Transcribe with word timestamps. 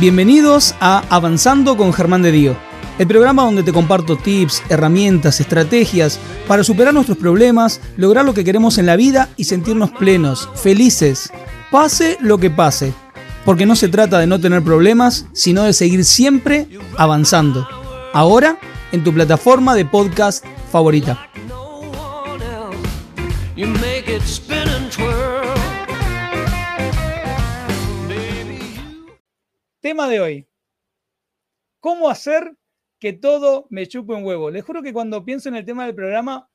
Bienvenidos 0.00 0.76
a 0.78 1.02
Avanzando 1.10 1.76
con 1.76 1.92
Germán 1.92 2.22
de 2.22 2.30
Dio, 2.30 2.56
el 3.00 3.08
programa 3.08 3.42
donde 3.42 3.64
te 3.64 3.72
comparto 3.72 4.16
tips, 4.16 4.62
herramientas, 4.68 5.40
estrategias 5.40 6.20
para 6.46 6.62
superar 6.62 6.94
nuestros 6.94 7.18
problemas, 7.18 7.80
lograr 7.96 8.24
lo 8.24 8.32
que 8.32 8.44
queremos 8.44 8.78
en 8.78 8.86
la 8.86 8.94
vida 8.94 9.28
y 9.36 9.42
sentirnos 9.42 9.90
plenos, 9.90 10.48
felices, 10.54 11.32
pase 11.72 12.16
lo 12.20 12.38
que 12.38 12.48
pase. 12.48 12.94
Porque 13.44 13.66
no 13.66 13.74
se 13.74 13.88
trata 13.88 14.20
de 14.20 14.28
no 14.28 14.38
tener 14.38 14.62
problemas, 14.62 15.26
sino 15.32 15.64
de 15.64 15.72
seguir 15.72 16.04
siempre 16.04 16.68
avanzando. 16.96 17.66
Ahora 18.12 18.56
en 18.92 19.02
tu 19.02 19.12
plataforma 19.12 19.74
de 19.74 19.84
podcast 19.84 20.44
favorita. 20.70 21.28
Tema 29.88 30.06
de 30.06 30.20
hoy. 30.20 30.46
¿Cómo 31.80 32.10
hacer 32.10 32.54
que 32.98 33.14
todo 33.14 33.66
me 33.70 33.86
chupe 33.86 34.12
un 34.12 34.22
huevo? 34.22 34.50
Les 34.50 34.62
juro 34.62 34.82
que 34.82 34.92
cuando 34.92 35.24
pienso 35.24 35.48
en 35.48 35.56
el 35.56 35.64
tema 35.64 35.86
del 35.86 35.94
programa, 35.94 36.50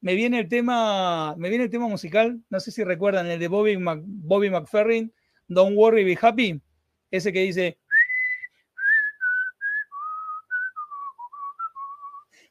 me 0.00 0.14
viene 0.14 0.38
el 0.38 0.48
tema, 0.48 1.34
me 1.36 1.48
viene 1.48 1.64
el 1.64 1.70
tema 1.70 1.88
musical. 1.88 2.40
No 2.50 2.60
sé 2.60 2.70
si 2.70 2.84
recuerdan 2.84 3.26
el 3.26 3.40
de 3.40 3.48
Bobby, 3.48 3.76
Bobby 3.76 4.50
McFerrin, 4.50 5.12
Don't 5.48 5.76
Worry, 5.76 6.04
Be 6.04 6.16
Happy. 6.22 6.62
Ese 7.10 7.32
que 7.32 7.40
dice. 7.40 7.80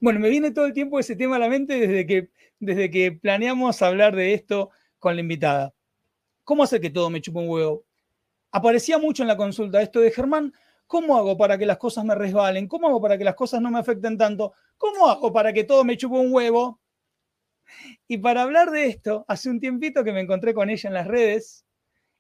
Bueno, 0.02 0.20
me 0.20 0.30
viene 0.30 0.52
todo 0.52 0.66
el 0.66 0.74
tiempo 0.74 1.00
ese 1.00 1.16
tema 1.16 1.38
a 1.38 1.40
la 1.40 1.48
mente 1.48 1.80
desde 1.80 2.06
que, 2.06 2.30
desde 2.60 2.92
que 2.92 3.14
planeamos 3.14 3.82
hablar 3.82 4.18
de 4.18 4.34
esto 4.34 4.70
con 5.00 5.16
la 5.16 5.22
invitada. 5.22 5.74
¿Cómo 6.44 6.62
hacer 6.62 6.82
que 6.82 6.90
todo 6.90 7.10
me 7.10 7.22
chupe 7.22 7.40
un 7.40 7.48
huevo? 7.48 7.86
Aparecía 8.54 9.00
mucho 9.00 9.24
en 9.24 9.28
la 9.28 9.36
consulta 9.36 9.82
esto 9.82 10.00
de 10.00 10.12
Germán, 10.12 10.54
¿cómo 10.88 11.18
hago 11.18 11.36
para 11.36 11.58
que 11.58 11.66
las 11.66 11.78
cosas 11.78 12.06
me 12.06 12.16
resbalen? 12.16 12.68
¿Cómo 12.68 12.88
hago 12.88 13.02
para 13.02 13.18
que 13.18 13.24
las 13.24 13.36
cosas 13.36 13.60
no 13.62 13.72
me 13.72 13.80
afecten 13.80 14.18
tanto? 14.18 14.54
¿Cómo 14.78 15.10
hago 15.10 15.34
para 15.34 15.52
que 15.52 15.64
todo 15.64 15.84
me 15.84 15.98
chupe 15.98 16.18
un 16.18 16.32
huevo? 16.32 16.80
Y 18.08 18.20
para 18.20 18.44
hablar 18.44 18.70
de 18.70 18.86
esto, 18.86 19.26
hace 19.28 19.50
un 19.50 19.60
tiempito 19.60 20.04
que 20.04 20.14
me 20.14 20.22
encontré 20.22 20.54
con 20.54 20.70
ella 20.70 20.88
en 20.88 20.94
las 20.94 21.08
redes 21.08 21.66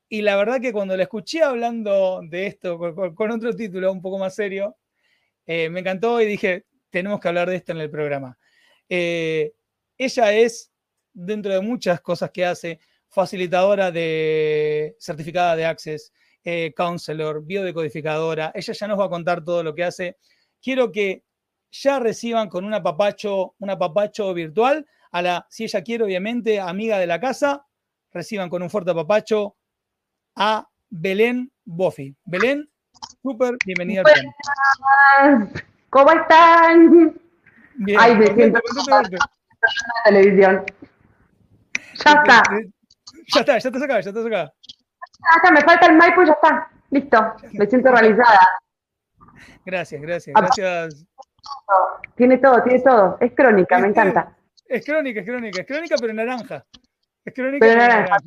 y 0.09 0.23
la 0.23 0.35
verdad 0.35 0.59
que 0.59 0.73
cuando 0.73 0.97
la 0.97 1.03
escuché 1.03 1.43
hablando 1.43 2.21
de 2.23 2.47
esto 2.47 2.79
con, 3.15 3.31
otro 3.31 3.55
título 3.55 3.91
un 3.91 4.01
poco 4.01 4.17
más 4.17 4.33
serio, 4.33 4.75
eh, 5.45 5.69
me 5.69 5.81
encantó 5.81 6.19
y 6.19 6.25
dije, 6.25 6.65
tenemos 6.89 7.19
que 7.19 7.27
hablar 7.27 7.47
de 7.49 7.57
esto 7.57 7.73
en 7.73 7.79
el 7.79 7.91
programa. 7.91 8.37
Eh, 8.89 9.53
ella 9.97 10.33
es, 10.33 10.71
dentro 11.13 11.53
de 11.53 11.61
muchas 11.61 12.01
cosas 12.01 12.31
que 12.31 12.43
hace, 12.43 12.79
facilitadora 13.07 13.91
de 13.91 14.95
certificada 14.99 15.55
de 15.55 15.65
Access, 15.65 16.11
eh, 16.43 16.73
counselor, 16.75 17.45
biodecodificadora. 17.45 18.51
Ella 18.53 18.73
ya 18.73 18.87
nos 18.87 18.99
va 18.99 19.05
a 19.05 19.09
contar 19.09 19.43
todo 19.43 19.63
lo 19.63 19.73
que 19.73 19.83
hace. 19.83 20.17
Quiero 20.61 20.91
que 20.91 21.23
ya 21.71 21.99
reciban 21.99 22.49
con 22.49 22.65
un 22.65 22.73
apapacho, 22.73 23.55
un 23.59 23.69
apapacho 23.69 24.33
virtual 24.33 24.85
a 25.11 25.21
la, 25.21 25.47
si 25.49 25.63
ella 25.63 25.83
quiere, 25.83 26.03
obviamente, 26.03 26.59
amiga 26.59 26.97
de 26.97 27.07
la 27.07 27.19
casa, 27.19 27.65
reciban 28.11 28.49
con 28.49 28.61
un 28.61 28.69
fuerte 28.69 28.91
apapacho 28.91 29.55
a 30.35 30.67
Belén 30.89 31.51
Bofi. 31.65 32.15
Belén, 32.25 32.69
súper 33.21 33.55
bienvenida. 33.65 34.03
¿Cómo 35.89 36.11
están? 36.11 37.19
Bien, 37.75 37.99
Ay, 37.99 38.15
me 38.15 38.27
siento 38.33 38.59
la 38.87 39.03
televisión. 40.05 40.65
Ya 42.03 42.11
está. 42.11 42.43
Ya 43.33 43.39
está, 43.39 43.57
ya 43.57 43.71
te 43.71 43.83
acá, 43.83 44.01
ya 44.01 44.13
te 44.13 44.27
acá. 44.27 44.53
Acá 45.23 45.51
me 45.51 45.61
falta 45.61 45.87
el 45.87 45.97
Maipo 45.97 46.23
y 46.23 46.27
ya 46.27 46.33
está. 46.33 46.69
Listo. 46.89 47.33
Me 47.53 47.65
siento 47.65 47.91
realizada. 47.91 48.39
Gracias, 49.65 50.01
gracias, 50.01 50.35
gracias. 50.35 51.05
Tiene 52.15 52.37
todo, 52.37 52.61
tiene 52.63 52.79
todo. 52.81 53.17
Es 53.19 53.33
crónica, 53.33 53.79
me 53.79 53.87
encanta. 53.87 54.37
Es 54.67 54.85
crónica, 54.85 55.21
es 55.21 55.25
crónica, 55.25 55.61
es 55.61 55.67
crónica, 55.67 55.95
pero 55.99 56.13
naranja. 56.13 56.65
Es 57.25 57.33
crónica, 57.33 57.65
pero 57.65 57.77
naranja. 57.77 58.17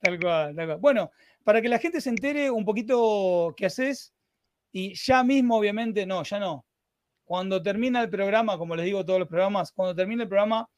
Tal 0.00 0.20
cual, 0.20 0.54
tal 0.54 0.66
cual. 0.66 0.78
Bueno, 0.78 1.10
para 1.44 1.60
que 1.60 1.68
la 1.68 1.78
gente 1.78 2.00
se 2.00 2.10
entere 2.10 2.50
un 2.50 2.64
poquito 2.64 3.54
qué 3.56 3.66
haces, 3.66 4.12
y 4.72 4.94
ya 4.94 5.22
mismo, 5.22 5.56
obviamente, 5.56 6.04
no, 6.04 6.22
ya 6.24 6.40
no. 6.40 6.66
Cuando 7.24 7.62
termina 7.62 8.02
el 8.02 8.10
programa, 8.10 8.58
como 8.58 8.74
les 8.74 8.86
digo 8.86 9.04
todos 9.04 9.20
los 9.20 9.28
programas, 9.28 9.72
cuando 9.72 9.94
termina 9.94 10.24
el 10.24 10.28
programa, 10.28 10.68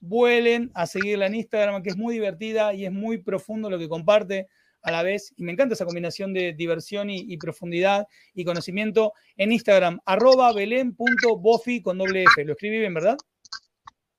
vuelen 0.00 0.70
a 0.74 0.86
seguirla 0.86 1.26
en 1.26 1.36
Instagram, 1.36 1.82
que 1.82 1.88
es 1.88 1.96
muy 1.96 2.12
divertida 2.12 2.74
y 2.74 2.84
es 2.84 2.92
muy 2.92 3.18
profundo 3.18 3.70
lo 3.70 3.78
que 3.78 3.88
comparte 3.88 4.48
a 4.86 4.92
la 4.92 5.02
vez. 5.02 5.34
Y 5.36 5.44
me 5.44 5.52
encanta 5.52 5.74
esa 5.74 5.84
combinación 5.84 6.32
de 6.32 6.54
diversión 6.54 7.10
y, 7.10 7.36
profundidad 7.36 8.06
y 8.34 8.44
conocimiento. 8.44 9.12
En 9.36 9.52
Instagram, 9.52 9.98
arroba 10.06 10.52
belén.bofi 10.52 11.82
con 11.82 11.98
doble 11.98 12.22
F. 12.22 12.44
Lo 12.44 12.52
escribí 12.52 12.78
bien, 12.78 12.94
¿verdad? 12.94 13.16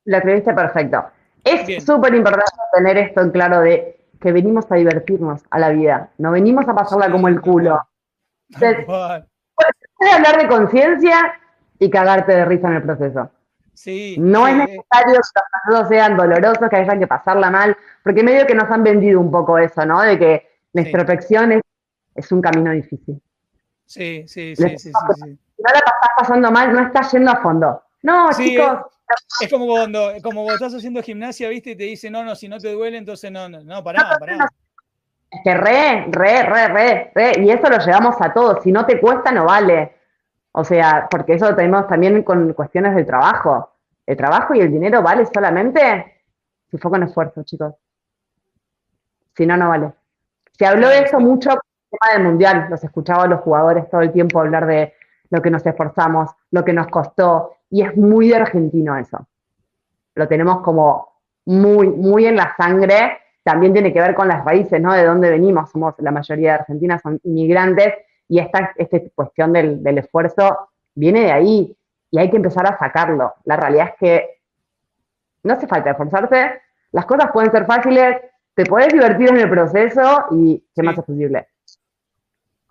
Lo 0.05 0.17
escribiste 0.17 0.53
perfecto. 0.53 1.05
Es 1.43 1.83
súper 1.83 2.13
importante 2.13 2.51
tener 2.73 2.97
esto 2.97 3.21
en 3.21 3.31
claro 3.31 3.61
de 3.61 3.97
que 4.19 4.31
venimos 4.31 4.69
a 4.69 4.75
divertirnos 4.75 5.41
a 5.49 5.59
la 5.59 5.69
vida, 5.69 6.11
no 6.17 6.31
venimos 6.31 6.67
a 6.67 6.75
pasarla 6.75 7.09
como 7.09 7.27
el 7.27 7.39
culo. 7.39 7.79
Puedes 8.59 8.87
hablar 10.13 10.41
de 10.41 10.47
conciencia 10.47 11.39
y 11.79 11.89
cagarte 11.89 12.33
de 12.33 12.45
risa 12.45 12.67
en 12.67 12.73
el 12.73 12.83
proceso 12.83 13.31
no 14.17 14.47
es 14.47 14.55
necesario 14.55 15.13
que 15.13 15.17
los 15.17 15.31
procesos 15.33 15.89
sean 15.89 16.17
dolorosos, 16.17 16.69
que 16.69 16.75
haya 16.75 16.97
que 16.97 17.07
pasarla 17.07 17.51
mal, 17.51 17.77
porque 18.03 18.23
medio 18.23 18.47
que 18.47 18.55
nos 18.55 18.69
han 18.71 18.83
vendido 18.83 19.19
un 19.19 19.29
poco 19.29 19.57
eso, 19.57 19.85
¿no? 19.85 20.01
De 20.01 20.17
que 20.17 20.56
la 20.77 20.87
introspección 20.87 21.61
es, 22.15 22.31
un 22.31 22.41
camino 22.41 22.71
difícil. 22.71 23.21
Sí, 23.85 24.27
sí, 24.27 24.55
sí, 24.55 24.77
sí, 24.77 24.77
Si 24.77 24.91
no 24.91 25.71
la 25.71 25.79
estás 25.79 26.09
pasando 26.17 26.51
mal, 26.51 26.73
no 26.73 26.81
estás 26.81 27.11
yendo 27.11 27.31
a 27.31 27.41
fondo. 27.41 27.83
No, 28.03 28.29
chicos. 28.31 28.79
Es 29.41 29.49
como 29.49 29.65
cuando, 29.65 30.11
como 30.21 30.43
cuando 30.43 30.53
estás 30.53 30.75
haciendo 30.75 31.01
gimnasia, 31.01 31.49
¿viste? 31.49 31.71
Y 31.71 31.75
te 31.75 31.83
dice, 31.85 32.11
no, 32.11 32.23
no, 32.23 32.35
si 32.35 32.47
no 32.47 32.59
te 32.59 32.71
duele, 32.73 32.97
entonces 32.97 33.31
no, 33.31 33.47
no, 33.47 33.63
no, 33.63 33.83
pará, 33.83 34.17
pará. 34.19 34.49
Es 35.31 35.41
que 35.43 35.53
re, 35.53 36.05
re, 36.09 36.43
re, 36.43 36.67
re, 36.67 37.11
re, 37.15 37.31
y 37.39 37.49
eso 37.49 37.69
lo 37.69 37.77
llevamos 37.79 38.15
a 38.19 38.33
todos. 38.33 38.63
Si 38.63 38.71
no 38.71 38.85
te 38.85 38.99
cuesta, 38.99 39.31
no 39.31 39.45
vale. 39.45 39.95
O 40.51 40.63
sea, 40.63 41.07
porque 41.09 41.33
eso 41.33 41.49
lo 41.49 41.55
tenemos 41.55 41.87
también 41.87 42.21
con 42.23 42.53
cuestiones 42.53 42.95
del 42.95 43.05
trabajo. 43.05 43.73
El 44.05 44.15
trabajo 44.15 44.53
y 44.53 44.59
el 44.59 44.71
dinero 44.71 45.01
vale 45.01 45.25
solamente 45.25 46.21
si 46.69 46.77
fue 46.77 46.91
con 46.91 47.03
esfuerzo, 47.03 47.43
chicos. 47.43 47.73
Si 49.35 49.45
no, 49.45 49.55
no 49.57 49.69
vale. 49.69 49.93
Se 50.57 50.65
habló 50.65 50.89
de 50.89 50.99
eso 50.99 51.19
mucho 51.19 51.51
en 51.51 51.55
el 51.55 51.99
tema 51.99 52.13
del 52.13 52.23
mundial. 52.23 52.67
Los 52.69 52.83
escuchaba 52.83 53.23
a 53.23 53.27
los 53.27 53.41
jugadores 53.41 53.89
todo 53.89 54.01
el 54.01 54.11
tiempo 54.11 54.39
hablar 54.39 54.65
de 54.65 54.93
lo 55.29 55.41
que 55.41 55.49
nos 55.49 55.65
esforzamos, 55.65 56.31
lo 56.51 56.63
que 56.63 56.73
nos 56.73 56.87
costó. 56.87 57.55
Y 57.69 57.83
es 57.83 57.95
muy 57.95 58.29
de 58.29 58.37
argentino 58.37 58.97
eso. 58.97 59.27
Lo 60.15 60.27
tenemos 60.27 60.61
como 60.61 61.09
muy, 61.45 61.87
muy 61.87 62.25
en 62.25 62.35
la 62.35 62.55
sangre. 62.55 63.19
También 63.43 63.73
tiene 63.73 63.93
que 63.93 64.01
ver 64.01 64.15
con 64.15 64.27
las 64.27 64.43
raíces, 64.43 64.81
¿no? 64.81 64.93
De 64.93 65.05
dónde 65.05 65.29
venimos. 65.29 65.69
Somos, 65.71 65.95
la 65.99 66.11
mayoría 66.11 66.53
de 66.53 66.59
Argentinas 66.59 67.01
son 67.01 67.19
inmigrantes 67.23 67.93
y 68.27 68.39
esta, 68.39 68.73
esta 68.75 68.99
cuestión 69.15 69.53
del, 69.53 69.97
esfuerzo 69.97 70.69
viene 70.93 71.21
de 71.21 71.31
ahí 71.31 71.77
y 72.11 72.19
hay 72.19 72.29
que 72.29 72.37
empezar 72.37 72.67
a 72.67 72.77
sacarlo. 72.77 73.35
La 73.45 73.55
realidad 73.55 73.89
es 73.89 73.95
que 73.99 74.39
no 75.43 75.53
hace 75.53 75.67
falta 75.67 75.91
esforzarse, 75.91 76.61
las 76.91 77.05
cosas 77.05 77.31
pueden 77.31 77.51
ser 77.51 77.65
fáciles, 77.65 78.17
te 78.57 78.65
puedes 78.65 78.91
divertir 78.91 79.29
en 79.29 79.37
el 79.37 79.49
proceso 79.51 80.25
y 80.31 80.63
qué 80.73 80.81
más 80.81 80.97
es 80.97 81.05
posible. 81.05 81.47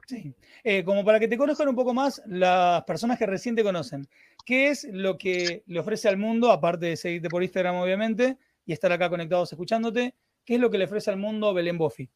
Sí. 0.04 0.34
Eh, 0.64 0.82
como 0.82 1.04
para 1.04 1.20
que 1.20 1.28
te 1.28 1.38
conozcan 1.38 1.68
un 1.68 1.76
poco 1.76 1.94
más 1.94 2.20
las 2.26 2.82
personas 2.82 3.16
que 3.16 3.24
recién 3.24 3.54
te 3.54 3.62
conocen, 3.62 4.08
¿qué 4.44 4.70
es 4.70 4.88
lo 4.90 5.16
que 5.16 5.62
le 5.68 5.78
ofrece 5.78 6.08
al 6.08 6.16
mundo, 6.16 6.50
aparte 6.50 6.86
de 6.86 6.96
seguirte 6.96 7.28
por 7.28 7.44
Instagram 7.44 7.76
obviamente 7.76 8.36
y 8.64 8.72
estar 8.72 8.90
acá 8.90 9.08
conectados 9.08 9.52
escuchándote, 9.52 10.16
qué 10.44 10.56
es 10.56 10.60
lo 10.60 10.70
que 10.70 10.78
le 10.78 10.86
ofrece 10.86 11.12
al 11.12 11.18
mundo 11.18 11.54
Belén 11.54 11.78
Bofi? 11.78 12.10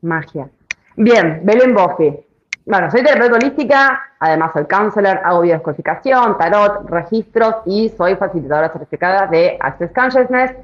Magia. 0.00 0.50
Bien, 0.96 1.42
Belén 1.44 1.72
Boffi. 1.72 2.18
Bueno, 2.66 2.90
soy 2.90 3.04
terapeuta 3.04 3.36
holística, 3.36 4.02
además 4.18 4.50
soy 4.54 4.64
counselor, 4.64 5.20
hago 5.24 5.42
biodescodificación, 5.42 6.36
tarot, 6.36 6.90
registros 6.90 7.54
y 7.64 7.90
soy 7.90 8.16
facilitadora 8.16 8.72
certificada 8.72 9.28
de 9.28 9.56
Access 9.60 9.92
Consciousness. 9.92 10.56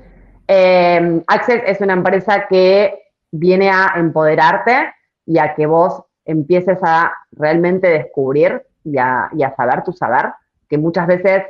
Em, 0.46 1.23
Access 1.26 1.62
es 1.67 1.81
una 1.81 1.94
empresa 1.94 2.46
que 2.49 3.12
viene 3.31 3.70
a 3.70 3.94
empoderarte 3.96 4.93
y 5.26 5.38
a 5.38 5.55
que 5.55 5.67
vos 5.67 6.02
empieces 6.25 6.79
a 6.82 7.12
realmente 7.32 7.88
descubrir 7.88 8.62
y 8.85 8.99
a, 8.99 9.25
a 9.25 9.55
saber 9.56 9.82
tu 9.82 9.93
saber, 9.93 10.32
que 10.69 10.79
muchas 10.79 11.06
veces 11.06 11.44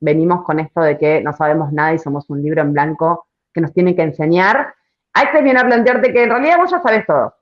venimos 0.00 0.42
con 0.44 0.58
esto 0.58 0.80
de 0.80 0.96
que 0.98 1.20
no 1.20 1.32
sabemos 1.32 1.72
nada 1.72 1.92
y 1.94 1.98
somos 1.98 2.28
un 2.30 2.42
libro 2.42 2.62
en 2.62 2.72
blanco 2.72 3.26
que 3.52 3.60
nos 3.60 3.72
tiene 3.72 3.94
que 3.94 4.02
enseñar. 4.02 4.74
Access 5.12 5.42
viene 5.42 5.60
a 5.60 5.66
plantearte 5.66 6.12
que 6.12 6.22
en 6.22 6.30
realidad 6.30 6.58
vos 6.58 6.70
ya 6.70 6.80
sabes 6.80 7.06
todo 7.06 7.34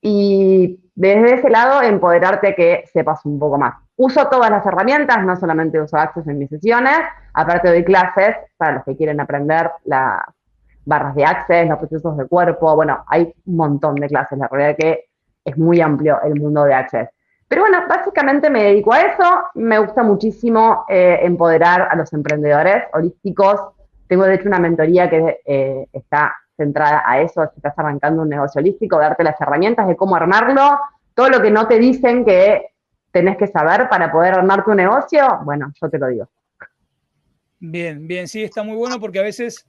y 0.00 0.80
desde 0.94 1.34
ese 1.34 1.50
lado 1.50 1.82
empoderarte 1.82 2.54
que 2.54 2.84
sepas 2.92 3.24
un 3.24 3.38
poco 3.38 3.58
más. 3.58 3.74
Uso 4.00 4.28
todas 4.28 4.48
las 4.48 4.64
herramientas, 4.64 5.24
no 5.24 5.36
solamente 5.36 5.80
uso 5.80 5.96
Access 5.96 6.26
en 6.28 6.38
mis 6.38 6.48
sesiones, 6.48 7.00
aparte 7.34 7.68
doy 7.68 7.84
clases 7.84 8.36
para 8.56 8.74
los 8.74 8.84
que 8.84 8.96
quieren 8.96 9.20
aprender 9.20 9.72
las 9.84 10.22
barras 10.84 11.16
de 11.16 11.24
Access, 11.24 11.68
los 11.68 11.78
procesos 11.78 12.16
del 12.16 12.28
cuerpo, 12.28 12.76
bueno, 12.76 13.04
hay 13.08 13.34
un 13.46 13.56
montón 13.56 13.96
de 13.96 14.06
clases, 14.06 14.38
la 14.38 14.46
realidad 14.46 14.76
que 14.78 15.06
es 15.44 15.58
muy 15.58 15.80
amplio 15.80 16.20
el 16.22 16.40
mundo 16.40 16.62
de 16.62 16.74
Access. 16.74 17.08
Pero 17.48 17.62
bueno, 17.62 17.78
básicamente 17.88 18.50
me 18.50 18.62
dedico 18.62 18.92
a 18.92 19.00
eso. 19.00 19.24
Me 19.54 19.78
gusta 19.78 20.02
muchísimo 20.02 20.84
eh, 20.88 21.18
empoderar 21.22 21.88
a 21.90 21.96
los 21.96 22.12
emprendedores 22.12 22.84
holísticos. 22.92 23.60
Tengo 24.06 24.24
de 24.24 24.34
hecho 24.34 24.48
una 24.48 24.60
mentoría 24.60 25.10
que 25.10 25.40
eh, 25.44 25.86
está 25.92 26.36
centrada 26.56 27.02
a 27.04 27.20
eso, 27.20 27.42
si 27.46 27.56
estás 27.56 27.78
arrancando 27.78 28.22
un 28.22 28.28
negocio 28.28 28.60
holístico, 28.60 28.98
darte 28.98 29.24
las 29.24 29.40
herramientas 29.40 29.88
de 29.88 29.96
cómo 29.96 30.16
armarlo, 30.16 30.78
todo 31.14 31.30
lo 31.30 31.40
que 31.40 31.50
no 31.50 31.66
te 31.66 31.78
dicen 31.78 32.24
que 32.24 32.67
tenés 33.10 33.36
que 33.36 33.46
saber 33.46 33.88
para 33.88 34.10
poder 34.10 34.34
armar 34.34 34.64
tu 34.64 34.74
negocio, 34.74 35.40
bueno, 35.44 35.72
yo 35.80 35.88
te 35.88 35.98
lo 35.98 36.08
digo. 36.08 36.28
Bien, 37.60 38.06
bien, 38.06 38.28
sí, 38.28 38.42
está 38.42 38.62
muy 38.62 38.76
bueno 38.76 39.00
porque 39.00 39.18
a 39.18 39.22
veces, 39.22 39.66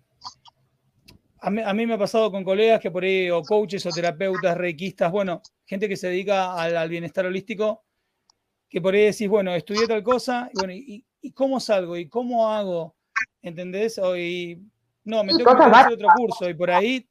a 1.42 1.50
mí, 1.50 1.86
me 1.88 1.94
ha 1.96 1.98
pasado 1.98 2.32
con 2.32 2.44
colegas 2.44 2.80
que 2.80 2.92
por 2.92 3.04
ahí, 3.04 3.32
o 3.32 3.42
coaches 3.42 3.86
o 3.86 3.90
terapeutas, 3.90 4.58
reikistas, 4.58 5.12
bueno, 5.12 5.42
gente 5.66 5.90
que 5.90 5.98
se 5.98 6.08
dedica 6.08 6.54
al, 6.54 6.90
bienestar 6.90 7.26
holístico, 7.26 7.84
que 8.70 8.82
por 8.82 8.94
ahí 8.94 9.06
decís, 9.06 9.28
bueno, 9.28 9.54
estudié 9.56 9.88
tal 9.88 10.04
cosa, 10.04 10.50
y 10.54 10.60
bueno, 10.60 10.74
¿y, 10.74 11.32
cómo 11.34 11.60
salgo? 11.60 11.98
¿Y 11.98 12.08
cómo 12.08 12.50
hago? 12.50 12.96
¿Entendés? 13.42 13.98
O, 13.98 14.14
no, 15.06 15.24
me 15.24 15.34
tengo 15.34 15.58
que 15.58 15.64
hacer 15.64 15.94
otro 15.94 16.08
curso, 16.16 16.50
y 16.50 16.54
por 16.54 16.70
ahí... 16.70 17.08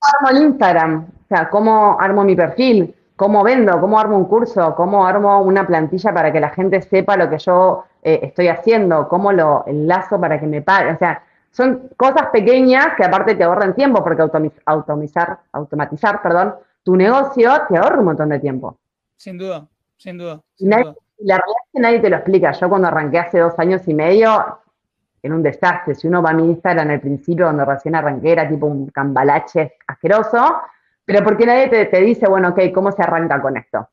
¿Cómo 0.00 0.28
armo 0.28 0.38
el 0.38 0.46
Instagram? 0.48 1.08
O 1.24 1.28
sea, 1.28 1.48
¿cómo 1.48 2.00
armo 2.00 2.24
mi 2.24 2.34
perfil? 2.34 2.92
¿Cómo 3.16 3.42
vendo? 3.42 3.80
¿Cómo 3.80 3.98
armo 3.98 4.16
un 4.16 4.26
curso? 4.26 4.74
¿Cómo 4.74 5.06
armo 5.06 5.40
una 5.40 5.66
plantilla 5.66 6.12
para 6.12 6.30
que 6.30 6.38
la 6.38 6.50
gente 6.50 6.82
sepa 6.82 7.16
lo 7.16 7.30
que 7.30 7.38
yo 7.38 7.84
eh, 8.02 8.20
estoy 8.22 8.46
haciendo, 8.46 9.08
cómo 9.08 9.32
lo 9.32 9.64
enlazo 9.66 10.20
para 10.20 10.38
que 10.38 10.46
me 10.46 10.62
pague. 10.62 10.92
O 10.92 10.98
sea, 10.98 11.24
son 11.50 11.88
cosas 11.96 12.28
pequeñas 12.32 12.88
que 12.96 13.04
aparte 13.04 13.34
te 13.34 13.42
ahorran 13.42 13.74
tiempo, 13.74 14.04
porque 14.04 14.22
automatizar, 14.64 15.40
automatizar 15.50 16.22
perdón, 16.22 16.54
tu 16.84 16.94
negocio 16.94 17.50
te 17.68 17.76
ahorra 17.76 17.98
un 17.98 18.04
montón 18.04 18.28
de 18.28 18.38
tiempo. 18.38 18.78
Sin 19.16 19.38
duda, 19.38 19.66
sin 19.96 20.18
duda. 20.18 20.40
La 20.58 20.76
realidad 21.38 21.62
es 21.64 21.72
que 21.72 21.80
nadie 21.80 21.98
te 21.98 22.10
lo 22.10 22.16
explica. 22.16 22.52
Yo 22.52 22.68
cuando 22.68 22.86
arranqué 22.88 23.18
hace 23.18 23.40
dos 23.40 23.58
años 23.58 23.88
y 23.88 23.94
medio, 23.94 24.60
en 25.26 25.32
un 25.32 25.42
desastre. 25.42 25.94
Si 25.94 26.06
uno 26.06 26.22
va 26.22 26.30
a 26.30 26.34
mi 26.34 26.44
Instagram 26.44 26.90
al 26.90 27.00
principio, 27.00 27.46
donde 27.46 27.64
recién 27.64 27.94
arranqué, 27.96 28.32
era 28.32 28.48
tipo 28.48 28.66
un 28.66 28.88
cambalache 28.90 29.74
asqueroso, 29.86 30.58
pero 31.06 31.24
porque 31.24 31.46
nadie 31.46 31.68
te, 31.68 31.86
te 31.86 32.00
dice, 32.02 32.28
bueno, 32.28 32.50
ok, 32.50 32.60
¿cómo 32.74 32.92
se 32.92 33.02
arranca 33.02 33.40
con 33.40 33.56
esto? 33.56 33.88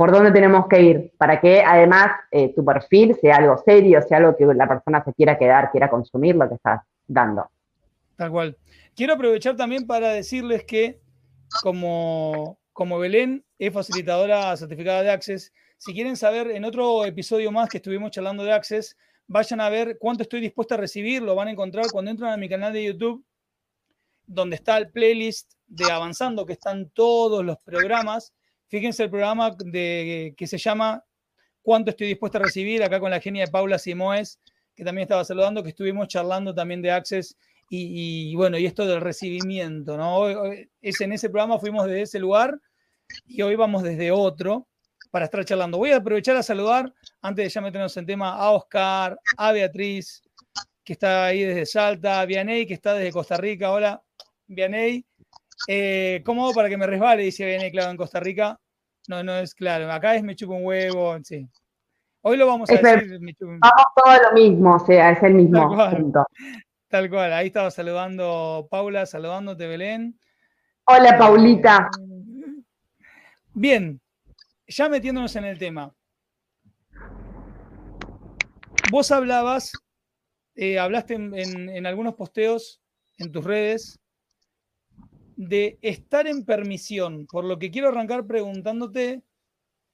por 0.00 0.12
dónde 0.12 0.32
tenemos 0.32 0.66
que 0.66 0.80
ir, 0.80 1.12
para 1.18 1.38
que 1.42 1.60
además 1.60 2.12
eh, 2.30 2.54
tu 2.54 2.64
perfil 2.64 3.14
sea 3.20 3.36
algo 3.36 3.58
serio, 3.58 4.00
sea 4.00 4.16
algo 4.16 4.34
que 4.34 4.46
la 4.46 4.66
persona 4.66 5.04
se 5.04 5.12
quiera 5.12 5.36
quedar, 5.36 5.70
quiera 5.70 5.90
consumir 5.90 6.36
lo 6.36 6.48
que 6.48 6.54
estás 6.54 6.80
dando. 7.06 7.50
Tal 8.16 8.30
cual. 8.30 8.56
Quiero 8.96 9.12
aprovechar 9.12 9.56
también 9.56 9.86
para 9.86 10.08
decirles 10.08 10.64
que 10.64 11.02
como, 11.62 12.58
como 12.72 12.98
Belén 12.98 13.44
es 13.58 13.74
facilitadora 13.74 14.56
certificada 14.56 15.02
de 15.02 15.10
Access, 15.10 15.52
si 15.76 15.92
quieren 15.92 16.16
saber 16.16 16.50
en 16.50 16.64
otro 16.64 17.04
episodio 17.04 17.52
más 17.52 17.68
que 17.68 17.76
estuvimos 17.76 18.10
charlando 18.10 18.42
de 18.42 18.54
Access, 18.54 18.96
vayan 19.26 19.60
a 19.60 19.68
ver 19.68 19.98
cuánto 19.98 20.22
estoy 20.22 20.40
dispuesta 20.40 20.76
a 20.76 20.78
recibir, 20.78 21.20
lo 21.20 21.34
van 21.34 21.48
a 21.48 21.50
encontrar 21.50 21.84
cuando 21.92 22.10
entran 22.10 22.32
a 22.32 22.38
mi 22.38 22.48
canal 22.48 22.72
de 22.72 22.84
YouTube, 22.84 23.22
donde 24.32 24.56
está 24.56 24.78
el 24.78 24.90
playlist 24.90 25.52
de 25.66 25.90
Avanzando, 25.90 26.46
que 26.46 26.54
están 26.54 26.90
todos 26.90 27.44
los 27.44 27.58
programas 27.58 28.32
Fíjense 28.70 29.02
el 29.02 29.10
programa 29.10 29.50
de, 29.58 30.32
que 30.36 30.46
se 30.46 30.56
llama 30.56 31.04
¿Cuánto 31.60 31.90
estoy 31.90 32.06
dispuesto 32.06 32.38
a 32.38 32.42
recibir? 32.42 32.84
Acá 32.84 33.00
con 33.00 33.10
la 33.10 33.20
genia 33.20 33.44
de 33.44 33.50
Paula 33.50 33.80
Simoes, 33.80 34.38
que 34.76 34.84
también 34.84 35.02
estaba 35.02 35.24
saludando, 35.24 35.64
que 35.64 35.70
estuvimos 35.70 36.06
charlando 36.06 36.54
también 36.54 36.80
de 36.80 36.92
Access 36.92 37.36
y, 37.68 38.34
bueno, 38.36 38.58
y 38.58 38.66
esto 38.66 38.86
del 38.86 39.00
recibimiento, 39.00 39.96
¿no? 39.96 40.26
Es 40.80 41.00
en 41.00 41.12
ese 41.12 41.30
programa 41.30 41.58
fuimos 41.58 41.86
desde 41.86 42.02
ese 42.02 42.18
lugar 42.20 42.60
y 43.26 43.42
hoy 43.42 43.56
vamos 43.56 43.82
desde 43.82 44.12
otro 44.12 44.68
para 45.10 45.24
estar 45.24 45.44
charlando. 45.44 45.78
Voy 45.78 45.90
a 45.90 45.96
aprovechar 45.96 46.36
a 46.36 46.42
saludar, 46.42 46.92
antes 47.22 47.44
de 47.44 47.50
ya 47.50 47.60
meternos 47.60 47.96
en 47.96 48.06
tema, 48.06 48.36
a 48.36 48.52
Oscar, 48.52 49.18
a 49.36 49.52
Beatriz, 49.52 50.22
que 50.84 50.92
está 50.92 51.26
ahí 51.26 51.42
desde 51.42 51.66
Salta, 51.66 52.20
a 52.20 52.26
Vianey, 52.26 52.66
que 52.66 52.74
está 52.74 52.94
desde 52.94 53.12
Costa 53.12 53.36
Rica. 53.36 53.72
Hola, 53.72 54.02
Vianey. 54.50 55.04
Eh, 55.68 56.22
¿Cómo 56.24 56.44
hago 56.44 56.54
para 56.54 56.68
que 56.68 56.76
me 56.76 56.86
resbale? 56.86 57.22
Dice 57.22 57.46
viene 57.46 57.70
claro 57.70 57.92
en 57.92 57.96
Costa 57.96 58.18
Rica. 58.18 58.58
No, 59.08 59.22
no 59.22 59.38
es 59.38 59.54
claro. 59.54 59.90
Acá 59.90 60.16
es 60.16 60.22
me 60.22 60.34
chupo 60.34 60.54
un 60.54 60.64
huevo, 60.64 61.16
sí. 61.22 61.48
Hoy 62.22 62.36
lo 62.36 62.46
vamos 62.46 62.68
a 62.68 62.74
decir. 62.74 63.18
Vamos 63.40 63.84
todo 63.94 64.22
lo 64.22 64.32
mismo, 64.32 64.74
o 64.74 64.78
sea, 64.80 65.12
es 65.12 65.22
el 65.22 65.34
mismo 65.34 65.58
Tal 65.58 65.68
cual. 65.68 66.12
Tal 66.88 67.10
cual. 67.10 67.32
Ahí 67.32 67.46
estaba 67.46 67.70
saludando 67.70 68.66
Paula, 68.70 69.06
saludándote, 69.06 69.66
Belén. 69.66 70.18
Hola, 70.84 71.16
Paulita. 71.16 71.88
Bien, 73.54 74.00
ya 74.66 74.88
metiéndonos 74.88 75.34
en 75.36 75.44
el 75.44 75.58
tema. 75.58 75.94
Vos 78.90 79.12
hablabas, 79.12 79.72
eh, 80.56 80.80
hablaste 80.80 81.14
en 81.14 81.86
algunos 81.86 82.14
posteos 82.14 82.80
en 83.18 83.30
tus 83.30 83.44
redes 83.44 84.00
de 85.40 85.78
estar 85.80 86.26
en 86.26 86.44
permisión, 86.44 87.26
por 87.26 87.44
lo 87.44 87.58
que 87.58 87.70
quiero 87.70 87.88
arrancar 87.88 88.26
preguntándote, 88.26 89.22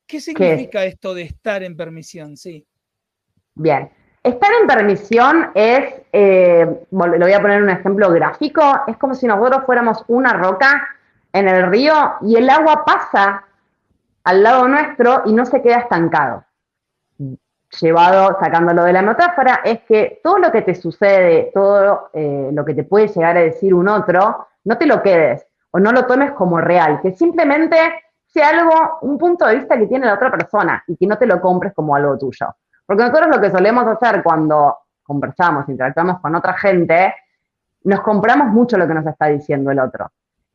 ¿qué 0.09 0.21
significa 0.21 0.85
esto 0.85 1.15
de 1.15 1.23
estar 1.23 1.63
en 1.63 1.77
permisión? 1.77 2.37
Sí. 2.37 2.67
Bien. 3.55 3.89
Estar 4.25 4.51
en 4.61 4.67
permisión 4.67 5.53
es, 5.55 5.95
eh, 6.13 6.67
lo 6.91 7.19
voy 7.19 7.33
a 7.33 7.41
poner 7.41 7.63
un 7.63 7.71
ejemplo 7.71 8.11
gráfico, 8.11 8.61
es 8.89 8.97
como 8.97 9.15
si 9.15 9.29
nosotros 9.29 9.63
fuéramos 9.65 10.05
una 10.09 10.33
roca 10.33 10.85
en 11.33 11.47
el 11.47 11.71
río 11.71 11.95
y 12.23 12.35
el 12.35 12.51
agua 12.51 12.85
pasa 12.85 13.45
al 14.25 14.43
lado 14.43 14.67
nuestro 14.67 15.23
y 15.27 15.33
no 15.33 15.47
se 15.47 15.63
queda 15.63 15.79
estancado. 15.79 16.45
Llevado, 17.81 18.39
sacándolo 18.41 18.85
de 18.85 18.93
la 18.93 19.03
metáfora, 19.03 19.61
es 19.65 19.81
que 19.81 20.21
todo 20.23 20.39
lo 20.39 20.53
que 20.53 20.63
te 20.63 20.75
sucede, 20.75 21.51
todo 21.53 22.11
eh, 22.13 22.51
lo 22.53 22.65
que 22.65 22.75
te 22.75 22.85
puede 22.85 23.09
llegar 23.09 23.37
a 23.37 23.41
decir 23.41 23.75
un 23.75 23.89
otro, 23.89 24.47
no 24.65 24.79
te 24.79 24.87
lo 24.87 25.03
quedes 25.03 25.47
o 25.73 25.79
no 25.79 25.93
lo 25.93 26.07
tomes 26.07 26.33
como 26.33 26.61
real, 26.61 27.01
que 27.03 27.13
simplemente 27.13 27.77
sea 28.27 28.51
algo, 28.51 28.99
un 29.03 29.19
punto 29.19 29.47
de 29.47 29.57
vista 29.57 29.77
que 29.79 29.87
tiene 29.87 30.07
la 30.07 30.15
otra 30.15 30.31
persona 30.31 30.83
y 30.87 30.97
que 30.97 31.07
no 31.07 31.19
te 31.19 31.27
lo 31.27 31.41
compres 31.41 31.73
como 31.75 31.95
algo 31.95 32.17
tuyo. 32.17 32.55
Porque 32.85 33.03
nosotros 33.03 33.35
lo 33.35 33.41
que 33.41 33.51
solemos 33.51 33.87
hacer 33.87 34.23
cuando 34.23 34.79
conversamos, 35.03 35.69
interactuamos 35.69 36.21
con 36.21 36.35
otra 36.35 36.55
gente, 36.55 37.15
nos 37.85 38.01
compramos 38.01 38.49
mucho 38.49 38.77
lo 38.77 38.87
que 38.87 38.95
nos 38.95 39.07
está 39.07 39.27
diciendo 39.27 39.71
el 39.71 39.79
otro. 39.79 40.11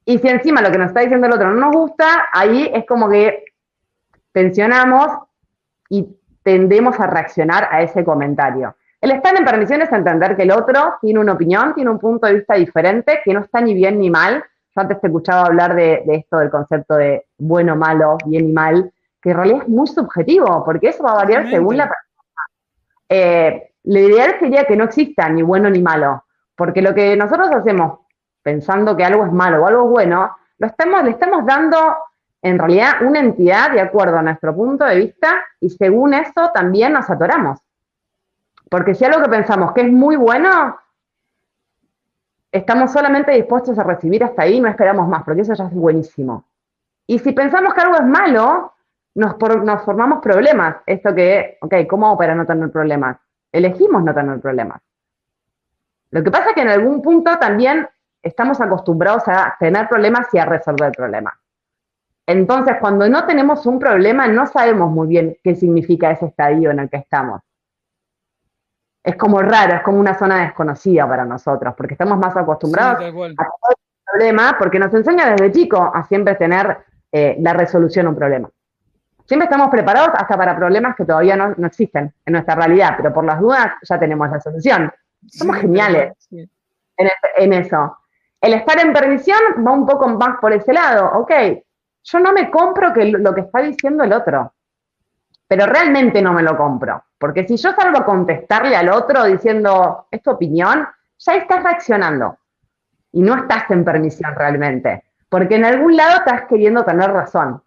Y 0.05 0.17
si 0.17 0.27
encima 0.27 0.61
lo 0.61 0.71
que 0.71 0.77
nos 0.77 0.87
está 0.87 1.01
diciendo 1.01 1.27
el 1.27 1.33
otro 1.33 1.51
no 1.51 1.67
nos 1.67 1.75
gusta, 1.75 2.25
ahí 2.33 2.69
es 2.73 2.85
como 2.85 3.09
que 3.09 3.45
tensionamos 4.31 5.07
y 5.89 6.07
tendemos 6.43 6.99
a 6.99 7.07
reaccionar 7.07 7.67
a 7.71 7.81
ese 7.81 8.03
comentario. 8.03 8.75
El 8.99 9.11
estar 9.11 9.35
en 9.35 9.45
permisión 9.45 9.81
es 9.81 9.91
entender 9.91 10.35
que 10.35 10.43
el 10.43 10.51
otro 10.51 10.95
tiene 11.01 11.19
una 11.19 11.33
opinión, 11.33 11.73
tiene 11.73 11.89
un 11.89 11.99
punto 11.99 12.27
de 12.27 12.35
vista 12.35 12.55
diferente, 12.55 13.21
que 13.25 13.33
no 13.33 13.39
está 13.39 13.59
ni 13.59 13.73
bien 13.73 13.99
ni 13.99 14.09
mal. 14.09 14.43
Yo 14.75 14.81
antes 14.81 15.01
te 15.01 15.07
escuchaba 15.07 15.47
hablar 15.47 15.75
de, 15.75 16.03
esto, 16.07 16.37
del 16.37 16.51
concepto 16.51 16.95
de 16.95 17.25
bueno, 17.37 17.75
malo, 17.75 18.17
bien 18.25 18.49
y 18.49 18.53
mal, 18.53 18.93
que 19.21 19.31
en 19.31 19.37
realidad 19.37 19.61
es 19.63 19.69
muy 19.69 19.87
subjetivo, 19.87 20.63
porque 20.63 20.89
eso 20.89 21.03
va 21.03 21.13
a 21.13 21.15
variar 21.15 21.49
según 21.49 21.77
la 21.77 21.89
persona. 21.89 22.07
Eh, 23.09 23.71
lo 23.83 23.99
ideal 23.99 24.35
sería 24.39 24.65
que 24.65 24.77
no 24.77 24.83
exista 24.83 25.27
ni 25.29 25.41
bueno 25.41 25.69
ni 25.69 25.81
malo, 25.81 26.23
porque 26.55 26.81
lo 26.81 26.93
que 26.93 27.17
nosotros 27.17 27.49
hacemos 27.51 27.99
pensando 28.43 28.95
que 28.95 29.03
algo 29.03 29.25
es 29.25 29.31
malo 29.31 29.63
o 29.63 29.67
algo 29.67 29.85
es 29.85 29.89
bueno, 29.89 30.37
lo 30.59 30.67
estamos, 30.67 31.03
le 31.03 31.11
estamos 31.11 31.45
dando 31.45 31.77
en 32.41 32.57
realidad 32.57 33.01
una 33.01 33.19
entidad 33.19 33.71
de 33.71 33.81
acuerdo 33.81 34.17
a 34.17 34.23
nuestro 34.23 34.55
punto 34.55 34.85
de 34.85 34.95
vista 34.95 35.43
y 35.59 35.69
según 35.69 36.13
eso 36.13 36.51
también 36.53 36.93
nos 36.93 37.09
atoramos. 37.09 37.59
Porque 38.69 38.95
si 38.95 39.05
algo 39.05 39.21
que 39.21 39.29
pensamos 39.29 39.73
que 39.73 39.81
es 39.81 39.91
muy 39.91 40.15
bueno, 40.15 40.77
estamos 42.51 42.91
solamente 42.91 43.31
dispuestos 43.31 43.77
a 43.77 43.83
recibir 43.83 44.23
hasta 44.23 44.43
ahí, 44.43 44.59
no 44.59 44.69
esperamos 44.69 45.07
más, 45.07 45.23
porque 45.23 45.41
eso 45.41 45.53
ya 45.53 45.65
es 45.65 45.73
buenísimo. 45.73 46.45
Y 47.05 47.19
si 47.19 47.33
pensamos 47.33 47.73
que 47.73 47.81
algo 47.81 47.95
es 47.95 48.05
malo, 48.05 48.73
nos, 49.15 49.35
formamos 49.83 50.21
problemas. 50.21 50.77
Esto 50.85 51.13
que, 51.13 51.57
ok, 51.61 51.75
¿cómo 51.89 52.07
hago 52.07 52.17
para 52.17 52.35
no 52.35 52.45
tener 52.45 52.71
problemas? 52.71 53.17
Elegimos 53.51 54.03
no 54.03 54.13
tener 54.13 54.39
problemas. 54.39 54.81
Lo 56.11 56.23
que 56.23 56.31
pasa 56.31 56.49
es 56.49 56.55
que 56.55 56.61
en 56.61 56.69
algún 56.69 57.01
punto 57.01 57.37
también 57.37 57.87
estamos 58.21 58.61
acostumbrados 58.61 59.23
a 59.27 59.55
tener 59.59 59.87
problemas 59.87 60.27
y 60.33 60.37
a 60.37 60.45
resolver 60.45 60.91
problemas. 60.91 61.33
Entonces, 62.27 62.75
cuando 62.79 63.09
no 63.09 63.25
tenemos 63.25 63.65
un 63.65 63.79
problema, 63.79 64.27
no 64.27 64.47
sabemos 64.47 64.89
muy 64.91 65.07
bien 65.07 65.37
qué 65.43 65.55
significa 65.55 66.11
ese 66.11 66.27
estadio 66.27 66.71
en 66.71 66.79
el 66.79 66.89
que 66.89 66.97
estamos 66.97 67.41
es 69.03 69.15
como 69.15 69.41
raro, 69.41 69.75
es 69.75 69.81
como 69.81 69.99
una 69.99 70.17
zona 70.17 70.43
desconocida 70.43 71.07
para 71.07 71.25
nosotros, 71.25 71.73
porque 71.75 71.95
estamos 71.95 72.17
más 72.19 72.35
acostumbrados 72.37 73.03
a 73.03 73.11
todo 73.11 73.25
el 73.69 73.75
problema, 74.05 74.55
porque 74.59 74.79
nos 74.79 74.93
enseña 74.93 75.31
desde 75.31 75.51
chico 75.51 75.91
a 75.93 76.03
siempre 76.05 76.35
tener 76.35 76.77
eh, 77.11 77.37
la 77.39 77.53
resolución 77.53 78.05
a 78.05 78.09
un 78.09 78.15
problema. 78.15 78.49
Siempre 79.25 79.45
estamos 79.45 79.69
preparados 79.69 80.09
hasta 80.15 80.37
para 80.37 80.55
problemas 80.55 80.95
que 80.95 81.05
todavía 81.05 81.35
no, 81.35 81.65
existen 81.65 82.13
en 82.25 82.33
nuestra 82.33 82.55
realidad, 82.55 82.95
pero 82.97 83.13
por 83.13 83.23
las 83.23 83.39
dudas 83.39 83.73
ya 83.87 83.99
tenemos 83.99 84.29
la 84.29 84.39
solución. 84.39 84.91
Somos 85.27 85.57
geniales 85.57 86.13
en, 86.31 87.09
en, 87.37 87.53
eso. 87.53 87.97
El 88.39 88.53
estar 88.53 88.79
en 88.79 88.91
permisión 88.91 89.39
va 89.65 89.71
un 89.71 89.85
poco 89.85 90.09
más 90.09 90.37
por 90.39 90.51
ese 90.51 90.73
lado, 90.73 91.11
ok, 91.19 91.31
yo 92.03 92.19
no 92.19 92.33
me 92.33 92.49
compro 92.49 92.93
que 92.93 93.05
lo 93.05 93.33
que 93.33 93.41
está 93.41 93.61
diciendo 93.61 94.03
el 94.03 94.13
otro. 94.13 94.53
Pero 95.47 95.65
realmente 95.65 96.21
no 96.21 96.33
me 96.33 96.43
lo 96.43 96.57
compro. 96.57 97.03
Porque 97.17 97.45
si 97.45 97.57
yo 97.57 97.73
salgo 97.73 97.99
a 97.99 98.05
contestarle 98.05 98.75
al 98.75 98.89
otro 98.89 99.25
diciendo, 99.25 100.07
es 100.09 100.23
tu 100.23 100.31
opinión, 100.31 100.87
ya 101.17 101.35
estás 101.35 101.61
reaccionando. 101.63 102.37
Y 103.11 103.21
no 103.21 103.35
estás 103.35 103.69
en 103.69 103.83
permisión 103.83 104.33
realmente. 104.35 105.03
Porque 105.29 105.55
en 105.55 105.65
algún 105.65 105.95
lado 105.95 106.19
estás 106.19 106.43
queriendo 106.47 106.83
tener 106.83 107.11
razón. 107.11 107.61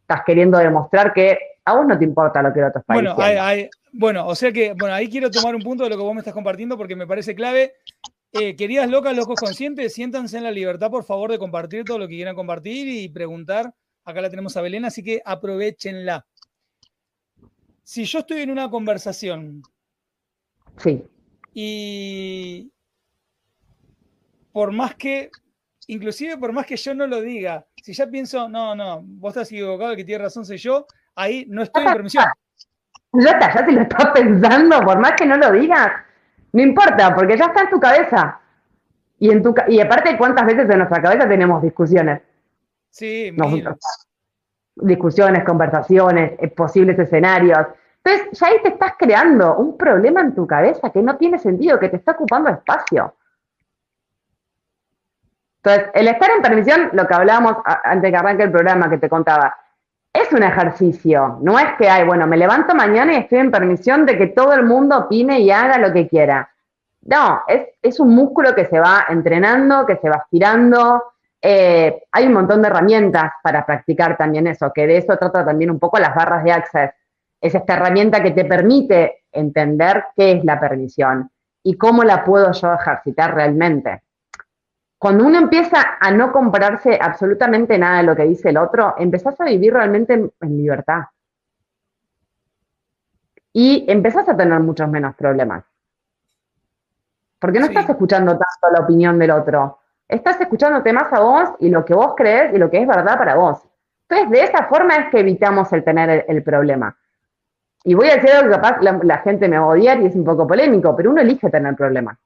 Estás 0.00 0.22
queriendo 0.24 0.58
demostrar 0.58 1.12
que 1.12 1.38
a 1.64 1.74
vos 1.74 1.86
no 1.86 1.98
te 1.98 2.04
importa 2.04 2.40
lo 2.42 2.52
que 2.52 2.60
el 2.60 2.66
otro 2.66 2.80
está 2.80 2.94
bueno, 2.94 3.16
diciendo. 3.16 3.70
bueno, 3.92 4.26
o 4.28 4.34
sea 4.36 4.52
que, 4.52 4.72
bueno, 4.74 4.94
ahí 4.94 5.08
quiero 5.10 5.30
tomar 5.30 5.54
un 5.54 5.62
punto 5.62 5.82
de 5.82 5.90
lo 5.90 5.96
que 5.96 6.02
vos 6.02 6.14
me 6.14 6.20
estás 6.20 6.34
compartiendo 6.34 6.78
porque 6.78 6.94
me 6.94 7.06
parece 7.06 7.34
clave. 7.34 7.74
Eh, 8.32 8.56
queridas 8.56 8.90
locas, 8.90 9.16
locos 9.16 9.40
conscientes, 9.40 9.94
siéntanse 9.94 10.36
en 10.36 10.44
la 10.44 10.50
libertad, 10.50 10.90
por 10.90 11.04
favor, 11.04 11.30
de 11.30 11.38
compartir 11.38 11.84
todo 11.84 11.98
lo 11.98 12.08
que 12.08 12.16
quieran 12.16 12.34
compartir 12.34 12.88
y 12.88 13.08
preguntar. 13.08 13.74
Acá 14.04 14.20
la 14.20 14.30
tenemos 14.30 14.56
a 14.56 14.60
Belén, 14.60 14.84
así 14.84 15.02
que 15.02 15.22
aprovechenla. 15.24 16.26
Si 17.82 18.04
yo 18.04 18.20
estoy 18.20 18.42
en 18.42 18.50
una 18.50 18.68
conversación 18.68 19.62
sí. 20.78 21.04
y 21.54 22.70
por 24.52 24.72
más 24.72 24.96
que, 24.96 25.30
inclusive 25.86 26.36
por 26.36 26.52
más 26.52 26.66
que 26.66 26.76
yo 26.76 26.94
no 26.94 27.06
lo 27.06 27.20
diga, 27.20 27.66
si 27.82 27.92
ya 27.92 28.06
pienso, 28.06 28.48
no, 28.48 28.74
no, 28.74 29.02
vos 29.02 29.30
estás 29.30 29.52
equivocado, 29.52 29.92
el 29.92 29.96
que 29.96 30.04
tiene 30.04 30.24
razón 30.24 30.44
soy 30.44 30.58
yo, 30.58 30.86
ahí 31.14 31.46
no 31.48 31.62
estoy 31.62 31.84
en 31.84 31.92
permisión. 31.92 32.24
Ya 33.18 33.30
está, 33.30 33.54
ya 33.54 33.64
te 33.64 33.72
lo 33.72 33.80
estás 33.80 34.10
pensando, 34.12 34.80
por 34.80 34.98
más 34.98 35.12
que 35.12 35.24
no 35.24 35.38
lo 35.38 35.50
digas, 35.52 35.90
no 36.56 36.62
importa, 36.62 37.14
porque 37.14 37.36
ya 37.36 37.44
está 37.44 37.64
en 37.64 37.70
tu 37.70 37.78
cabeza. 37.78 38.40
Y, 39.18 39.30
en 39.30 39.42
tu, 39.42 39.54
y 39.68 39.78
aparte, 39.78 40.16
¿cuántas 40.16 40.46
veces 40.46 40.70
en 40.70 40.78
nuestra 40.78 41.02
cabeza 41.02 41.28
tenemos 41.28 41.62
discusiones? 41.62 42.22
Sí, 42.88 43.30
discusiones, 44.74 45.44
conversaciones, 45.44 46.32
eh, 46.38 46.48
posibles 46.48 46.98
escenarios. 46.98 47.58
Entonces, 48.02 48.38
ya 48.38 48.46
ahí 48.46 48.62
te 48.62 48.68
estás 48.70 48.94
creando 48.98 49.56
un 49.56 49.76
problema 49.76 50.22
en 50.22 50.34
tu 50.34 50.46
cabeza 50.46 50.88
que 50.88 51.02
no 51.02 51.18
tiene 51.18 51.38
sentido, 51.38 51.78
que 51.78 51.90
te 51.90 51.96
está 51.96 52.12
ocupando 52.12 52.48
espacio. 52.48 53.14
Entonces, 55.62 55.90
el 55.92 56.08
estar 56.08 56.30
en 56.30 56.40
permisión, 56.40 56.88
lo 56.94 57.06
que 57.06 57.14
hablábamos 57.14 57.56
antes 57.84 58.02
de 58.02 58.10
que 58.10 58.16
arranque 58.16 58.44
el 58.44 58.50
programa 58.50 58.88
que 58.88 58.96
te 58.96 59.10
contaba, 59.10 59.54
es 60.16 60.32
un 60.32 60.42
ejercicio. 60.42 61.38
No 61.42 61.58
es 61.58 61.66
que, 61.78 61.88
ay, 61.88 62.04
bueno, 62.04 62.26
me 62.26 62.36
levanto 62.36 62.74
mañana 62.74 63.12
y 63.14 63.16
estoy 63.16 63.38
en 63.38 63.50
permisión 63.50 64.06
de 64.06 64.16
que 64.16 64.28
todo 64.28 64.52
el 64.52 64.64
mundo 64.64 64.98
opine 64.98 65.40
y 65.40 65.50
haga 65.50 65.78
lo 65.78 65.92
que 65.92 66.08
quiera. 66.08 66.50
No, 67.02 67.42
es, 67.82 68.00
un 68.00 68.14
músculo 68.14 68.54
que 68.54 68.64
se 68.66 68.80
va 68.80 69.06
entrenando, 69.08 69.86
que 69.86 69.96
se 69.96 70.08
va 70.08 70.16
estirando. 70.24 71.04
Eh, 71.40 72.02
hay 72.10 72.26
un 72.26 72.32
montón 72.32 72.62
de 72.62 72.68
herramientas 72.68 73.32
para 73.42 73.64
practicar 73.64 74.16
también 74.16 74.46
eso, 74.46 74.72
que 74.74 74.86
de 74.86 74.96
eso 74.96 75.16
trata 75.16 75.44
también 75.44 75.70
un 75.70 75.78
poco 75.78 75.98
las 75.98 76.14
barras 76.14 76.42
de 76.42 76.52
Access. 76.52 76.90
Es 77.40 77.54
esta 77.54 77.74
herramienta 77.74 78.22
que 78.22 78.32
te 78.32 78.44
permite 78.44 79.24
entender 79.30 80.06
qué 80.16 80.32
es 80.32 80.44
la 80.44 80.58
permisión 80.58 81.30
y 81.62 81.76
cómo 81.76 82.02
la 82.02 82.24
puedo 82.24 82.50
yo 82.52 82.74
ejercitar 82.74 83.34
realmente 83.34 84.02
cuando 84.98 85.26
uno 85.26 85.38
empieza 85.38 85.98
a 86.00 86.10
no 86.10 86.32
comprarse 86.32 86.98
absolutamente 87.00 87.78
nada 87.78 87.98
de 87.98 88.04
lo 88.04 88.16
que 88.16 88.24
dice 88.24 88.48
el 88.48 88.56
otro, 88.56 88.94
empezás 88.98 89.38
a 89.40 89.44
vivir 89.44 89.74
realmente 89.74 90.14
en, 90.14 90.56
libertad. 90.56 91.04
Y 93.52 93.84
empezás 93.88 94.28
a 94.28 94.36
tener 94.36 94.58
muchos 94.60 94.88
menos 94.88 95.14
problemas. 95.14 95.64
Porque 97.38 97.60
no 97.60 97.66
estás 97.66 97.88
escuchando 97.88 98.32
tanto 98.32 98.74
la 98.74 98.84
opinión 98.84 99.18
del 99.18 99.30
otro. 99.30 99.78
Estás 100.08 100.40
escuchándote 100.40 100.92
más 100.92 101.12
a 101.12 101.20
vos 101.20 101.50
y 101.58 101.68
lo 101.68 101.84
que 101.84 101.94
vos 101.94 102.14
crees 102.16 102.54
y 102.54 102.58
lo 102.58 102.70
que 102.70 102.80
es 102.80 102.86
verdad 102.86 103.18
para 103.18 103.34
vos. 103.34 103.62
Entonces, 104.08 104.30
de 104.30 104.44
esa 104.44 104.64
forma 104.66 104.94
es 104.96 105.10
que 105.10 105.20
evitamos 105.20 105.72
el 105.72 105.84
tener 105.84 106.24
el, 106.28 106.42
problema. 106.42 106.96
Y 107.84 107.94
voy 107.94 108.08
a 108.08 108.14
decir 108.16 108.30
algo 108.30 108.50
que 108.50 108.56
capaz 108.56 108.80
la, 108.80 108.98
la, 109.02 109.18
gente 109.18 109.48
me 109.48 109.58
va 109.58 109.64
a 109.64 109.68
odiar 109.68 110.00
y 110.00 110.06
es 110.06 110.14
un 110.14 110.24
poco 110.24 110.46
polémico, 110.46 110.94
pero 110.96 111.10
uno 111.10 111.20
elige 111.20 111.50
tener 111.50 111.74
problemas. 111.74 112.18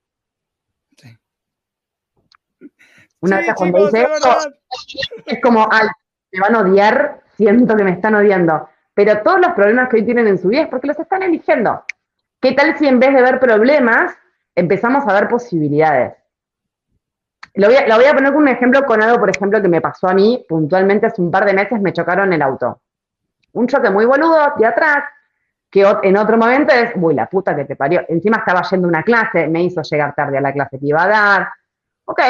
Una 3.20 3.38
vez 3.38 3.54
cuando 3.54 3.86
dice 3.86 4.08
es 5.26 5.40
como, 5.42 5.68
ay, 5.70 5.86
me 6.32 6.40
van 6.40 6.54
a 6.56 6.60
odiar, 6.60 7.20
siento 7.36 7.76
que 7.76 7.84
me 7.84 7.92
están 7.92 8.14
odiando. 8.14 8.68
Pero 8.94 9.22
todos 9.22 9.40
los 9.40 9.52
problemas 9.52 9.88
que 9.88 9.96
hoy 9.96 10.04
tienen 10.04 10.26
en 10.26 10.38
su 10.38 10.48
vida 10.48 10.62
es 10.62 10.68
porque 10.68 10.86
los 10.86 10.98
están 10.98 11.22
eligiendo. 11.22 11.84
¿Qué 12.40 12.52
tal 12.52 12.76
si 12.78 12.86
en 12.86 12.98
vez 12.98 13.14
de 13.14 13.22
ver 13.22 13.38
problemas, 13.38 14.14
empezamos 14.54 15.06
a 15.06 15.12
ver 15.12 15.28
posibilidades? 15.28 16.14
Lo 17.54 17.66
voy, 17.66 17.76
a, 17.76 17.96
voy 17.96 18.04
a 18.04 18.14
poner 18.14 18.32
como 18.32 18.42
un 18.42 18.48
ejemplo 18.48 18.84
con 18.84 19.02
algo, 19.02 19.18
por 19.18 19.30
ejemplo, 19.30 19.60
que 19.60 19.68
me 19.68 19.80
pasó 19.80 20.08
a 20.08 20.14
mí 20.14 20.44
puntualmente 20.48 21.06
hace 21.06 21.20
un 21.20 21.30
par 21.30 21.44
de 21.44 21.52
meses, 21.52 21.80
me 21.80 21.92
chocaron 21.92 22.32
el 22.32 22.40
auto. 22.40 22.80
Un 23.52 23.66
choque 23.66 23.90
muy 23.90 24.06
boludo 24.06 24.54
de 24.56 24.66
atrás, 24.66 25.04
que 25.68 25.86
en 26.02 26.16
otro 26.16 26.36
momento 26.36 26.72
es, 26.72 26.92
uy, 26.94 27.14
la 27.14 27.26
puta 27.26 27.54
que 27.54 27.64
te 27.64 27.76
parió. 27.76 28.02
Encima 28.08 28.38
estaba 28.38 28.62
yendo 28.62 28.86
a 28.86 28.90
una 28.90 29.02
clase, 29.02 29.48
me 29.48 29.62
hizo 29.62 29.82
llegar 29.82 30.14
tarde 30.14 30.38
a 30.38 30.40
la 30.40 30.52
clase 30.52 30.78
que 30.78 30.86
iba 30.86 31.02
a 31.02 31.08
dar. 31.08 31.48
Ok, 32.04 32.20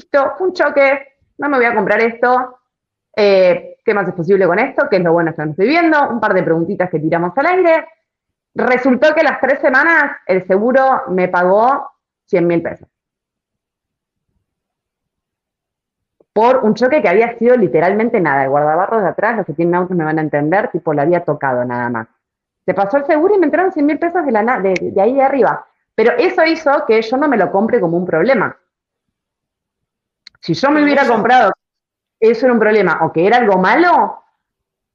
listo, 0.00 0.32
un 0.40 0.52
choque, 0.52 1.16
no 1.38 1.48
me 1.48 1.58
voy 1.58 1.66
a 1.66 1.74
comprar 1.74 2.00
esto, 2.00 2.58
eh, 3.14 3.76
¿qué 3.84 3.94
más 3.94 4.08
es 4.08 4.14
posible 4.14 4.46
con 4.46 4.58
esto? 4.58 4.88
¿Qué 4.88 4.96
es 4.96 5.02
lo 5.02 5.12
bueno 5.12 5.34
que 5.34 5.42
estoy 5.42 5.68
viendo? 5.68 6.08
Un 6.08 6.20
par 6.20 6.32
de 6.32 6.42
preguntitas 6.42 6.90
que 6.90 6.98
tiramos 6.98 7.36
al 7.36 7.46
aire. 7.46 7.86
Resultó 8.54 9.14
que 9.14 9.22
las 9.22 9.40
tres 9.40 9.60
semanas 9.60 10.16
el 10.26 10.46
seguro 10.46 11.02
me 11.08 11.28
pagó 11.28 11.90
100 12.26 12.46
mil 12.46 12.62
pesos. 12.62 12.88
Por 16.32 16.58
un 16.58 16.74
choque 16.74 17.02
que 17.02 17.08
había 17.08 17.36
sido 17.38 17.56
literalmente 17.56 18.20
nada. 18.20 18.44
El 18.44 18.50
guardabarros 18.50 19.02
de 19.02 19.08
atrás, 19.08 19.36
los 19.36 19.46
que 19.46 19.52
tienen 19.52 19.74
autos 19.74 19.96
me 19.96 20.04
van 20.04 20.18
a 20.18 20.22
entender, 20.22 20.68
tipo, 20.68 20.94
lo 20.94 21.02
había 21.02 21.24
tocado 21.24 21.64
nada 21.64 21.90
más. 21.90 22.08
Se 22.64 22.72
pasó 22.72 22.98
el 22.98 23.06
seguro 23.06 23.34
y 23.34 23.38
me 23.38 23.46
entraron 23.46 23.72
100 23.72 23.84
mil 23.84 23.98
pesos 23.98 24.24
de, 24.24 24.90
de 24.92 25.00
ahí 25.00 25.14
de 25.14 25.22
arriba. 25.22 25.66
Pero 25.94 26.12
eso 26.16 26.44
hizo 26.44 26.84
que 26.86 27.02
yo 27.02 27.16
no 27.16 27.28
me 27.28 27.36
lo 27.36 27.50
compre 27.50 27.80
como 27.80 27.96
un 27.96 28.06
problema. 28.06 28.56
Si 30.40 30.54
yo 30.54 30.70
me 30.70 30.82
hubiera 30.82 31.06
comprado, 31.06 31.52
eso 32.18 32.46
era 32.46 32.52
un 32.52 32.60
problema, 32.60 33.00
o 33.02 33.12
que 33.12 33.26
era 33.26 33.36
algo 33.36 33.58
malo, 33.58 34.22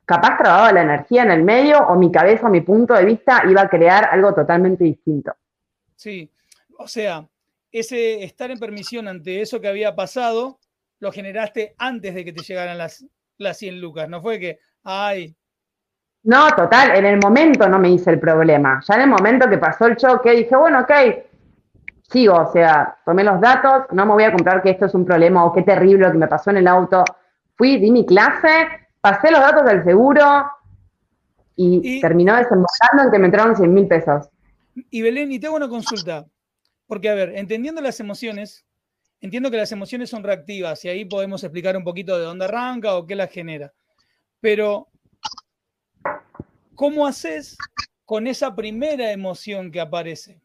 capaz 0.06 0.38
trababa 0.38 0.72
la 0.72 0.82
energía 0.82 1.24
en 1.24 1.32
el 1.32 1.44
medio, 1.44 1.80
o 1.80 1.96
mi 1.96 2.12
cabeza, 2.12 2.48
o 2.48 2.50
mi 2.50 2.62
punto 2.62 2.94
de 2.94 3.06
vista 3.06 3.44
iba 3.48 3.62
a 3.62 3.70
crear 3.70 4.06
algo 4.12 4.34
totalmente 4.34 4.84
distinto. 4.84 5.36
Sí, 5.96 6.32
o 6.78 6.88
sea, 6.88 7.28
ese 7.72 8.24
estar 8.24 8.52
en 8.52 8.60
permisión 8.60 9.08
ante 9.08 9.42
eso 9.42 9.60
que 9.60 9.68
había 9.68 9.96
pasado, 9.96 10.60
lo 11.00 11.12
generaste 11.12 11.76
antes 11.78 12.14
de 12.16 12.26
que 12.26 12.34
te 12.34 12.44
llegaran 12.44 12.78
las, 12.78 13.06
las 13.38 13.58
100 13.58 13.82
lucas, 13.82 14.10
no 14.10 14.22
fue 14.22 14.40
que, 14.40 14.60
ay. 14.84 15.36
No, 16.24 16.50
total, 16.56 16.96
en 16.96 17.06
el 17.06 17.20
momento 17.20 17.68
no 17.70 17.78
me 17.78 17.90
hice 17.90 18.10
el 18.12 18.20
problema. 18.20 18.82
Ya 18.88 18.96
en 18.96 19.02
el 19.02 19.10
momento 19.10 19.48
que 19.48 19.58
pasó 19.58 19.86
el 19.86 19.96
choque, 19.96 20.32
dije, 20.32 20.56
bueno, 20.56 20.80
ok, 20.82 20.92
sigo, 22.12 22.36
o 22.36 22.52
sea, 22.52 22.98
tomé 23.06 23.24
los 23.24 23.40
datos, 23.42 23.86
no 23.92 24.06
me 24.06 24.14
voy 24.14 24.24
a 24.24 24.32
comprar 24.32 24.62
que 24.62 24.72
esto 24.72 24.86
es 24.86 24.94
un 24.94 25.06
problema 25.06 25.46
o 25.46 25.54
qué 25.54 25.64
terrible 25.64 26.06
lo 26.06 26.12
que 26.12 26.18
me 26.18 26.28
pasó 26.28 26.52
en 26.52 26.58
el 26.58 26.68
auto. 26.68 27.04
Fui, 27.56 27.78
di 27.78 27.92
mi 27.92 28.06
clase, 28.06 28.68
pasé 29.02 29.32
los 29.32 29.40
datos 29.40 29.66
del 29.66 29.84
seguro 29.84 30.24
y, 31.56 32.02
terminó 32.02 32.36
desembocando 32.36 33.04
en 33.04 33.12
que 33.12 33.20
me 33.20 33.26
entraron 33.28 33.56
100 33.56 33.74
mil 33.74 33.88
pesos. 33.88 34.30
Y 34.90 35.02
Belén, 35.02 35.32
y 35.32 35.40
te 35.40 35.48
hago 35.48 35.56
una 35.56 35.70
consulta, 35.70 36.26
porque 36.88 37.10
a 37.10 37.16
ver, 37.16 37.34
entendiendo 37.36 37.82
las 37.82 38.00
emociones, 38.00 38.66
entiendo 39.22 39.50
que 39.50 39.58
las 39.58 39.72
emociones 39.72 40.10
son 40.10 40.24
reactivas 40.24 40.84
y 40.84 40.90
ahí 40.90 41.06
podemos 41.06 41.44
explicar 41.44 41.78
un 41.78 41.84
poquito 41.84 42.18
de 42.18 42.26
dónde 42.26 42.46
arranca 42.46 42.96
o 42.96 43.08
qué 43.08 43.16
las 43.16 43.32
genera. 43.32 43.74
Pero, 44.42 44.90
¿cómo 46.76 47.08
haces 47.08 47.58
con 48.04 48.28
esa 48.28 48.54
primera 48.54 49.12
emoción 49.12 49.72
que 49.72 49.80
aparece? 49.80 50.45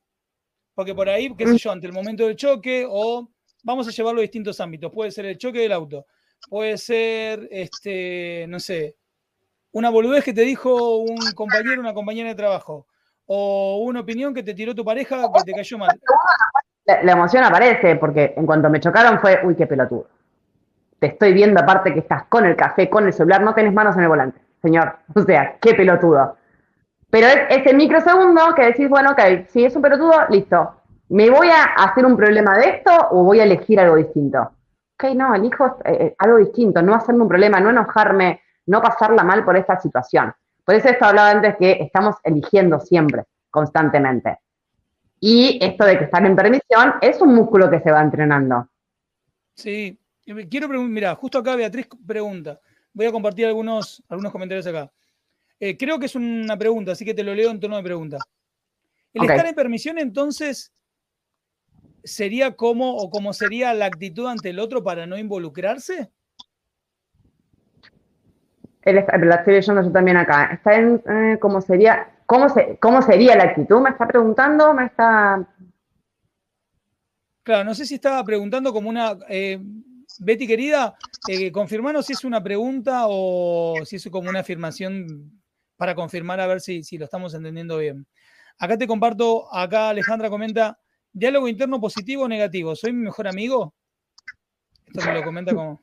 Porque 0.81 0.95
por 0.95 1.11
ahí, 1.11 1.31
qué 1.37 1.47
sé 1.47 1.59
yo, 1.59 1.73
ante 1.73 1.87
el 1.87 1.93
momento 1.93 2.25
del 2.25 2.37
choque 2.37 2.87
o 2.89 3.29
vamos 3.63 3.87
a 3.87 3.91
llevarlo 3.91 4.21
a 4.21 4.23
distintos 4.23 4.59
ámbitos. 4.63 4.91
Puede 4.91 5.11
ser 5.11 5.27
el 5.27 5.37
choque 5.37 5.59
del 5.59 5.73
auto, 5.73 6.07
puede 6.49 6.79
ser, 6.79 7.47
este, 7.51 8.47
no 8.49 8.59
sé, 8.59 8.97
una 9.73 9.91
boludez 9.91 10.25
que 10.25 10.33
te 10.33 10.41
dijo 10.41 10.97
un 11.01 11.19
compañero, 11.35 11.83
una 11.83 11.93
compañera 11.93 12.31
de 12.31 12.35
trabajo, 12.35 12.87
o 13.27 13.83
una 13.85 14.01
opinión 14.01 14.33
que 14.33 14.43
te 14.43 14.55
tiró 14.55 14.75
tu 14.75 14.83
pareja 14.83 15.31
que 15.35 15.43
te 15.45 15.53
cayó 15.53 15.77
mal. 15.77 16.01
La, 16.87 17.13
emoción 17.13 17.45
aparece 17.45 17.97
porque 17.97 18.33
en 18.35 18.47
cuanto 18.47 18.71
me 18.71 18.81
chocaron 18.81 19.21
fue, 19.21 19.39
uy, 19.45 19.57
qué 19.57 19.67
pelotudo. 19.67 20.09
Te 20.99 21.09
estoy 21.09 21.35
viendo 21.35 21.61
aparte 21.61 21.93
que 21.93 22.01
estás 22.01 22.25
con 22.25 22.47
el 22.47 22.57
café, 22.57 22.89
con 22.89 23.05
el 23.05 23.13
celular, 23.13 23.43
no 23.43 23.53
tenés 23.53 23.75
manos 23.75 23.97
en 23.99 24.05
el 24.05 24.09
volante, 24.09 24.41
señor. 24.63 24.97
O 25.15 25.21
sea, 25.25 25.59
qué 25.61 25.75
pelotudo. 25.75 26.39
Pero 27.11 27.27
es 27.27 27.41
ese 27.51 27.75
microsegundo 27.75 28.55
que 28.55 28.67
decís, 28.67 28.89
bueno, 28.89 29.11
ok, 29.11 29.49
si 29.49 29.65
es 29.65 29.75
un 29.75 29.83
pelotudo, 29.83 30.13
listo. 30.31 30.77
¿Me 31.09 31.29
voy 31.29 31.49
a 31.49 31.65
hacer 31.65 32.07
un 32.07 32.17
problema 32.17 32.57
de 32.57 32.71
esto 32.71 32.93
o 33.11 33.25
voy 33.25 33.41
a 33.41 33.45
elegir 33.45 33.81
algo 33.81 33.97
distinto? 33.97 34.53
Ok, 34.95 35.13
no, 35.15 35.35
elijo 35.35 35.79
eh, 35.85 35.97
eh, 36.01 36.15
algo 36.19 36.37
distinto, 36.37 36.83
no 36.83 36.95
hacerme 36.95 37.23
un 37.23 37.29
problema, 37.29 37.59
no 37.59 37.71
enojarme, 37.71 38.43
no 38.67 38.81
pasarla 38.81 39.25
mal 39.25 39.45
por 39.45 39.57
esta 39.57 39.81
situación. 39.81 40.33
Por 40.65 40.77
eso 40.77 40.89
esto 40.89 41.07
hablaba 41.07 41.31
antes 41.31 41.57
que 41.57 41.73
estamos 41.81 42.15
eligiendo 42.23 42.79
siempre, 42.79 43.25
constantemente. 43.51 44.39
Y 45.19 45.59
esto 45.61 45.85
de 45.85 45.99
que 45.99 46.05
estar 46.05 46.25
en 46.25 46.37
permisión 46.37 46.95
es 47.01 47.21
un 47.21 47.35
músculo 47.35 47.69
que 47.69 47.81
se 47.81 47.91
va 47.91 48.03
entrenando. 48.03 48.69
Sí, 49.55 49.99
quiero 50.25 50.69
preguntar, 50.69 50.93
mira, 50.93 51.15
justo 51.17 51.39
acá 51.39 51.57
Beatriz 51.57 51.89
pregunta. 52.07 52.61
Voy 52.93 53.07
a 53.07 53.13
compartir 53.13 53.47
algunos, 53.47 54.03
algunos 54.09 54.31
comentarios 54.31 54.67
acá. 54.67 54.91
Eh, 55.61 55.77
creo 55.77 55.99
que 55.99 56.07
es 56.07 56.15
una 56.15 56.57
pregunta, 56.57 56.93
así 56.93 57.05
que 57.05 57.15
te 57.15 57.23
lo 57.23 57.35
leo 57.35 57.51
en 57.51 57.61
tono 57.61 57.77
de 57.77 57.83
pregunta. 57.83 58.19
¿El 59.13 59.29
estar 59.29 59.47
en 59.47 59.55
permisión 59.55 59.99
entonces 59.99 60.73
sería 62.03 62.57
como 62.57 62.97
o 62.97 63.11
como 63.11 63.35
sería 63.35 63.75
la 63.75 63.87
actitud 63.87 64.27
ante 64.27 64.51
el 64.51 64.59
otro 64.59 64.83
para 64.83 65.07
no 65.07 65.19
involucrarse? 65.19 66.11
la 68.85 69.35
estoy 69.37 69.55
leyendo 69.55 69.83
yo 69.83 69.93
también 69.93 70.17
acá. 70.17 70.51
Está 70.53 70.77
en 70.77 71.03
eh, 71.07 71.39
cómo 71.39 71.61
sería, 71.61 72.11
cómo, 72.27 72.49
se, 72.49 72.79
cómo 72.79 73.03
sería 73.03 73.37
la 73.37 73.45
actitud, 73.45 73.81
me 73.81 73.91
está 73.91 74.07
preguntando, 74.07 74.73
me 74.73 74.87
está. 74.87 75.47
Claro, 77.43 77.65
no 77.65 77.75
sé 77.75 77.85
si 77.85 77.97
estaba 77.97 78.25
preguntando 78.25 78.73
como 78.73 78.89
una. 78.89 79.19
Eh, 79.29 79.61
Betty 80.19 80.47
querida, 80.47 80.97
eh, 81.29 81.53
confirmanos 81.53 82.07
si 82.07 82.15
es 82.15 82.25
una 82.25 82.43
pregunta 82.43 83.05
o 83.07 83.77
si 83.85 83.97
es 83.97 84.09
como 84.11 84.29
una 84.29 84.41
afirmación 84.41 85.40
para 85.81 85.95
confirmar 85.95 86.39
a 86.41 86.47
ver 86.47 86.61
si, 86.61 86.83
si 86.83 86.99
lo 86.99 87.07
estamos 87.07 87.33
entendiendo 87.33 87.79
bien. 87.79 88.07
Acá 88.59 88.77
te 88.77 88.87
comparto, 88.87 89.49
acá 89.51 89.89
Alejandra 89.89 90.29
comenta, 90.29 90.79
diálogo 91.11 91.49
interno 91.49 91.81
positivo 91.81 92.25
o 92.25 92.29
negativo, 92.29 92.77
¿soy 92.77 92.93
mi 92.93 93.05
mejor 93.05 93.27
amigo? 93.27 93.73
Esto 94.87 95.07
me 95.07 95.15
lo 95.15 95.25
comenta 95.25 95.55
como... 95.55 95.81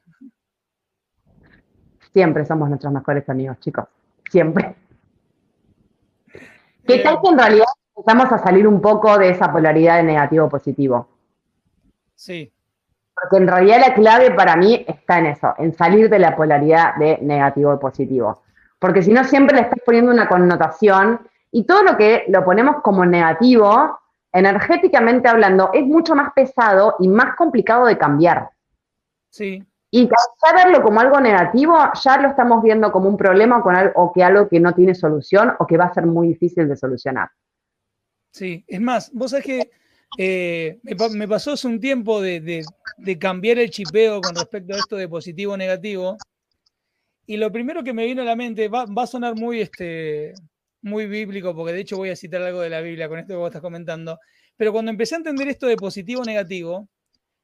Siempre 2.14 2.46
somos 2.46 2.70
nuestros 2.70 2.94
mejores 2.94 3.28
amigos, 3.28 3.60
chicos. 3.60 3.86
Siempre. 4.30 4.76
¿Qué 6.86 7.00
tal 7.00 7.20
que 7.20 7.30
en 7.30 7.40
realidad 7.40 7.66
empezamos 7.96 8.32
a 8.32 8.38
salir 8.38 8.68
un 8.68 8.80
poco 8.80 9.18
de 9.18 9.32
esa 9.32 9.52
polaridad 9.52 9.98
de 9.98 10.04
negativo-positivo? 10.04 11.10
Sí. 12.14 12.54
Porque 13.16 13.38
en 13.38 13.48
realidad 13.48 13.80
la 13.80 13.96
clave 13.96 14.30
para 14.30 14.56
mí 14.58 14.86
está 14.88 15.18
en 15.18 15.26
eso, 15.26 15.56
en 15.58 15.74
salir 15.74 16.08
de 16.08 16.20
la 16.20 16.36
polaridad 16.36 16.98
de 16.98 17.18
negativo 17.24 17.74
y 17.74 17.78
positivo. 17.80 18.44
Porque 18.80 19.02
si 19.02 19.12
no, 19.12 19.24
siempre 19.24 19.56
le 19.56 19.64
estás 19.64 19.80
poniendo 19.86 20.12
una 20.12 20.28
connotación 20.28 21.28
y 21.52 21.66
todo 21.66 21.84
lo 21.84 21.98
que 21.98 22.26
lo 22.28 22.44
ponemos 22.46 22.82
como 22.82 23.06
negativo, 23.06 24.00
energéticamente 24.32 25.28
hablando, 25.28 25.72
es 25.74 25.86
mucho 25.86 26.16
más 26.16 26.32
pesado 26.34 26.96
y 27.00 27.08
más 27.08 27.36
complicado 27.36 27.86
de 27.86 27.98
cambiar. 27.98 28.50
Sí. 29.30 29.64
Y 29.90 30.08
ya 30.08 30.54
verlo 30.54 30.84
como 30.84 31.00
algo 31.00 31.20
negativo, 31.20 31.76
ya 32.04 32.18
lo 32.18 32.28
estamos 32.30 32.62
viendo 32.62 32.92
como 32.92 33.08
un 33.08 33.18
problema 33.18 33.64
o, 33.96 34.12
que 34.14 34.24
algo 34.24 34.50
que 34.50 34.60
no 34.60 34.74
tiene 34.76 34.94
solución 34.94 35.54
o 35.60 35.66
que 35.66 35.78
va 35.78 35.86
a 35.86 35.94
ser 35.94 36.06
muy 36.06 36.28
difícil 36.28 36.68
de 36.68 36.76
solucionar. 36.76 37.30
Sí, 38.32 38.66
es 38.68 38.82
más, 38.82 39.12
vos 39.14 39.32
sabés 39.32 39.46
que 39.46 39.72
eh, 40.18 40.80
me, 40.84 41.28
pasó 41.28 41.54
hace 41.54 41.68
un 41.68 41.80
tiempo 41.80 42.22
de, 42.22 42.66
cambiar 43.20 43.60
el 43.60 43.70
chipeo 43.70 44.20
con 44.22 44.36
respecto 44.36 44.74
a 44.74 44.78
esto 44.78 44.98
de 44.98 45.08
positivo 45.08 45.54
o 45.54 45.58
negativo. 45.58 46.18
Y 47.30 47.36
lo 47.36 47.52
primero 47.52 47.84
que 47.84 47.94
me 47.94 48.06
vino 48.06 48.22
a 48.22 48.26
la 48.26 48.38
mente, 48.38 48.70
va, 48.70 48.86
a 48.96 49.08
sonar 49.08 49.36
muy, 49.36 49.60
este, 49.60 50.34
muy 50.82 51.08
bíblico, 51.08 51.54
porque 51.54 51.74
de 51.74 51.82
hecho 51.82 51.98
voy 51.98 52.10
a 52.10 52.16
citar 52.16 52.42
algo 52.42 52.62
de 52.62 52.70
la 52.70 52.80
Biblia 52.80 53.10
con 53.10 53.20
esto 53.20 53.34
que 53.34 53.38
vos 53.38 53.50
estás 53.50 53.62
comentando. 53.62 54.18
Pero 54.56 54.72
cuando 54.72 54.92
empecé 54.92 55.16
a 55.16 55.18
entender 55.18 55.50
esto 55.50 55.68
de 55.68 55.76
positivo 55.76 56.22
o 56.22 56.26
negativo, 56.26 56.88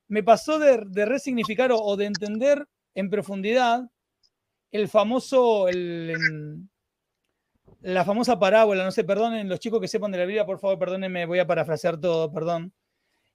me 0.07 0.23
pasó 0.23 0.57
de, 0.57 1.05
resignificar 1.05 1.71
o, 1.73 1.97
de 1.97 2.05
entender 2.05 2.65
en 2.95 3.09
profundidad 3.09 3.81
el 4.71 4.87
famoso, 4.87 5.67
la 7.81 8.05
famosa 8.05 8.39
parábola, 8.39 8.85
no 8.85 8.91
sé, 8.91 9.03
perdonen 9.03 9.49
los 9.49 9.59
chicos 9.59 9.81
que 9.81 9.89
sepan 9.89 10.11
de 10.11 10.19
la 10.19 10.25
Biblia, 10.25 10.45
por 10.45 10.59
favor, 10.59 10.79
perdónenme, 10.79 11.25
voy 11.25 11.39
a 11.39 11.47
parafrasear 11.47 11.99
todo, 11.99 12.31
perdón. 12.31 12.71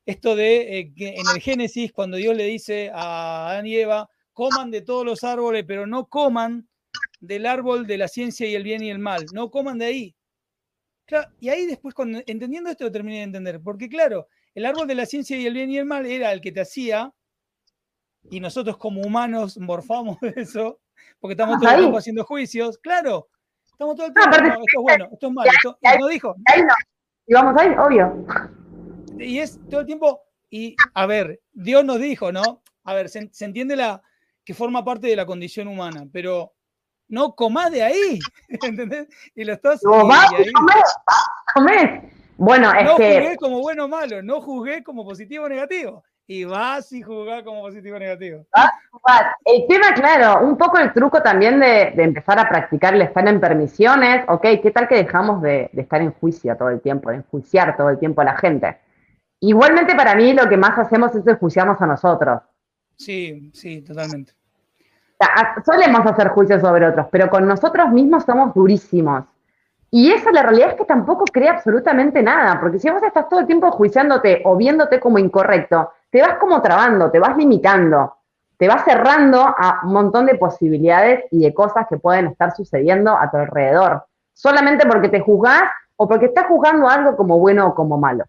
Esto 0.07 0.35
de 0.35 0.79
eh, 0.79 0.95
que 0.97 1.09
en 1.09 1.27
el 1.35 1.43
Génesis, 1.43 1.93
cuando 1.93 2.17
Dios 2.17 2.35
le 2.35 2.45
dice 2.45 2.91
a 2.95 3.51
Adán 3.51 3.67
y 3.67 3.77
Eva, 3.77 4.09
coman 4.39 4.71
de 4.71 4.83
todos 4.83 5.05
los 5.05 5.25
árboles, 5.25 5.65
pero 5.67 5.85
no 5.89 6.07
coman 6.07 6.69
del 7.19 7.45
árbol 7.45 7.89
de 7.89 7.99
la 7.99 8.07
ciencia 8.07 8.47
y 8.47 8.55
el 8.55 8.63
bien 8.63 8.85
y 8.85 8.89
el 8.89 9.01
mal, 9.01 9.27
no 9.35 9.51
coman 9.51 9.79
de 9.79 9.87
ahí. 9.87 10.17
y 11.41 11.49
ahí 11.49 11.67
después, 11.67 11.93
cuando, 11.93 12.23
entendiendo 12.25 12.71
esto, 12.71 12.85
lo 12.85 12.93
terminé 12.93 13.17
de 13.17 13.25
entender, 13.25 13.61
porque 13.61 13.89
claro, 13.89 14.29
el 14.55 14.65
árbol 14.65 14.87
de 14.87 14.95
la 14.95 15.07
ciencia 15.07 15.37
y 15.37 15.45
el 15.45 15.55
bien 15.55 15.71
y 15.73 15.79
el 15.79 15.87
mal 15.87 16.07
era 16.07 16.31
el 16.31 16.41
que 16.41 16.53
te 16.53 16.61
hacía, 16.61 17.13
y 18.31 18.39
nosotros 18.39 18.77
como 18.77 19.01
humanos 19.01 19.59
morfamos 19.59 20.21
de 20.21 20.33
eso, 20.37 20.79
porque 21.19 21.33
estamos 21.33 21.59
todo 21.61 21.71
el 21.71 21.79
tiempo 21.79 21.99
haciendo 21.99 22.25
juicios, 22.25 22.79
claro, 22.79 23.27
estamos 23.67 23.97
todo 23.97 24.07
el 24.07 24.15
tiempo, 24.15 24.37
esto 24.37 24.63
es 24.63 24.83
bueno, 24.83 25.09
esto 25.13 25.27
es 25.27 25.33
malo, 25.33 25.51
esto, 25.51 25.79
y 25.83 25.99
no 25.99 26.07
dijo. 26.07 26.37
Ahí 26.45 26.63
no. 26.63 26.75
Y 27.27 27.35
vamos 27.35 27.61
ahí, 27.61 27.71
obvio. 27.77 28.25
Y 29.19 29.41
es 29.41 29.59
todo 29.69 29.81
el 29.81 29.87
tiempo, 29.87 30.23
y 30.49 30.77
a 30.95 31.07
ver, 31.07 31.41
Dios 31.51 31.85
nos 31.85 31.99
dijo, 31.99 32.31
¿no? 32.31 32.63
A 32.85 32.95
ver, 32.95 33.09
se, 33.09 33.29
entiende 33.41 33.75
la 33.75 34.01
que 34.49 34.55
forma 34.55 34.83
parte 34.83 35.09
de 35.09 35.15
la 35.15 35.27
condición 35.27 35.69
humana, 35.69 36.07
pero 36.11 36.55
no 37.07 37.35
comás 37.35 37.71
de 37.71 37.83
ahí, 37.83 38.19
¿entendés? 38.49 39.07
Y 39.35 39.45
lo 39.45 39.53
estás... 39.53 39.83
No, 39.83 40.09
comés, 41.55 42.01
bueno, 42.39 42.73
es 42.73 42.85
no 42.85 42.97
que. 42.97 43.09
No 43.09 43.21
juzgué 43.21 43.37
como 43.37 43.61
bueno 43.61 43.85
o 43.85 43.89
malo, 43.89 44.23
no 44.23 44.41
juzgué 44.41 44.83
como 44.83 45.05
positivo 45.05 45.45
o 45.45 45.49
negativo. 45.51 46.03
Y 46.27 46.45
vas 46.45 46.91
y 46.93 47.03
juzgar 47.03 47.45
como 47.45 47.61
positivo 47.61 47.97
o 47.97 47.99
negativo. 47.99 48.47
El 49.45 49.67
tema, 49.69 49.93
claro, 49.93 50.47
un 50.47 50.57
poco 50.57 50.79
el 50.79 50.95
truco 50.95 51.21
también 51.21 51.61
de, 51.61 51.93
empezar 51.99 52.39
a 52.39 52.49
practicar 52.49 52.95
el 52.95 53.03
estar 53.03 53.29
en 53.29 53.41
permisiones. 53.41 54.25
Ok, 54.29 54.47
¿qué 54.63 54.71
tal 54.71 54.89
que 54.89 54.95
dejamos 54.95 55.43
de, 55.43 55.69
estar 55.77 56.01
en 56.01 56.13
juicio 56.13 56.57
todo 56.57 56.71
el 56.71 56.81
tiempo, 56.81 57.11
de 57.11 57.17
enjuiciar 57.17 57.77
todo 57.77 57.91
el 57.91 57.99
tiempo 57.99 58.23
a 58.23 58.25
la 58.25 58.39
gente? 58.39 58.79
Igualmente, 59.41 59.95
para 59.95 60.15
mí, 60.15 60.33
lo 60.33 60.49
que 60.49 60.57
más 60.57 60.79
hacemos 60.79 61.15
es 61.15 61.27
enjuiciarnos 61.27 61.79
a 61.83 61.87
nosotros. 61.87 62.41
Sí, 62.97 63.51
sí, 63.53 63.83
totalmente. 63.83 64.38
Solemos 65.65 66.07
hacer 66.07 66.29
juicios 66.29 66.61
sobre 66.61 66.87
otros, 66.87 67.07
pero 67.11 67.29
con 67.29 67.47
nosotros 67.47 67.91
mismos 67.91 68.25
somos 68.25 68.55
durísimos. 68.55 69.25
Y 69.91 70.13
eso 70.13 70.31
la 70.31 70.43
realidad 70.43 70.71
es 70.71 70.75
que 70.77 70.85
tampoco 70.85 71.25
crea 71.33 71.53
absolutamente 71.53 72.23
nada, 72.23 72.61
porque 72.61 72.79
si 72.79 72.91
vos 72.91 73.03
estás 73.03 73.29
todo 73.29 73.41
el 73.41 73.47
tiempo 73.47 73.71
juiciándote 73.71 74.43
o 74.45 74.57
viéndote 74.57 75.01
como 75.01 75.19
incorrecto, 75.19 75.93
te 76.11 76.21
vas 76.21 76.35
como 76.35 76.61
trabando, 76.61 77.11
te 77.11 77.19
vas 77.19 77.37
limitando, 77.37 78.15
te 78.59 78.69
vas 78.69 78.85
cerrando 78.85 79.41
a 79.41 79.81
un 79.85 79.93
montón 79.93 80.27
de 80.27 80.35
posibilidades 80.35 81.25
y 81.31 81.41
de 81.41 81.55
cosas 81.55 81.87
que 81.89 81.97
pueden 81.97 82.27
estar 82.27 82.55
sucediendo 82.55 83.17
a 83.17 83.31
tu 83.31 83.39
alrededor, 83.39 84.05
solamente 84.35 84.87
porque 84.87 85.09
te 85.09 85.21
juzgás 85.21 85.71
o 85.97 86.07
porque 86.07 86.27
estás 86.27 86.47
juzgando 86.47 86.89
algo 86.89 87.17
como 87.17 87.39
bueno 87.39 87.69
o 87.69 87.75
como 87.75 87.97
malo. 87.97 88.25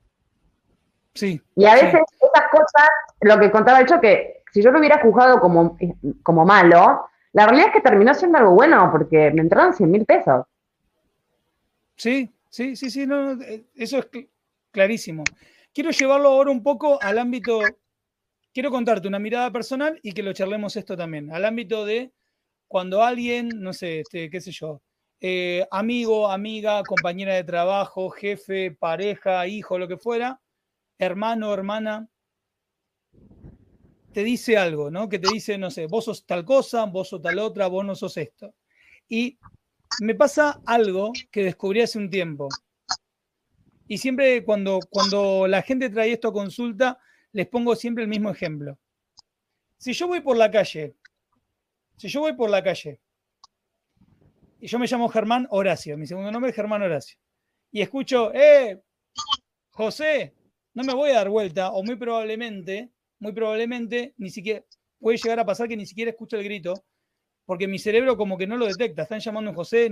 Sí. 1.13 1.41
Y 1.56 1.65
a 1.65 1.73
veces 1.73 2.02
esas 2.21 2.49
cosas, 2.52 2.89
lo 3.21 3.38
que 3.38 3.52
contaba 3.52 3.82
hecho 3.82 3.99
que 3.99 4.38
si 4.52 4.62
yo 4.62 4.72
lo 4.72 4.80
hubiera 4.80 5.02
juzgado 5.02 5.40
como, 5.40 5.78
como 6.24 6.46
malo, 6.46 7.10
la 7.34 7.46
realidad 7.46 7.68
es 7.68 7.74
que 7.74 7.82
terminó 7.82 8.14
siendo 8.14 8.38
algo 8.38 8.52
bueno 8.52 8.90
porque 8.92 9.32
me 9.32 9.42
entraron 9.42 9.74
100 9.74 9.92
mil 9.92 10.06
pesos. 10.06 10.46
Sí, 11.96 12.34
sí, 12.50 12.76
sí, 12.76 12.90
sí, 12.90 13.08
eh, 13.46 13.64
eso 13.76 14.00
es 14.00 14.08
clarísimo. 14.72 15.24
Quiero 15.74 15.92
llevarlo 15.92 16.30
ahora 16.30 16.52
un 16.52 16.64
poco 16.64 17.02
al 17.02 17.20
ámbito, 17.20 17.60
quiero 18.54 18.72
contarte 18.72 19.08
una 19.08 19.20
mirada 19.20 19.52
personal 19.52 20.00
y 20.02 20.14
que 20.14 20.24
lo 20.24 20.34
charlemos 20.34 20.76
esto 20.76 20.98
también, 20.98 21.32
al 21.32 21.46
ámbito 21.46 21.86
de 21.86 22.12
cuando 22.68 23.04
alguien, 23.04 23.50
no 23.56 23.74
sé, 23.74 24.02
este, 24.02 24.30
qué 24.30 24.42
sé 24.42 24.52
yo, 24.52 24.82
eh, 25.22 25.68
amigo, 25.72 26.32
amiga, 26.32 26.82
compañera 26.84 27.34
de 27.34 27.44
trabajo, 27.44 28.10
jefe, 28.10 28.72
pareja, 28.72 29.46
hijo, 29.48 29.78
lo 29.78 29.88
que 29.88 29.98
fuera, 29.98 30.40
hermano, 30.98 31.54
hermana, 31.54 32.08
te 34.20 34.26
dice 34.26 34.58
algo, 34.58 34.92
¿no? 34.92 35.08
Que 35.08 35.18
te 35.18 35.32
dice, 35.32 35.58
no 35.58 35.72
sé, 35.72 35.88
vos 35.88 36.04
sos 36.04 36.26
tal 36.26 36.44
cosa, 36.44 36.84
vos 36.84 37.08
sos 37.08 37.22
tal 37.22 37.40
otra, 37.40 37.68
vos 37.68 37.86
no 37.86 37.96
sos 37.96 38.18
esto. 38.18 38.54
Y 39.08 39.40
me 40.02 40.14
pasa 40.14 40.60
algo 40.66 41.14
que 41.32 41.46
descubrí 41.46 41.80
hace 41.80 41.98
un 41.98 42.10
tiempo. 42.10 42.50
Y 43.88 43.98
siempre 43.98 44.44
cuando, 44.44 44.82
cuando 44.90 45.48
la 45.48 45.62
gente 45.62 45.90
trae 45.90 46.12
esto 46.12 46.28
a 46.28 46.34
consulta, 46.34 47.00
les 47.32 47.48
pongo 47.48 47.78
siempre 47.78 48.04
el 48.04 48.10
mismo 48.10 48.30
ejemplo. 48.30 48.78
Si 49.78 49.94
yo 49.94 50.06
voy 50.10 50.20
por 50.20 50.36
la 50.36 50.52
calle, 50.52 50.96
si 51.96 52.10
yo 52.10 52.20
voy 52.20 52.34
por 52.34 52.50
la 52.50 52.62
calle, 52.62 53.00
y 54.60 54.68
yo 54.68 54.80
me 54.80 54.88
llamo 54.88 55.08
Germán 55.08 55.48
Horacio, 55.50 55.98
mi 55.98 56.08
segundo 56.08 56.30
nombre 56.30 56.50
es 56.50 56.58
Germán 56.58 56.82
Horacio, 56.82 57.18
y 57.72 57.80
escucho, 57.80 58.34
eh, 58.34 58.82
José, 59.70 60.36
no 60.74 60.84
me 60.84 60.94
voy 60.94 61.12
a 61.12 61.16
dar 61.16 61.30
vuelta, 61.30 61.72
o 61.72 61.84
muy 61.84 61.96
probablemente, 61.96 62.92
muy 63.20 63.34
probablemente, 63.34 64.14
ni 64.18 64.30
siquiera, 64.30 64.64
puede 65.00 65.18
llegar 65.18 65.40
a 65.40 65.46
pasar 65.46 65.68
que 65.68 65.78
ni 65.78 65.86
siquiera 65.86 66.12
escucho 66.12 66.38
el 66.38 66.44
grito, 66.44 66.74
porque 67.46 67.68
mi 67.68 67.80
cerebro 67.80 68.18
como 68.18 68.38
que 68.38 68.48
no 68.48 68.58
lo 68.58 68.68
detecta, 68.68 69.04
están 69.04 69.20
llamando 69.20 69.52
a 69.52 69.56
José. 69.56 69.90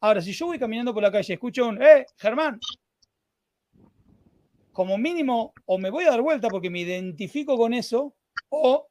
Ahora, 0.00 0.20
si 0.20 0.32
yo 0.32 0.46
voy 0.46 0.58
caminando 0.58 0.92
por 0.92 1.02
la 1.02 1.12
calle 1.12 1.32
y 1.32 1.34
escucho 1.34 1.68
un, 1.68 1.82
¡eh, 1.82 2.06
Germán! 2.16 2.58
Como 4.72 4.98
mínimo, 4.98 5.52
o 5.66 5.78
me 5.78 5.90
voy 5.90 6.04
a 6.04 6.10
dar 6.10 6.22
vuelta 6.22 6.48
porque 6.48 6.70
me 6.70 6.80
identifico 6.80 7.56
con 7.56 7.74
eso, 7.74 8.14
o 8.48 8.88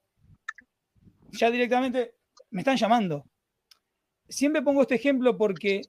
ya 1.32 1.52
directamente 1.52 2.16
me 2.52 2.62
están 2.62 2.78
llamando. 2.78 3.26
Siempre 4.30 4.62
pongo 4.62 4.84
este 4.84 4.96
ejemplo 4.96 5.38
porque 5.38 5.82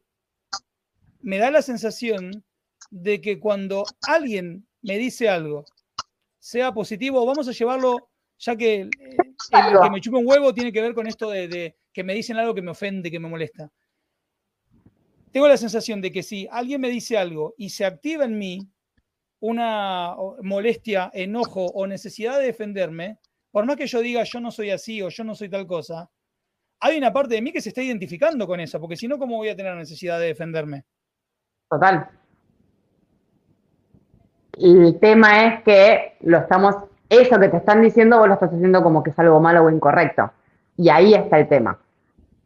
me 1.21 1.39
da 1.39 1.51
la 1.51 1.63
sensación 1.63 2.45
de 2.91 3.21
que 3.21 3.39
cuando 3.39 3.85
alguien 4.07 4.67
me 4.83 4.99
dice 4.99 5.29
algo, 5.29 5.65
sea 6.45 6.75
positivo, 6.75 7.25
vamos 7.25 7.49
a 7.49 7.53
llevarlo 7.53 8.11
ya 8.37 8.55
que 8.55 8.83
el, 8.83 8.91
que 8.91 9.91
me 9.91 10.01
chupa 10.03 10.19
un 10.19 10.27
huevo 10.27 10.53
tiene 10.53 10.73
que 10.73 10.83
ver 10.83 10.93
con 10.93 11.07
esto 11.07 11.31
de, 11.31 11.75
que 11.91 12.05
me 12.05 12.13
dicen 12.13 12.37
algo 12.37 12.55
que 12.55 12.61
me 12.61 12.71
ofende, 12.71 13.11
que 13.11 13.19
me 13.19 13.31
molesta. 13.31 13.73
Tengo 15.33 15.49
la 15.49 15.57
sensación 15.57 16.03
de 16.03 16.13
que 16.13 16.23
si 16.23 16.47
alguien 16.51 16.83
me 16.83 16.91
dice 16.91 17.17
algo 17.17 17.55
y 17.57 17.71
se 17.71 17.87
activa 17.87 18.27
en 18.27 18.37
mí 18.37 18.69
una 19.41 20.15
molestia, 20.43 21.11
enojo 21.15 21.65
o 21.65 21.87
necesidad 21.87 22.39
de 22.39 22.45
defenderme, 22.45 23.19
por 23.51 23.65
más 23.65 23.77
que 23.77 23.87
yo 23.87 24.01
diga 24.01 24.23
yo 24.25 24.39
no 24.39 24.51
soy 24.51 24.69
así 24.69 25.01
o 25.01 25.09
yo 25.09 25.25
no 25.25 25.35
soy 25.35 25.49
tal 25.49 25.67
cosa, 25.67 26.11
hay 26.79 26.99
una 26.99 27.11
parte 27.11 27.37
de 27.37 27.43
mí 27.43 27.53
que 27.53 27.63
se 27.63 27.71
está 27.71 27.81
identificando 27.81 28.47
con 28.47 28.61
eso, 28.61 28.79
porque 28.79 28.97
si 28.97 29.09
no, 29.09 29.17
¿cómo 29.17 29.39
voy 29.39 29.49
a 29.49 29.57
tener 29.57 29.75
necesidad 29.77 30.21
de 30.21 30.27
defenderme? 30.27 30.85
Total. 31.71 32.24
El 34.57 34.99
tema 35.01 35.47
es 35.47 35.63
que 35.63 36.17
lo 36.21 36.39
estamos, 36.39 36.77
eso 37.09 37.39
que 37.41 37.49
te 37.49 37.57
están 37.57 37.83
diciendo, 37.83 38.19
vos 38.19 38.29
lo 38.29 38.35
estás 38.35 38.53
haciendo 38.53 38.83
como 38.83 39.03
que 39.03 39.11
es 39.11 39.19
algo 39.19 39.41
malo 39.41 39.65
o 39.65 39.71
incorrecto. 39.71 40.33
Y 40.77 40.89
ahí 40.89 41.15
está 41.15 41.39
el 41.39 41.49
tema. 41.49 41.79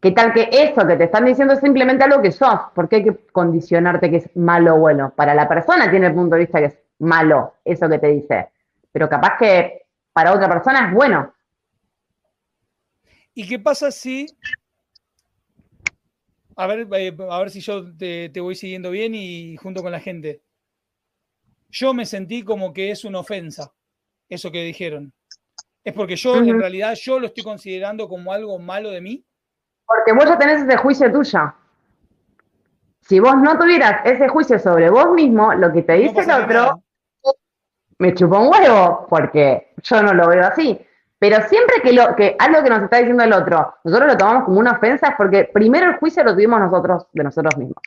¿Qué 0.00 0.12
tal 0.12 0.32
que 0.32 0.48
eso 0.52 0.86
que 0.86 0.96
te 0.96 1.04
están 1.04 1.24
diciendo 1.24 1.54
es 1.54 1.60
simplemente 1.60 2.04
algo 2.04 2.22
que 2.22 2.30
sos? 2.30 2.60
¿Por 2.74 2.88
qué 2.88 2.96
hay 2.96 3.04
que 3.04 3.16
condicionarte 3.32 4.10
que 4.10 4.16
es 4.18 4.36
malo 4.36 4.76
o 4.76 4.78
bueno? 4.78 5.12
Para 5.14 5.34
la 5.34 5.48
persona 5.48 5.90
tiene 5.90 6.06
el 6.06 6.14
punto 6.14 6.36
de 6.36 6.42
vista 6.42 6.60
que 6.60 6.66
es 6.66 6.78
malo 7.00 7.54
eso 7.64 7.88
que 7.88 7.98
te 7.98 8.08
dice. 8.08 8.48
Pero 8.92 9.08
capaz 9.08 9.36
que 9.38 9.86
para 10.12 10.32
otra 10.32 10.48
persona 10.48 10.88
es 10.88 10.94
bueno. 10.94 11.32
¿Y 13.34 13.48
qué 13.48 13.58
pasa 13.58 13.90
si... 13.90 14.26
A 16.56 16.66
ver, 16.66 16.88
eh, 16.92 17.16
a 17.30 17.38
ver 17.38 17.50
si 17.50 17.60
yo 17.60 17.84
te, 17.96 18.30
te 18.30 18.40
voy 18.40 18.54
siguiendo 18.54 18.90
bien 18.90 19.14
y 19.14 19.56
junto 19.56 19.82
con 19.82 19.92
la 19.92 20.00
gente 20.00 20.42
yo 21.68 21.94
me 21.94 22.06
sentí 22.06 22.42
como 22.42 22.72
que 22.72 22.90
es 22.90 23.04
una 23.04 23.20
ofensa, 23.20 23.72
eso 24.28 24.50
que 24.50 24.64
dijeron. 24.64 25.12
¿Es 25.84 25.94
porque 25.94 26.16
yo 26.16 26.36
en 26.36 26.60
realidad 26.60 26.94
yo 27.00 27.18
lo 27.18 27.28
estoy 27.28 27.44
considerando 27.44 28.08
como 28.08 28.32
algo 28.32 28.58
malo 28.58 28.90
de 28.90 29.00
mí? 29.00 29.24
Porque 29.86 30.12
vos 30.12 30.26
ya 30.26 30.38
tenés 30.38 30.62
ese 30.62 30.76
juicio 30.76 31.10
tuyo. 31.10 31.54
Si 33.00 33.20
vos 33.20 33.36
no 33.36 33.58
tuvieras 33.58 34.04
ese 34.04 34.28
juicio 34.28 34.58
sobre 34.58 34.90
vos 34.90 35.12
mismo, 35.12 35.54
lo 35.54 35.72
que 35.72 35.82
te 35.82 35.94
dice 35.94 36.20
el 36.20 36.30
otro, 36.30 36.82
me 37.98 38.14
chupó 38.14 38.40
un 38.40 38.48
huevo, 38.48 39.06
porque 39.08 39.72
yo 39.82 40.02
no 40.02 40.12
lo 40.12 40.28
veo 40.28 40.46
así. 40.46 40.78
Pero 41.18 41.40
siempre 41.48 41.80
que, 41.82 41.92
lo, 41.92 42.14
que 42.14 42.36
algo 42.38 42.62
que 42.62 42.70
nos 42.70 42.82
está 42.82 42.98
diciendo 42.98 43.24
el 43.24 43.32
otro, 43.32 43.74
nosotros 43.82 44.12
lo 44.12 44.16
tomamos 44.18 44.44
como 44.44 44.60
una 44.60 44.72
ofensa, 44.72 45.08
es 45.08 45.14
porque 45.16 45.44
primero 45.44 45.90
el 45.90 45.96
juicio 45.96 46.22
lo 46.22 46.32
tuvimos 46.32 46.60
nosotros 46.60 47.06
de 47.12 47.24
nosotros 47.24 47.56
mismos. 47.56 47.82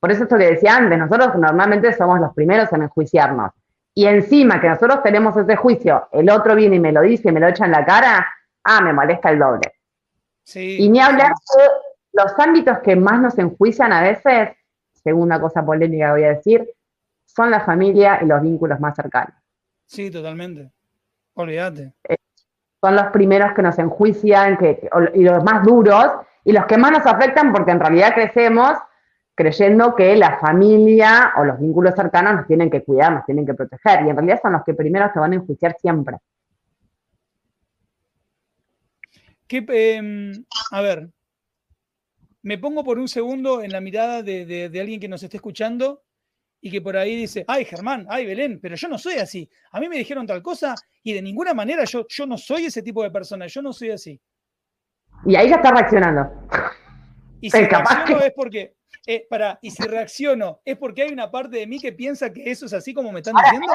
Por 0.00 0.12
eso 0.12 0.24
esto 0.24 0.36
que 0.36 0.52
decía 0.52 0.76
antes, 0.76 0.98
nosotros 0.98 1.36
normalmente 1.36 1.92
somos 1.92 2.20
los 2.20 2.34
primeros 2.34 2.72
en 2.72 2.82
enjuiciarnos. 2.82 3.52
Y 3.94 4.06
encima 4.06 4.60
que 4.60 4.68
nosotros 4.68 5.02
tenemos 5.02 5.36
ese 5.36 5.56
juicio, 5.56 6.08
el 6.12 6.28
otro 6.30 6.54
viene 6.54 6.76
y 6.76 6.80
me 6.80 6.92
lo 6.92 7.00
dice 7.00 7.30
y 7.30 7.32
me 7.32 7.40
lo 7.40 7.48
echa 7.48 7.64
en 7.64 7.72
la 7.72 7.84
cara, 7.84 8.26
ah, 8.64 8.80
me 8.82 8.92
molesta 8.92 9.30
el 9.30 9.38
doble. 9.38 9.72
y 10.54 10.88
ni 10.88 11.00
hablar 11.00 11.28
de 11.30 11.64
los 12.12 12.38
ámbitos 12.38 12.78
que 12.80 12.94
más 12.94 13.20
nos 13.20 13.38
enjuician 13.38 13.92
a 13.92 14.02
veces, 14.02 14.50
segunda 14.92 15.40
cosa 15.40 15.64
polémica 15.64 16.06
que 16.06 16.12
voy 16.12 16.24
a 16.24 16.34
decir, 16.34 16.68
son 17.24 17.50
la 17.50 17.60
familia 17.60 18.20
y 18.22 18.26
los 18.26 18.42
vínculos 18.42 18.78
más 18.80 18.94
cercanos. 18.94 19.34
Sí, 19.86 20.10
totalmente. 20.10 20.70
Olvídate. 21.34 21.94
Eh, 22.08 22.16
son 22.80 22.96
los 22.96 23.06
primeros 23.06 23.52
que 23.54 23.62
nos 23.62 23.78
enjuician 23.78 24.56
que, 24.56 24.88
y 25.14 25.22
los 25.22 25.42
más 25.42 25.64
duros 25.64 26.12
y 26.44 26.52
los 26.52 26.66
que 26.66 26.76
más 26.76 26.92
nos 26.92 27.06
afectan 27.06 27.52
porque 27.52 27.72
en 27.72 27.80
realidad 27.80 28.14
crecemos 28.14 28.78
creyendo 29.36 29.94
que 29.94 30.16
la 30.16 30.38
familia 30.38 31.34
o 31.36 31.44
los 31.44 31.60
vínculos 31.60 31.94
cercanos 31.94 32.34
nos 32.34 32.46
tienen 32.46 32.70
que 32.70 32.82
cuidar, 32.82 33.12
nos 33.12 33.26
tienen 33.26 33.44
que 33.44 33.54
proteger, 33.54 34.04
y 34.06 34.08
en 34.08 34.16
realidad 34.16 34.40
son 34.42 34.54
los 34.54 34.64
que 34.64 34.74
primero 34.74 35.10
se 35.12 35.20
van 35.20 35.32
a 35.32 35.36
enjuiciar 35.36 35.76
siempre. 35.78 36.16
Em, 39.48 40.44
a 40.72 40.80
ver, 40.80 41.08
me 42.42 42.58
pongo 42.58 42.82
por 42.82 42.98
un 42.98 43.08
segundo 43.08 43.62
en 43.62 43.70
la 43.70 43.80
mirada 43.80 44.22
de, 44.22 44.70
alguien 44.80 44.98
que 44.98 45.08
nos 45.08 45.22
esté 45.22 45.36
escuchando 45.36 46.02
y 46.60 46.70
que 46.70 46.80
por 46.80 46.96
ahí 46.96 47.14
dice, 47.14 47.44
ay 47.46 47.64
Germán, 47.64 48.06
ay 48.08 48.26
Belén, 48.26 48.58
pero 48.60 48.74
yo 48.74 48.88
no 48.88 48.98
soy 48.98 49.14
así. 49.14 49.48
A 49.70 49.78
mí 49.78 49.88
me 49.88 49.98
dijeron 49.98 50.26
tal 50.26 50.42
cosa 50.42 50.74
y 51.02 51.12
de 51.12 51.22
ninguna 51.22 51.54
manera 51.54 51.84
yo, 51.84 52.06
yo 52.08 52.26
no 52.26 52.38
soy 52.38 52.64
ese 52.64 52.82
tipo 52.82 53.02
de 53.02 53.10
persona, 53.10 53.46
yo 53.46 53.62
no 53.62 53.72
soy 53.72 53.90
así. 53.90 54.20
Y 55.26 55.36
ahí 55.36 55.48
ya 55.48 55.56
está 55.56 55.70
reaccionando. 55.70 56.30
Y 57.40 57.50
si 57.50 57.58
reacciono 57.64 58.24
es 58.24 58.32
porque, 58.34 58.74
eh, 59.06 59.26
para, 59.28 59.58
y 59.60 59.70
si 59.70 59.82
reacciono, 59.88 60.60
¿es 60.64 60.76
porque 60.76 61.02
hay 61.02 61.12
una 61.12 61.30
parte 61.30 61.56
de 61.56 61.66
mí 61.66 61.80
que 61.80 61.92
piensa 61.92 62.32
que 62.32 62.50
eso 62.50 62.66
es 62.66 62.72
así 62.72 62.94
como 62.94 63.12
me 63.12 63.20
están 63.20 63.34
diciendo? 63.34 63.72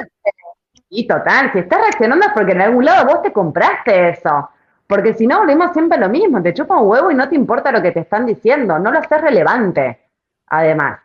Y 0.89 1.07
total, 1.07 1.51
si 1.53 1.59
estás 1.59 1.79
reaccionando 1.79 2.25
es 2.25 2.33
porque 2.33 2.51
en 2.51 2.61
algún 2.61 2.85
lado 2.85 3.05
vos 3.05 3.21
te 3.21 3.31
compraste 3.31 4.09
eso. 4.09 4.49
Porque 4.87 5.13
si 5.13 5.25
no, 5.25 5.39
volvemos 5.39 5.71
siempre 5.71 5.97
lo 5.97 6.09
mismo, 6.09 6.41
te 6.41 6.53
chupa 6.53 6.77
un 6.77 6.89
huevo 6.89 7.11
y 7.11 7.15
no 7.15 7.29
te 7.29 7.35
importa 7.35 7.71
lo 7.71 7.81
que 7.81 7.93
te 7.93 8.01
están 8.01 8.25
diciendo, 8.25 8.77
no 8.77 8.91
lo 8.91 8.99
haces 8.99 9.21
relevante, 9.21 10.09
además. 10.47 10.99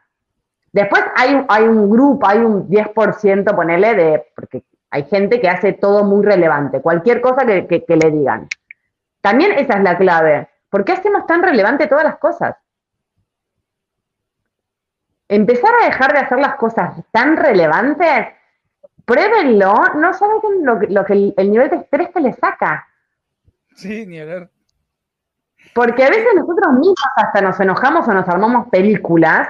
Después 0.72 1.04
hay, 1.14 1.44
hay 1.48 1.64
un 1.64 1.88
grupo, 1.88 2.26
hay 2.26 2.38
un 2.38 2.68
10%, 2.68 3.54
ponele, 3.54 3.94
de, 3.94 4.26
porque 4.34 4.64
hay 4.90 5.04
gente 5.04 5.40
que 5.40 5.48
hace 5.48 5.72
todo 5.72 6.02
muy 6.02 6.24
relevante, 6.24 6.80
cualquier 6.80 7.20
cosa 7.20 7.46
que, 7.46 7.66
que 7.66 7.96
le 7.96 8.10
digan. 8.10 8.48
También 9.20 9.52
esa 9.52 9.74
es 9.74 9.82
la 9.84 9.96
clave. 9.96 10.48
¿Por 10.68 10.84
qué 10.84 10.92
hacemos 10.92 11.24
tan 11.26 11.42
relevante 11.42 11.86
todas 11.86 12.04
las 12.04 12.18
cosas? 12.18 12.56
Empezar 15.28 15.70
a 15.80 15.86
dejar 15.86 16.12
de 16.12 16.20
hacer 16.20 16.38
las 16.38 16.56
cosas 16.56 16.94
tan 17.10 17.36
relevantes, 17.36 18.26
pruébenlo, 19.04 19.74
no 19.96 20.12
saben 20.12 20.64
lo, 20.64 21.04
que 21.04 21.12
el, 21.36 21.50
nivel 21.50 21.70
de 21.70 21.76
estrés 21.76 22.10
que 22.10 22.20
les 22.20 22.36
saca. 22.36 22.86
Sí, 23.74 24.06
ni 24.06 24.18
ver. 24.20 24.50
Porque 25.74 26.04
a 26.04 26.10
veces 26.10 26.28
nosotros 26.34 26.72
mismos 26.72 26.96
hasta 27.16 27.40
nos 27.40 27.58
enojamos 27.60 28.08
o 28.08 28.14
nos 28.14 28.28
armamos 28.28 28.68
películas 28.68 29.48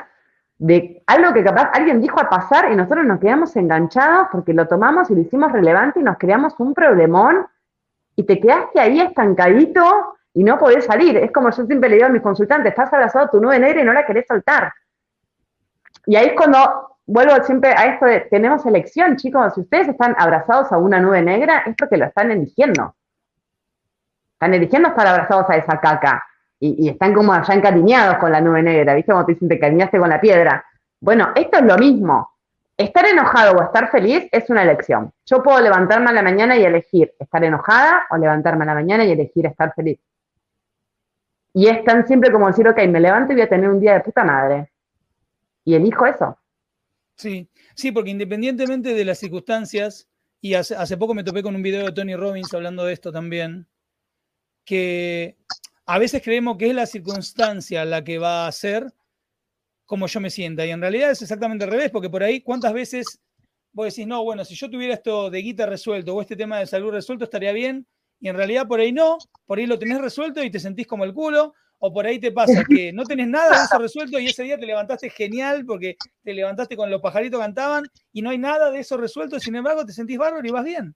de 0.59 1.03
algo 1.07 1.35
que 1.35 1.45
capaz 1.45 1.71
alguien 1.75 2.01
dijo 2.01 2.19
a 2.19 2.29
pasar 2.31 2.73
y 2.73 2.77
nosotros 2.77 3.05
nos 3.05 3.21
quedamos 3.21 3.55
enganchados 3.57 4.29
porque 4.33 4.55
lo 4.55 4.67
tomamos 4.67 5.11
y 5.11 5.15
lo 5.15 5.21
hicimos 5.21 5.53
relevante 5.53 6.01
y 6.01 6.03
nos 6.03 6.17
creamos 6.17 6.55
un 6.59 6.73
problemón 6.73 7.47
y 8.17 8.25
te 8.25 8.41
quedaste 8.41 8.81
ahí 8.81 9.01
estancadito 9.01 10.17
y 10.33 10.43
no 10.43 10.59
podés 10.59 10.87
salir. 10.87 11.17
Es 11.19 11.31
como 11.31 11.51
yo 11.51 11.67
siempre 11.67 11.91
le 11.91 11.97
digo 11.97 12.07
a 12.07 12.11
mis 12.11 12.23
consultantes, 12.23 12.71
estás 12.71 12.93
abrazado 12.93 13.27
a 13.27 13.31
tu 13.31 13.41
nube 13.41 13.59
negra 13.59 13.83
y 13.83 13.85
no 13.85 13.93
la 13.93 14.07
querés 14.07 14.27
soltar. 14.27 14.73
Y 16.07 16.15
ahí 16.15 16.29
es 16.29 16.35
cuando 16.35 16.97
vuelvo 17.05 17.43
siempre 17.45 17.71
a 17.71 17.95
esto 17.95 18.07
de, 18.07 18.21
tenemos 18.21 18.65
elección, 18.65 19.17
chicos, 19.17 19.55
si 19.55 19.61
ustedes 19.61 19.89
están 19.89 20.15
abrazados 20.19 20.73
a 20.73 20.79
una 20.79 21.01
nube 21.01 21.21
negra, 21.23 21.65
es 21.67 21.75
porque 21.77 21.97
lo 21.97 22.07
están 22.07 22.31
eligiendo. 22.31 22.95
Están 24.35 24.55
eligiendo 24.55 24.89
estar 24.89 25.07
abrazados 25.07 25.51
a 25.51 25.57
esa 25.57 25.81
caca. 25.81 26.25
Y, 26.59 26.89
están 26.89 27.13
como 27.13 27.35
allá 27.35 27.53
encariñados 27.53 28.17
con 28.17 28.33
la 28.33 28.41
nube 28.41 28.63
negra, 28.63 28.95
¿viste? 28.95 29.13
Como 29.13 29.27
te 29.27 29.33
dicen, 29.33 29.49
te 29.49 29.59
cariñaste 29.59 29.99
con 29.99 30.09
la 30.09 30.21
piedra. 30.21 30.65
Bueno, 31.01 31.33
esto 31.35 31.59
es 31.59 31.65
lo 31.65 31.77
mismo. 31.77 32.31
Estar 32.77 33.07
enojado 33.07 33.59
o 33.59 33.63
estar 33.63 33.91
feliz 33.91 34.27
es 34.33 34.49
una 34.49 34.63
elección. 34.63 35.13
Yo 35.27 35.43
puedo 35.43 35.61
levantarme 35.61 36.11
a 36.11 36.13
la 36.13 36.23
mañana 36.23 36.57
y 36.57 36.65
elegir 36.65 37.13
estar 37.19 37.45
enojada 37.45 38.07
o 38.11 38.17
levantarme 38.17 38.65
a 38.65 38.69
la 38.69 38.75
mañana 38.75 39.05
y 39.05 39.13
elegir 39.13 39.47
estar 39.47 39.75
feliz. 39.75 39.99
Y 41.53 41.69
es 41.69 41.85
tan 41.85 42.07
simple 42.07 42.31
como 42.31 42.47
decir, 42.47 42.69
ok, 42.69 42.79
me 42.89 43.01
levanto 43.01 43.33
y 43.33 43.37
voy 43.37 43.45
a 43.45 43.49
tener 43.49 43.69
un 43.69 43.81
día 43.81 43.95
de 43.95 44.01
puta 44.01 44.25
madre 44.25 44.71
y 45.67 45.75
elijo 45.75 46.07
eso. 46.07 46.39
Sí, 47.17 47.51
sí, 47.75 47.93
porque 47.93 48.11
independientemente 48.11 48.95
de 48.95 49.05
las 49.05 49.19
circunstancias, 49.19 50.09
y 50.41 50.55
hace, 50.55 50.77
hace 50.77 50.97
poco 50.97 51.13
me 51.13 51.25
topé 51.25 51.43
con 51.43 51.57
un 51.57 51.63
video 51.63 51.85
de 51.85 51.93
Tony 51.93 52.15
Robbins 52.15 52.55
hablando 52.55 52.85
de 52.85 52.93
esto 52.93 53.13
también, 53.13 53.67
que 54.65 55.37
a 55.85 55.99
veces 55.99 56.23
creemos 56.23 56.57
que 56.57 56.69
es 56.69 56.75
la 56.75 56.87
circunstancia 56.87 57.85
la 57.85 58.05
que 58.05 58.19
va 58.19 58.45
a 58.45 58.49
hacer 58.49 58.93
como 59.87 60.07
yo 60.09 60.21
me 60.21 60.31
sienta, 60.31 60.67
y 60.67 60.71
en 60.71 60.81
realidad 60.81 61.11
es 61.11 61.23
exactamente 61.23 61.65
al 61.65 61.71
revés, 61.71 61.91
porque 61.91 62.11
por 62.11 62.23
ahí, 62.23 62.41
¿cuántas 62.41 62.73
veces 62.73 63.21
vos 63.73 63.87
decís, 63.87 64.07
no, 64.07 64.25
bueno, 64.25 64.45
si 64.45 64.55
yo 64.55 64.69
tuviera 64.69 64.95
esto 64.95 65.31
de 65.31 65.39
guita 65.43 65.67
resuelto 65.67 66.15
o 66.15 66.21
este 66.21 66.35
tema 66.35 66.59
de 66.59 66.67
salud 66.67 66.91
resuelto, 66.91 67.25
estaría 67.25 67.53
bien, 67.53 67.87
y 68.21 68.29
en 68.29 68.37
realidad 68.37 68.67
por 68.67 68.81
ahí 68.81 68.93
no, 68.93 69.19
por 69.47 69.59
ahí 69.59 69.67
lo 69.67 69.79
tenés 69.79 70.01
resuelto 70.01 70.43
y 70.43 70.51
te 70.51 70.59
sentís 70.59 70.87
como 70.87 71.05
el 71.05 71.15
culo, 71.15 71.55
o 71.79 71.93
por 71.93 72.07
ahí 72.07 72.19
te 72.19 72.33
pasa 72.33 72.65
que 72.69 72.93
no 72.95 73.05
tenés 73.05 73.29
nada 73.29 73.59
de 73.59 73.65
eso 73.65 73.79
resuelto 73.79 74.19
y 74.19 74.27
ese 74.27 74.45
día 74.45 74.59
te 74.59 74.67
levantaste 74.67 75.11
genial 75.11 75.65
porque 75.67 75.97
te 76.23 76.33
levantaste 76.33 76.77
con 76.77 76.91
los 76.91 77.01
pajaritos 77.01 77.41
cantaban 77.41 77.85
y 78.13 78.23
no 78.23 78.31
hay 78.31 78.39
nada 78.39 78.71
de 78.71 78.81
eso 78.81 78.97
resuelto, 78.97 79.39
sin 79.39 79.57
embargo 79.57 79.85
te 79.85 79.93
sentís 79.93 80.19
bárbaro 80.19 80.47
y 80.47 80.51
vas 80.51 80.65
bien. 80.65 80.95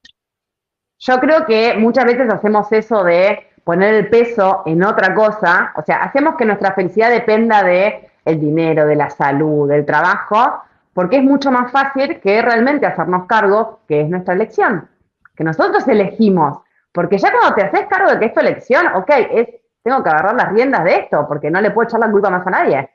Yo 0.98 1.18
creo 1.18 1.46
que 1.46 1.74
muchas 1.78 2.04
veces 2.04 2.30
hacemos 2.30 2.70
eso 2.72 3.02
de 3.04 3.46
poner 3.64 3.94
el 3.94 4.08
peso 4.10 4.62
en 4.66 4.82
otra 4.82 5.14
cosa, 5.14 5.72
o 5.76 5.82
sea, 5.82 6.02
hacemos 6.02 6.34
que 6.36 6.44
nuestra 6.44 6.74
felicidad 6.74 7.10
dependa 7.10 7.62
de 7.62 8.10
el 8.24 8.40
dinero, 8.40 8.86
de 8.86 8.96
la 8.96 9.10
salud, 9.10 9.68
del 9.68 9.86
trabajo, 9.86 10.62
porque 10.92 11.18
es 11.18 11.22
mucho 11.22 11.50
más 11.50 11.72
fácil 11.72 12.20
que 12.20 12.42
realmente 12.42 12.86
hacernos 12.86 13.26
cargo, 13.26 13.80
que 13.88 14.02
es 14.02 14.08
nuestra 14.08 14.34
elección, 14.34 14.88
que 15.34 15.44
nosotros 15.44 15.86
elegimos, 15.88 16.58
porque 16.92 17.18
ya 17.18 17.32
cuando 17.32 17.54
te 17.54 17.62
haces 17.62 17.86
cargo 17.88 18.10
de 18.10 18.18
que 18.18 18.26
es 18.26 18.34
tu 18.34 18.40
elección, 18.40 18.86
ok, 18.94 19.10
es 19.30 19.48
tengo 19.82 20.02
que 20.02 20.10
agarrar 20.10 20.34
las 20.34 20.52
riendas 20.52 20.84
de 20.84 20.96
esto, 20.96 21.26
porque 21.26 21.50
no 21.50 21.60
le 21.60 21.70
puedo 21.70 21.88
echar 21.88 22.00
la 22.00 22.10
culpa 22.10 22.30
más 22.30 22.46
a 22.46 22.50
nadie. 22.50 22.90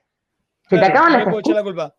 no 1.10 1.18
le 1.18 1.26
puedo 1.26 1.40
echar 1.40 1.56
la 1.56 1.64
culpa. 1.64 1.96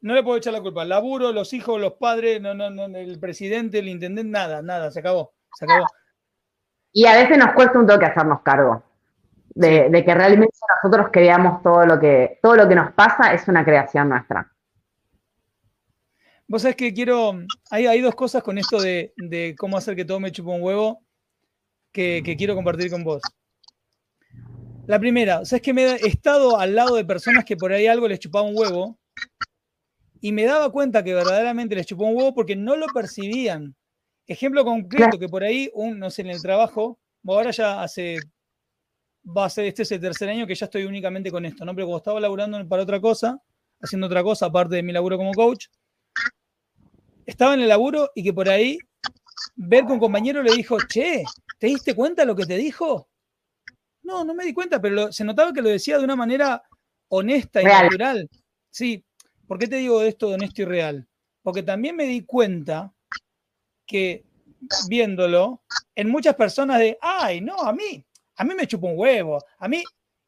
No 0.00 0.14
le 0.14 0.22
puedo 0.22 0.36
echar 0.36 0.52
la 0.52 0.60
culpa. 0.60 0.84
Laburo, 0.84 1.32
los 1.32 1.52
hijos, 1.52 1.80
los 1.80 1.94
padres, 1.94 2.40
no, 2.40 2.54
no, 2.54 2.70
no, 2.70 2.84
el 2.84 3.18
presidente, 3.18 3.78
el 3.78 3.88
intendente, 3.88 4.30
nada, 4.30 4.62
nada, 4.62 4.90
se 4.90 5.00
acabó. 5.00 5.32
Se 5.54 5.64
acabó. 5.64 5.86
Y 6.92 7.06
a 7.06 7.14
veces 7.14 7.38
nos 7.38 7.52
cuesta 7.52 7.78
un 7.78 7.86
toque 7.86 8.06
hacernos 8.06 8.40
cargo 8.42 8.82
de, 9.56 9.88
de, 9.88 10.04
que 10.04 10.14
realmente 10.14 10.54
nosotros 10.82 11.08
creamos 11.10 11.62
todo 11.62 11.86
lo 11.86 11.98
que, 11.98 12.38
todo 12.42 12.56
lo 12.56 12.68
que 12.68 12.74
nos 12.74 12.92
pasa 12.92 13.32
es 13.32 13.48
una 13.48 13.64
creación 13.64 14.08
nuestra. 14.08 14.52
Vos 16.46 16.62
sabés 16.62 16.76
que 16.76 16.94
quiero. 16.94 17.32
Hay, 17.70 17.86
hay 17.86 18.00
dos 18.00 18.14
cosas 18.14 18.42
con 18.42 18.58
esto 18.58 18.80
de, 18.80 19.12
de, 19.16 19.56
cómo 19.58 19.76
hacer 19.76 19.96
que 19.96 20.04
todo 20.04 20.20
me 20.20 20.30
chupa 20.30 20.52
un 20.52 20.62
huevo 20.62 21.02
que, 21.90 22.22
que, 22.24 22.36
quiero 22.36 22.54
compartir 22.54 22.90
con 22.90 23.02
vos. 23.02 23.22
La 24.86 25.00
primera, 25.00 25.44
sabes 25.44 25.62
que 25.62 25.74
me 25.74 25.84
he 25.84 26.06
estado 26.06 26.60
al 26.60 26.76
lado 26.76 26.94
de 26.94 27.04
personas 27.04 27.44
que 27.44 27.56
por 27.56 27.72
ahí 27.72 27.88
algo 27.88 28.06
les 28.06 28.20
chupaba 28.20 28.48
un 28.48 28.56
huevo 28.56 28.96
y 30.20 30.30
me 30.30 30.44
daba 30.44 30.70
cuenta 30.70 31.02
que 31.02 31.12
verdaderamente 31.12 31.74
les 31.74 31.86
chupó 31.86 32.04
un 32.04 32.16
huevo 32.16 32.32
porque 32.32 32.54
no 32.54 32.76
lo 32.76 32.86
percibían. 32.94 33.74
Ejemplo 34.28 34.64
concreto, 34.64 35.18
que 35.18 35.28
por 35.28 35.42
ahí, 35.42 35.70
un, 35.74 35.98
no 35.98 36.08
sé, 36.08 36.22
en 36.22 36.30
el 36.30 36.40
trabajo, 36.40 37.00
ahora 37.26 37.50
ya 37.50 37.82
hace, 37.82 38.18
va 39.24 39.46
a 39.46 39.50
ser 39.50 39.64
este 39.64 39.82
es 39.82 39.90
el 39.90 40.00
tercer 40.00 40.28
año 40.28 40.46
que 40.46 40.54
ya 40.54 40.66
estoy 40.66 40.84
únicamente 40.84 41.32
con 41.32 41.44
esto, 41.44 41.64
¿no? 41.64 41.74
Pero 41.74 41.88
cuando 41.88 41.98
estaba 41.98 42.20
laburando 42.20 42.68
para 42.68 42.84
otra 42.84 43.00
cosa, 43.00 43.42
haciendo 43.80 44.06
otra 44.06 44.22
cosa, 44.22 44.46
aparte 44.46 44.76
de 44.76 44.84
mi 44.84 44.92
laburo 44.92 45.16
como 45.16 45.32
coach, 45.32 45.66
estaba 47.24 47.54
en 47.54 47.60
el 47.60 47.68
laburo 47.68 48.10
y 48.14 48.22
que 48.22 48.32
por 48.32 48.48
ahí 48.48 48.78
ver 49.56 49.84
que 49.84 49.92
un 49.92 49.98
compañero 49.98 50.44
le 50.44 50.52
dijo, 50.52 50.78
che, 50.86 51.24
¿te 51.58 51.66
diste 51.66 51.94
cuenta 51.94 52.22
de 52.22 52.26
lo 52.26 52.36
que 52.36 52.46
te 52.46 52.56
dijo? 52.56 53.08
No, 54.06 54.24
no 54.24 54.34
me 54.34 54.44
di 54.44 54.54
cuenta, 54.54 54.80
pero 54.80 55.12
se 55.12 55.24
notaba 55.24 55.52
que 55.52 55.60
lo 55.60 55.68
decía 55.68 55.98
de 55.98 56.04
una 56.04 56.14
manera 56.14 56.62
honesta 57.08 57.60
y 57.60 57.64
natural. 57.64 58.28
Sí, 58.70 59.04
¿por 59.48 59.58
qué 59.58 59.66
te 59.66 59.76
digo 59.76 60.00
esto 60.02 60.28
de 60.28 60.34
honesto 60.34 60.62
y 60.62 60.64
real? 60.64 61.08
Porque 61.42 61.62
también 61.62 61.96
me 61.96 62.04
di 62.04 62.24
cuenta 62.24 62.92
que 63.84 64.24
viéndolo, 64.88 65.62
en 65.94 66.08
muchas 66.08 66.34
personas 66.36 66.78
de, 66.78 66.96
ay, 67.00 67.40
no, 67.40 67.56
a 67.56 67.72
mí, 67.72 68.04
a 68.36 68.44
mí 68.44 68.54
me 68.54 68.66
chupa 68.66 68.86
un 68.86 68.94
huevo, 68.96 69.38
a 69.58 69.68
mí, 69.68 69.82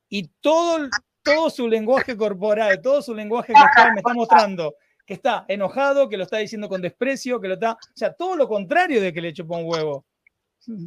y 0.09 0.29
todo, 0.41 0.89
todo 1.23 1.49
su 1.49 1.69
lenguaje 1.69 2.17
corporal, 2.17 2.81
todo 2.83 3.01
su 3.01 3.15
lenguaje 3.15 3.53
corporal 3.53 3.93
me 3.93 4.01
está 4.01 4.15
mostrando 4.15 4.75
que 5.07 5.15
está 5.15 5.45
enojado, 5.49 6.09
que 6.09 6.19
lo 6.19 6.25
está 6.25 6.37
diciendo 6.37 6.69
con 6.69 6.83
desprecio, 6.83 7.41
que 7.41 7.49
lo 7.49 7.55
está. 7.55 7.73
O 7.73 7.79
sea, 7.95 8.13
todo 8.13 8.37
lo 8.37 8.47
contrario 8.47 9.01
de 9.01 9.11
que 9.11 9.23
le 9.23 9.33
chupó 9.33 9.57
un 9.57 9.65
huevo. 9.65 10.05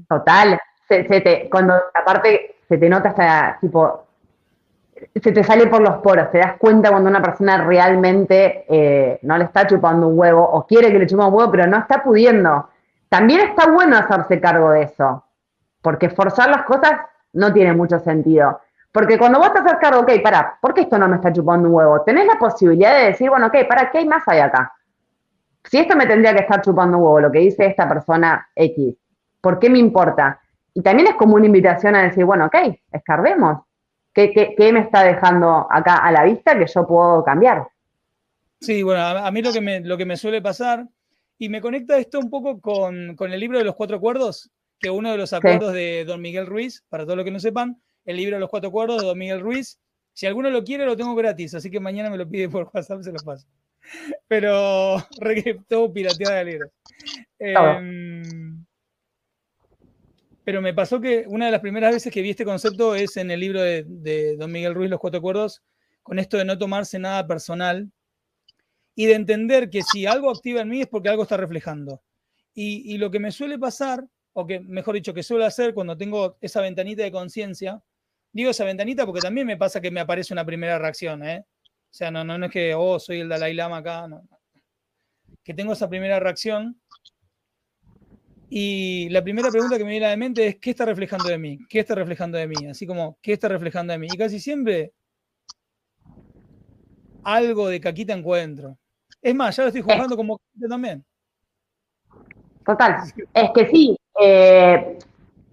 Total. 0.07 0.59
Se, 0.87 1.03
te, 1.03 1.49
cuando 1.49 1.73
aparte 1.95 2.57
se 2.71 2.77
te 2.77 2.87
nota 2.87 3.09
hasta 3.09 3.57
tipo. 3.59 4.05
Se 5.13 5.33
te 5.33 5.43
sale 5.43 5.67
por 5.67 5.81
los 5.81 5.97
poros, 5.97 6.31
te 6.31 6.37
das 6.37 6.53
cuenta 6.57 6.89
cuando 6.89 7.09
una 7.09 7.21
persona 7.21 7.57
realmente 7.65 8.65
eh, 8.69 9.19
no 9.23 9.37
le 9.37 9.45
está 9.45 9.67
chupando 9.67 10.07
un 10.07 10.17
huevo 10.17 10.41
o 10.41 10.65
quiere 10.65 10.89
que 10.89 10.99
le 10.99 11.05
chupe 11.05 11.21
un 11.21 11.33
huevo, 11.33 11.51
pero 11.51 11.67
no 11.67 11.79
está 11.79 12.01
pudiendo. 12.01 12.69
También 13.09 13.41
está 13.41 13.69
bueno 13.69 13.97
hacerse 13.97 14.39
cargo 14.39 14.71
de 14.71 14.83
eso, 14.83 15.25
porque 15.81 16.09
forzar 16.09 16.49
las 16.49 16.63
cosas 16.63 16.93
no 17.33 17.51
tiene 17.51 17.73
mucho 17.73 17.99
sentido. 17.99 18.61
Porque 18.93 19.17
cuando 19.17 19.39
vos 19.39 19.51
te 19.51 19.59
haces 19.59 19.75
cargo, 19.81 20.01
ok, 20.01 20.21
para, 20.23 20.57
¿por 20.61 20.73
qué 20.73 20.81
esto 20.81 20.97
no 20.97 21.09
me 21.09 21.17
está 21.17 21.33
chupando 21.33 21.67
un 21.67 21.75
huevo? 21.75 22.03
Tenés 22.03 22.25
la 22.25 22.39
posibilidad 22.39 22.95
de 22.95 23.07
decir, 23.07 23.29
bueno, 23.29 23.47
ok, 23.47 23.67
para, 23.67 23.91
¿qué 23.91 23.97
hay 23.97 24.07
más 24.07 24.25
ahí 24.27 24.39
acá? 24.39 24.71
Si 25.65 25.77
esto 25.77 25.95
me 25.97 26.05
tendría 26.05 26.33
que 26.33 26.43
estar 26.43 26.61
chupando 26.61 26.97
un 26.97 27.03
huevo, 27.03 27.19
lo 27.19 27.31
que 27.31 27.39
dice 27.39 27.65
esta 27.65 27.89
persona 27.89 28.47
X, 28.55 28.95
¿por 29.41 29.59
qué 29.59 29.69
me 29.69 29.79
importa? 29.79 30.40
Y 30.73 30.81
también 30.81 31.09
es 31.09 31.15
como 31.15 31.35
una 31.35 31.45
invitación 31.45 31.95
a 31.95 32.03
decir, 32.03 32.25
bueno, 32.25 32.45
ok, 32.45 32.55
escarbemos. 32.91 33.63
¿Qué, 34.13 34.31
qué, 34.31 34.73
me 34.73 34.81
está 34.81 35.03
dejando 35.03 35.67
acá 35.69 35.97
a 35.97 36.11
la 36.11 36.23
vista 36.23 36.57
que 36.57 36.67
yo 36.67 36.85
puedo 36.85 37.23
cambiar? 37.23 37.67
Sí, 38.59 38.83
bueno, 38.83 39.01
a, 39.01 39.31
mí 39.31 39.41
lo 39.41 39.53
que, 39.53 39.61
me, 39.61 39.79
lo 39.79 39.97
que 39.97 40.05
me 40.05 40.17
suele 40.17 40.41
pasar, 40.41 40.85
y 41.37 41.49
me 41.49 41.61
conecta 41.61 41.97
esto 41.97 42.19
un 42.19 42.29
poco 42.29 42.59
con, 42.59 43.15
con 43.15 43.31
el 43.31 43.39
libro 43.39 43.57
de 43.57 43.63
los 43.63 43.75
cuatro 43.75 43.97
acuerdos, 43.97 44.51
que 44.79 44.89
uno 44.89 45.11
de 45.11 45.17
los 45.17 45.31
acuerdos 45.33 45.73
de 45.73 46.03
Don 46.05 46.21
Miguel 46.21 46.45
Ruiz, 46.45 46.83
para 46.89 47.03
todos 47.03 47.15
los 47.15 47.25
que 47.25 47.31
no 47.31 47.39
sepan, 47.39 47.81
el 48.05 48.17
libro 48.17 48.35
de 48.35 48.41
los 48.41 48.49
cuatro 48.49 48.69
acuerdos 48.69 49.01
de 49.01 49.07
Don 49.07 49.17
Miguel 49.17 49.39
Ruiz. 49.39 49.79
Si 50.13 50.25
alguno 50.25 50.49
lo 50.49 50.63
quiere, 50.63 50.85
lo 50.85 50.97
tengo 50.97 51.15
gratis, 51.15 51.53
así 51.53 51.71
que 51.71 51.79
mañana 51.79 52.09
me 52.09 52.17
lo 52.17 52.27
pide 52.27 52.49
por 52.49 52.69
WhatsApp, 52.73 53.01
se 53.01 53.11
lo 53.11 53.19
paso. 53.19 53.47
Pero 54.27 54.97
todo 55.67 55.93
pirateado 55.93 56.35
de 56.35 56.45
libros. 56.45 56.71
Em, 57.39 58.40
pero 60.43 60.61
me 60.61 60.73
pasó 60.73 60.99
que 60.99 61.25
una 61.27 61.45
de 61.45 61.51
las 61.51 61.61
primeras 61.61 61.93
veces 61.93 62.11
que 62.11 62.21
vi 62.21 62.31
este 62.31 62.45
concepto 62.45 62.95
es 62.95 63.17
en 63.17 63.31
el 63.31 63.39
libro 63.39 63.61
de, 63.61 64.35
Don 64.37 64.51
Miguel 64.51 64.73
Ruiz, 64.73 64.89
Los 64.89 64.99
Cuatro 64.99 65.19
Acuerdos, 65.19 65.61
con 66.03 66.19
esto 66.19 66.37
de 66.37 66.45
no 66.45 66.57
tomarse 66.57 66.97
nada 66.99 67.27
personal 67.27 67.91
y 68.95 69.05
de 69.05 69.13
entender 69.13 69.69
que 69.69 69.83
si 69.83 70.05
algo 70.05 70.31
activa 70.31 70.61
en 70.61 70.69
mí 70.69 70.81
es 70.81 70.87
porque 70.87 71.09
algo 71.09 71.23
está 71.23 71.37
reflejando. 71.37 72.01
Y, 72.53 72.97
lo 72.97 73.09
que 73.11 73.19
me 73.19 73.31
suele 73.31 73.57
pasar, 73.57 74.03
o 74.33 74.45
que 74.45 74.59
mejor 74.59 74.95
dicho, 74.95 75.13
que 75.13 75.23
suele 75.23 75.45
hacer 75.45 75.73
cuando 75.73 75.97
tengo 75.97 76.37
esa 76.41 76.59
ventanita 76.61 77.03
de 77.03 77.11
conciencia, 77.11 77.81
Digo 78.33 78.51
esa 78.51 78.63
ventanita 78.63 79.05
porque 79.05 79.21
también 79.21 79.45
me 79.45 79.57
pasa 79.57 79.81
que 79.81 79.91
me 79.91 79.99
aparece 79.99 80.33
una 80.33 80.45
primera 80.45 80.79
reacción, 80.79 81.23
¿eh? 81.23 81.45
O 81.65 81.93
sea, 81.93 82.11
no, 82.11 82.23
no, 82.23 82.45
es 82.45 82.51
que, 82.51 82.73
oh, 82.73 82.97
soy 82.97 83.19
el 83.19 83.29
Dalai 83.29 83.53
Lama 83.53 83.77
acá, 83.77 84.07
no. 84.07 84.25
Que 85.43 85.53
tengo 85.53 85.73
esa 85.73 85.89
primera 85.89 86.19
reacción. 86.19 86.79
Y 88.53 89.07
la 89.11 89.23
primera 89.23 89.49
pregunta 89.49 89.77
que 89.77 89.85
me 89.85 89.91
viene 89.91 90.07
a 90.07 90.09
la 90.09 90.17
mente 90.17 90.45
es, 90.45 90.55
¿qué 90.57 90.71
está 90.71 90.83
reflejando 90.83 91.29
de 91.29 91.37
mí? 91.37 91.57
¿Qué 91.69 91.79
está 91.79 91.95
reflejando 91.95 92.37
de 92.37 92.47
mí? 92.47 92.67
Así 92.69 92.85
como, 92.85 93.17
¿qué 93.21 93.31
está 93.31 93.47
reflejando 93.47 93.93
de 93.93 93.99
mí? 93.99 94.07
Y 94.11 94.17
casi 94.17 94.41
siempre 94.41 94.91
algo 97.23 97.69
de 97.69 97.79
caquita 97.79 98.11
encuentro. 98.11 98.77
Es 99.21 99.33
más, 99.33 99.55
ya 99.55 99.63
lo 99.63 99.67
estoy 99.67 99.81
jugando 99.81 100.17
como 100.17 100.37
también. 100.67 101.05
Total. 102.65 102.97
Es 103.33 103.51
que 103.51 103.69
sí. 103.69 103.95
Eh, 104.21 104.99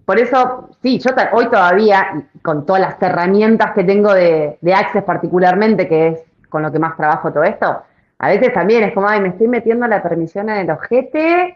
por 0.03 0.19
eso, 0.19 0.69
sí, 0.81 0.99
yo 0.99 1.11
hoy 1.31 1.45
todavía, 1.45 2.27
con 2.41 2.65
todas 2.65 2.81
las 2.81 3.01
herramientas 3.01 3.71
que 3.75 3.85
tengo 3.85 4.13
de, 4.13 4.59
Access 4.75 5.05
particularmente, 5.05 5.87
que 5.87 6.07
es 6.09 6.19
con 6.49 6.63
lo 6.63 6.69
que 6.69 6.79
más 6.79 6.97
trabajo 6.97 7.31
todo 7.31 7.45
esto, 7.45 7.81
a 8.17 8.27
veces 8.27 8.51
también 8.51 8.83
es 8.83 8.93
como, 8.93 9.07
ay, 9.07 9.21
me 9.21 9.29
estoy 9.29 9.47
metiendo 9.47 9.87
la 9.87 10.03
permisión 10.03 10.49
en 10.49 10.57
el 10.57 10.71
ojete. 10.71 11.55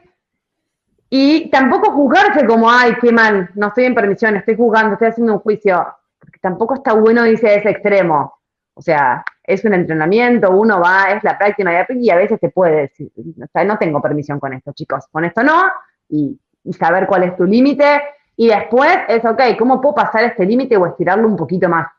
Y 1.15 1.51
tampoco 1.51 1.91
juzgarse 1.91 2.43
como, 2.47 2.71
ay, 2.71 2.95
qué 2.99 3.11
mal, 3.11 3.51
no 3.53 3.67
estoy 3.67 3.85
en 3.85 3.93
permisión, 3.93 4.35
estoy 4.35 4.55
jugando, 4.55 4.93
estoy 4.93 5.09
haciendo 5.09 5.33
un 5.33 5.39
juicio. 5.41 5.85
Porque 6.17 6.39
tampoco 6.39 6.73
está 6.73 6.93
bueno 6.93 7.23
irse 7.27 7.53
ese 7.53 7.69
extremo. 7.69 8.33
O 8.73 8.81
sea, 8.81 9.23
es 9.43 9.63
un 9.63 9.75
entrenamiento, 9.75 10.49
uno 10.49 10.81
va, 10.81 11.11
es 11.11 11.23
la 11.23 11.37
práctica 11.37 11.85
y 11.89 12.09
a 12.09 12.15
veces 12.15 12.39
te 12.39 12.49
puede 12.49 12.77
decir, 12.77 13.11
o 13.15 13.45
sea, 13.45 13.63
no 13.63 13.77
tengo 13.77 14.01
permisión 14.01 14.39
con 14.39 14.53
esto, 14.53 14.73
chicos, 14.73 15.05
con 15.11 15.23
esto 15.23 15.43
no, 15.43 15.61
y 16.09 16.39
saber 16.79 17.05
cuál 17.05 17.25
es 17.25 17.37
tu 17.37 17.43
límite 17.43 18.01
y 18.35 18.47
después 18.47 18.97
es, 19.07 19.23
ok, 19.23 19.55
¿cómo 19.59 19.79
puedo 19.79 19.93
pasar 19.93 20.23
este 20.23 20.47
límite 20.47 20.75
o 20.77 20.87
estirarlo 20.87 21.27
un 21.27 21.37
poquito 21.37 21.69
más? 21.69 21.89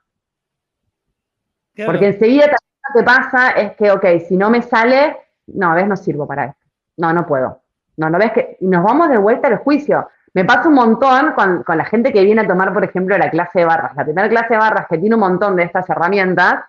Porque 1.86 2.08
enseguida 2.08 2.48
lo 2.48 3.00
que 3.00 3.04
pasa 3.04 3.50
es 3.50 3.76
que, 3.76 3.92
ok, 3.92 4.04
si 4.26 4.36
no 4.36 4.50
me 4.50 4.60
sale, 4.60 5.16
no, 5.46 5.72
ves, 5.76 5.86
no 5.86 5.96
sirvo 5.96 6.26
para 6.26 6.46
esto. 6.46 6.66
No, 6.96 7.12
no 7.12 7.24
puedo. 7.24 7.63
No, 7.96 8.10
no 8.10 8.18
ves 8.18 8.32
que 8.32 8.56
y 8.60 8.66
nos 8.66 8.82
vamos 8.82 9.08
de 9.08 9.18
vuelta 9.18 9.48
al 9.48 9.58
juicio. 9.58 10.08
Me 10.34 10.44
pasa 10.44 10.68
un 10.68 10.74
montón 10.74 11.32
con, 11.32 11.76
la 11.76 11.84
gente 11.84 12.12
que 12.12 12.24
viene 12.24 12.40
a 12.40 12.46
tomar, 12.46 12.72
por 12.74 12.82
ejemplo, 12.82 13.16
la 13.16 13.30
clase 13.30 13.60
de 13.60 13.64
barras. 13.64 13.94
La 13.94 14.04
primera 14.04 14.28
clase 14.28 14.54
de 14.54 14.58
barras 14.58 14.86
que 14.90 14.98
tiene 14.98 15.14
un 15.14 15.20
montón 15.20 15.54
de 15.54 15.62
estas 15.62 15.88
herramientas. 15.88 16.64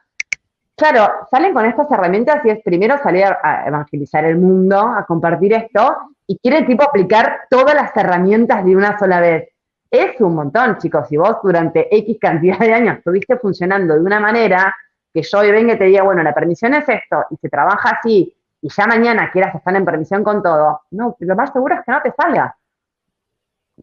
Claro, 0.76 1.28
salen 1.32 1.54
con 1.54 1.66
estas 1.66 1.90
herramientas 1.90 2.46
y 2.46 2.50
es 2.52 2.62
primero 2.64 2.98
salir 3.02 3.26
a 3.26 3.66
evangelizar 3.66 4.24
el 4.26 4.38
mundo, 4.38 4.78
a 4.80 5.06
compartir 5.06 5.54
esto, 5.54 5.98
y 6.28 6.38
quieren 6.38 6.68
tipo 6.68 6.84
aplicar 6.84 7.44
todas 7.50 7.74
las 7.74 7.96
herramientas 7.98 8.64
de 8.64 8.76
una 8.76 9.00
sola 9.00 9.20
vez. 9.20 9.50
Es 9.90 10.20
un 10.20 10.36
montón, 10.36 10.78
chicos. 10.78 11.08
Si 11.08 11.18
vos 11.18 11.38
durante 11.42 11.96
X 11.96 12.18
cantidad 12.20 12.60
de 12.60 12.74
años 12.74 12.98
estuviste 12.98 13.38
funcionando 13.38 13.96
de 13.96 14.02
una 14.02 14.20
manera 14.20 14.76
que 15.14 15.24
yo 15.24 15.40
hoy 15.40 15.52
venga 15.52 15.74
y 15.74 15.78
te 15.78 15.86
diga, 15.86 16.04
bueno, 16.04 16.22
la 16.22 16.34
permisión 16.34 16.74
es 16.74 16.88
esto, 16.90 17.24
y 17.32 17.38
se 17.38 17.50
trabaja 17.50 17.98
así, 18.00 18.36
y 18.66 18.70
ya 18.70 18.88
mañana 18.88 19.30
quieras 19.32 19.54
estar 19.54 19.76
en 19.76 19.86
permisión 19.86 20.24
con 20.24 20.42
todo, 20.42 20.82
no, 20.90 21.16
lo 21.20 21.36
más 21.36 21.54
seguro 21.54 21.76
es 21.76 21.82
que 21.86 21.92
no 21.92 22.02
te 22.02 22.12
salga. 22.14 22.58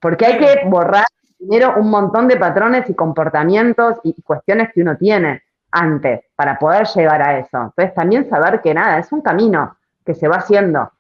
Porque 0.01 0.27
hay 0.27 0.39
que 0.39 0.63
borrar 0.69 1.05
primero 1.39 1.77
un 1.77 1.89
montón 1.89 2.27
de 2.27 2.37
patrones 2.37 2.91
y 2.91 2.95
comportamientos 2.95 3.99
y 4.03 4.21
cuestiones 4.23 4.73
que 4.75 4.83
uno 4.83 4.97
tiene 4.97 5.45
antes 5.71 6.23
para 6.35 6.59
poder 6.59 6.89
llegar 6.89 7.23
a 7.23 7.39
eso. 7.39 7.63
Entonces 7.63 7.95
también 7.95 8.29
saber 8.29 8.61
que 8.61 8.75
nada, 8.75 8.99
es 8.99 9.13
un 9.13 9.21
camino 9.21 9.77
que 10.05 10.17
se 10.17 10.27
va 10.27 10.39
haciendo. 10.39 10.91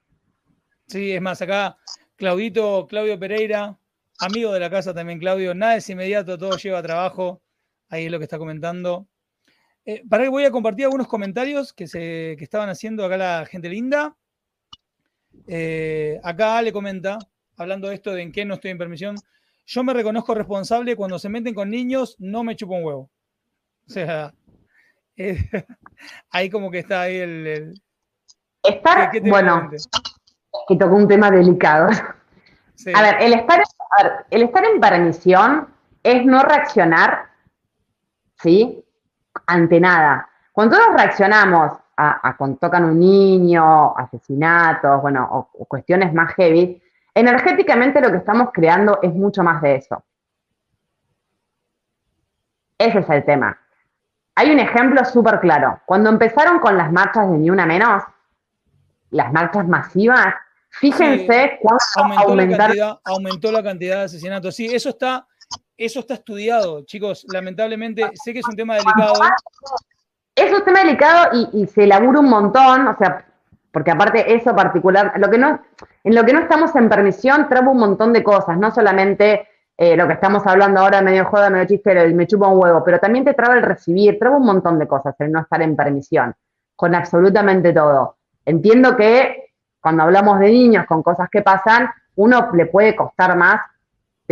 Sí, 0.86 1.10
es 1.10 1.20
más, 1.20 1.42
acá 1.42 1.76
Claudito, 2.14 2.86
Claudio 2.86 3.18
Pereira, 3.18 3.76
Amigo 4.20 4.52
de 4.52 4.60
la 4.60 4.70
casa 4.70 4.94
también, 4.94 5.18
Claudio. 5.18 5.56
Nada 5.56 5.74
es 5.74 5.90
inmediato, 5.90 6.38
todo 6.38 6.56
lleva 6.56 6.80
trabajo. 6.84 7.42
Ahí 7.88 8.06
es 8.06 8.12
lo 8.12 8.18
que 8.18 8.24
está 8.26 8.38
comentando. 8.38 9.08
Eh, 9.84 10.02
para 10.08 10.24
que 10.24 10.30
voy 10.30 10.44
a 10.44 10.50
compartir 10.50 10.84
algunos 10.84 11.08
comentarios 11.08 11.72
que, 11.72 11.86
se, 11.86 12.32
estaban 12.32 12.68
haciendo 12.68 13.04
acá 13.04 13.16
la 13.16 13.46
gente 13.46 13.68
linda. 13.68 14.16
Eh, 15.46 16.20
acá 16.22 16.62
le 16.62 16.72
comenta, 16.72 17.18
hablando 17.56 17.88
de 17.88 17.94
esto 17.94 18.12
de 18.12 18.22
en 18.22 18.32
qué 18.32 18.44
no 18.44 18.54
estoy 18.54 18.70
en 18.70 18.78
permisión. 18.78 19.16
Yo 19.66 19.82
me 19.82 19.94
reconozco 19.94 20.34
responsable 20.34 20.96
cuando 20.96 21.18
se 21.18 21.28
meten 21.28 21.54
con 21.54 21.70
niños, 21.70 22.16
no 22.18 22.44
me 22.44 22.56
chupo 22.56 22.74
un 22.74 22.84
huevo. 22.84 23.10
O 23.88 23.90
sea, 23.90 24.32
ahí 26.30 26.50
como 26.50 26.70
que 26.70 26.78
está 26.78 27.02
ahí 27.02 27.16
el. 27.16 27.74
estar, 28.62 29.10
bueno, 29.22 29.70
que 30.68 30.76
tocó 30.76 30.94
un 30.94 31.08
tema 31.08 31.30
delicado. 31.30 31.88
A 32.94 33.02
ver, 33.02 33.16
el 33.20 33.32
estar 33.34 33.62
a 33.90 34.02
ver, 34.02 34.12
el 34.30 34.42
estar 34.42 34.64
en 34.64 34.80
permisión 34.80 35.68
es 36.02 36.24
no 36.24 36.42
reaccionar, 36.42 37.30
¿sí? 38.42 38.84
Ante 39.46 39.80
nada. 39.80 40.28
Cuando 40.52 40.76
nosotros 40.76 41.00
reaccionamos 41.00 41.72
a, 41.96 42.34
cuando 42.36 42.58
tocan 42.58 42.84
un 42.84 42.98
niño, 42.98 43.96
asesinatos, 43.96 45.00
bueno, 45.02 45.28
o, 45.30 45.64
cuestiones 45.66 46.12
más 46.12 46.34
heavy, 46.34 46.82
energéticamente 47.14 48.00
lo 48.00 48.10
que 48.10 48.18
estamos 48.18 48.50
creando 48.52 48.98
es 49.02 49.12
mucho 49.14 49.42
más 49.42 49.62
de 49.62 49.76
eso. 49.76 50.02
Ese 52.78 52.98
es 52.98 53.10
el 53.10 53.24
tema. 53.24 53.56
Hay 54.34 54.50
un 54.50 54.58
ejemplo 54.58 55.04
súper 55.04 55.38
claro. 55.40 55.80
Cuando 55.86 56.10
empezaron 56.10 56.58
con 56.58 56.76
las 56.76 56.90
marchas 56.90 57.30
de 57.30 57.38
Ni 57.38 57.50
Una 57.50 57.66
Menos, 57.66 58.02
las 59.10 59.32
marchas 59.32 59.68
masivas, 59.68 60.34
fíjense 60.70 61.58
cuánto 61.60 61.84
aumentó, 62.16 62.34
la 62.34 62.58
cantidad, 62.58 63.00
aumentó 63.04 63.52
la 63.52 63.62
cantidad 63.62 63.96
de 63.98 64.04
asesinatos. 64.04 64.56
Sí, 64.56 64.66
eso 64.66 64.88
está, 64.88 65.26
eso 65.76 66.00
está 66.00 66.14
estudiado, 66.14 66.84
chicos. 66.84 67.26
Lamentablemente, 67.32 68.10
sé 68.14 68.32
que 68.32 68.40
es 68.40 68.48
un 68.48 68.56
tema 68.56 68.74
delicado. 68.74 69.14
Es 70.34 70.52
un 70.52 70.64
tema 70.64 70.80
delicado 70.80 71.48
y, 71.52 71.66
se 71.66 71.84
elabora 71.84 72.20
un 72.20 72.28
montón, 72.28 72.88
o 72.88 72.96
sea, 72.96 73.26
porque 73.70 73.90
aparte 73.90 74.34
eso 74.34 74.54
particular, 74.54 75.12
lo 75.16 75.30
que 75.30 75.38
no, 75.38 75.60
en 76.04 76.14
lo 76.14 76.24
que 76.24 76.32
no 76.32 76.40
estamos 76.40 76.74
en 76.76 76.88
permisión, 76.88 77.48
traba 77.48 77.70
un 77.70 77.78
montón 77.78 78.12
de 78.12 78.22
cosas, 78.22 78.56
no 78.56 78.70
solamente 78.70 79.46
eh, 79.76 79.96
lo 79.96 80.06
que 80.06 80.14
estamos 80.14 80.46
hablando 80.46 80.80
ahora, 80.80 81.02
medio 81.02 81.24
joda, 81.26 81.50
medio 81.50 81.66
chiste, 81.66 82.14
me 82.14 82.26
chupa 82.26 82.48
un 82.48 82.62
huevo, 82.62 82.82
pero 82.84 82.98
también 82.98 83.24
te 83.24 83.34
traba 83.34 83.54
el 83.54 83.62
recibir, 83.62 84.18
traba 84.18 84.36
un 84.36 84.46
montón 84.46 84.78
de 84.78 84.86
cosas 84.86 85.14
el 85.18 85.32
no 85.32 85.40
estar 85.40 85.60
en 85.60 85.76
permisión, 85.76 86.34
con 86.76 86.94
absolutamente 86.94 87.72
todo. 87.72 88.16
Entiendo 88.44 88.96
que 88.96 89.54
cuando 89.80 90.04
hablamos 90.04 90.38
de 90.38 90.50
niños 90.50 90.86
con 90.86 91.02
cosas 91.02 91.28
que 91.30 91.42
pasan, 91.42 91.90
uno 92.16 92.50
le 92.52 92.66
puede 92.66 92.94
costar 92.94 93.36
más, 93.36 93.60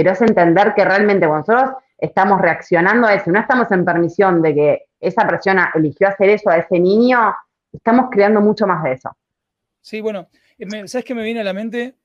pero 0.00 0.12
es 0.12 0.22
entender 0.22 0.72
que 0.74 0.82
realmente 0.82 1.26
nosotros 1.26 1.72
estamos 1.98 2.40
reaccionando 2.40 3.06
a 3.06 3.12
eso, 3.12 3.30
no 3.30 3.38
estamos 3.38 3.70
en 3.70 3.84
permisión 3.84 4.40
de 4.40 4.54
que 4.54 4.82
esa 4.98 5.28
persona 5.28 5.70
eligió 5.74 6.08
hacer 6.08 6.30
eso 6.30 6.48
a 6.48 6.56
ese 6.56 6.80
niño, 6.80 7.34
estamos 7.70 8.06
creando 8.10 8.40
mucho 8.40 8.66
más 8.66 8.82
de 8.82 8.92
eso. 8.92 9.14
Sí, 9.82 10.00
bueno, 10.00 10.26
eh, 10.56 10.88
¿sabes 10.88 11.04
qué 11.04 11.14
me 11.14 11.22
viene 11.22 11.40
a 11.40 11.44
la 11.44 11.52
mente? 11.52 11.96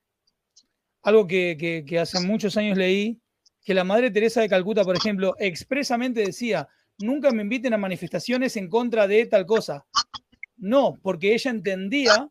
Algo 1.03 1.25
que, 1.25 1.97
hace 2.01 2.19
muchos 2.19 2.57
años 2.57 2.77
leí, 2.77 3.17
que 3.63 3.73
la 3.73 3.85
Madre 3.85 4.11
Teresa 4.11 4.41
de 4.41 4.49
Calcuta, 4.49 4.83
por 4.83 4.97
ejemplo, 4.97 5.33
expresamente 5.39 6.19
decía, 6.19 6.67
nunca 6.97 7.31
me 7.31 7.43
inviten 7.43 7.73
a 7.75 7.77
manifestaciones 7.77 8.57
en 8.57 8.67
contra 8.67 9.07
de 9.07 9.25
tal 9.27 9.45
cosa. 9.45 9.85
No, 10.57 10.95
porque 11.01 11.33
ella 11.33 11.51
entendía 11.51 12.29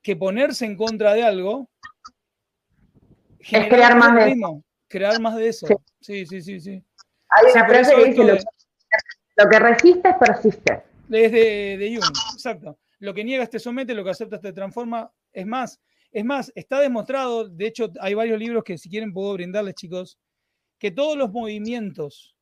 que 0.00 0.16
ponerse 0.16 0.64
en 0.64 0.78
contra 0.78 1.12
de 1.12 1.24
algo 1.24 1.68
es 3.40 3.68
crear 3.68 3.96
más 3.96 4.14
de. 4.14 4.62
Crear 4.88 5.20
más 5.20 5.36
de 5.36 5.48
eso. 5.48 5.66
Sí, 6.00 6.26
sí, 6.26 6.40
sí, 6.40 6.60
sí. 6.60 6.82
Hay 7.30 7.52
una 7.52 7.68
frase 7.68 7.94
que 7.94 8.04
dice, 8.06 8.24
lo, 9.36 9.50
que 9.50 9.58
resiste 9.58 10.14
persiste. 10.18 10.82
Es 11.10 11.32
de, 11.32 11.76
de 11.78 11.96
Jung, 11.96 12.16
exacto. 12.34 12.78
Lo 13.00 13.14
que 13.14 13.24
niegas 13.24 13.50
te 13.50 13.58
somete, 13.58 13.94
lo 13.94 14.02
que 14.02 14.10
aceptas 14.10 14.40
te 14.40 14.52
transforma. 14.52 15.12
Es 15.32 15.46
más, 15.46 15.80
es 16.10 16.24
más, 16.24 16.50
está 16.54 16.80
demostrado, 16.80 17.48
de 17.48 17.66
hecho 17.66 17.92
hay 18.00 18.14
varios 18.14 18.38
libros 18.38 18.64
que 18.64 18.78
si 18.78 18.88
quieren 18.88 19.12
puedo 19.12 19.34
brindarles, 19.34 19.74
chicos, 19.74 20.18
que 20.78 20.90
todos 20.90 21.16
los 21.16 21.30
movimientos, 21.30 22.34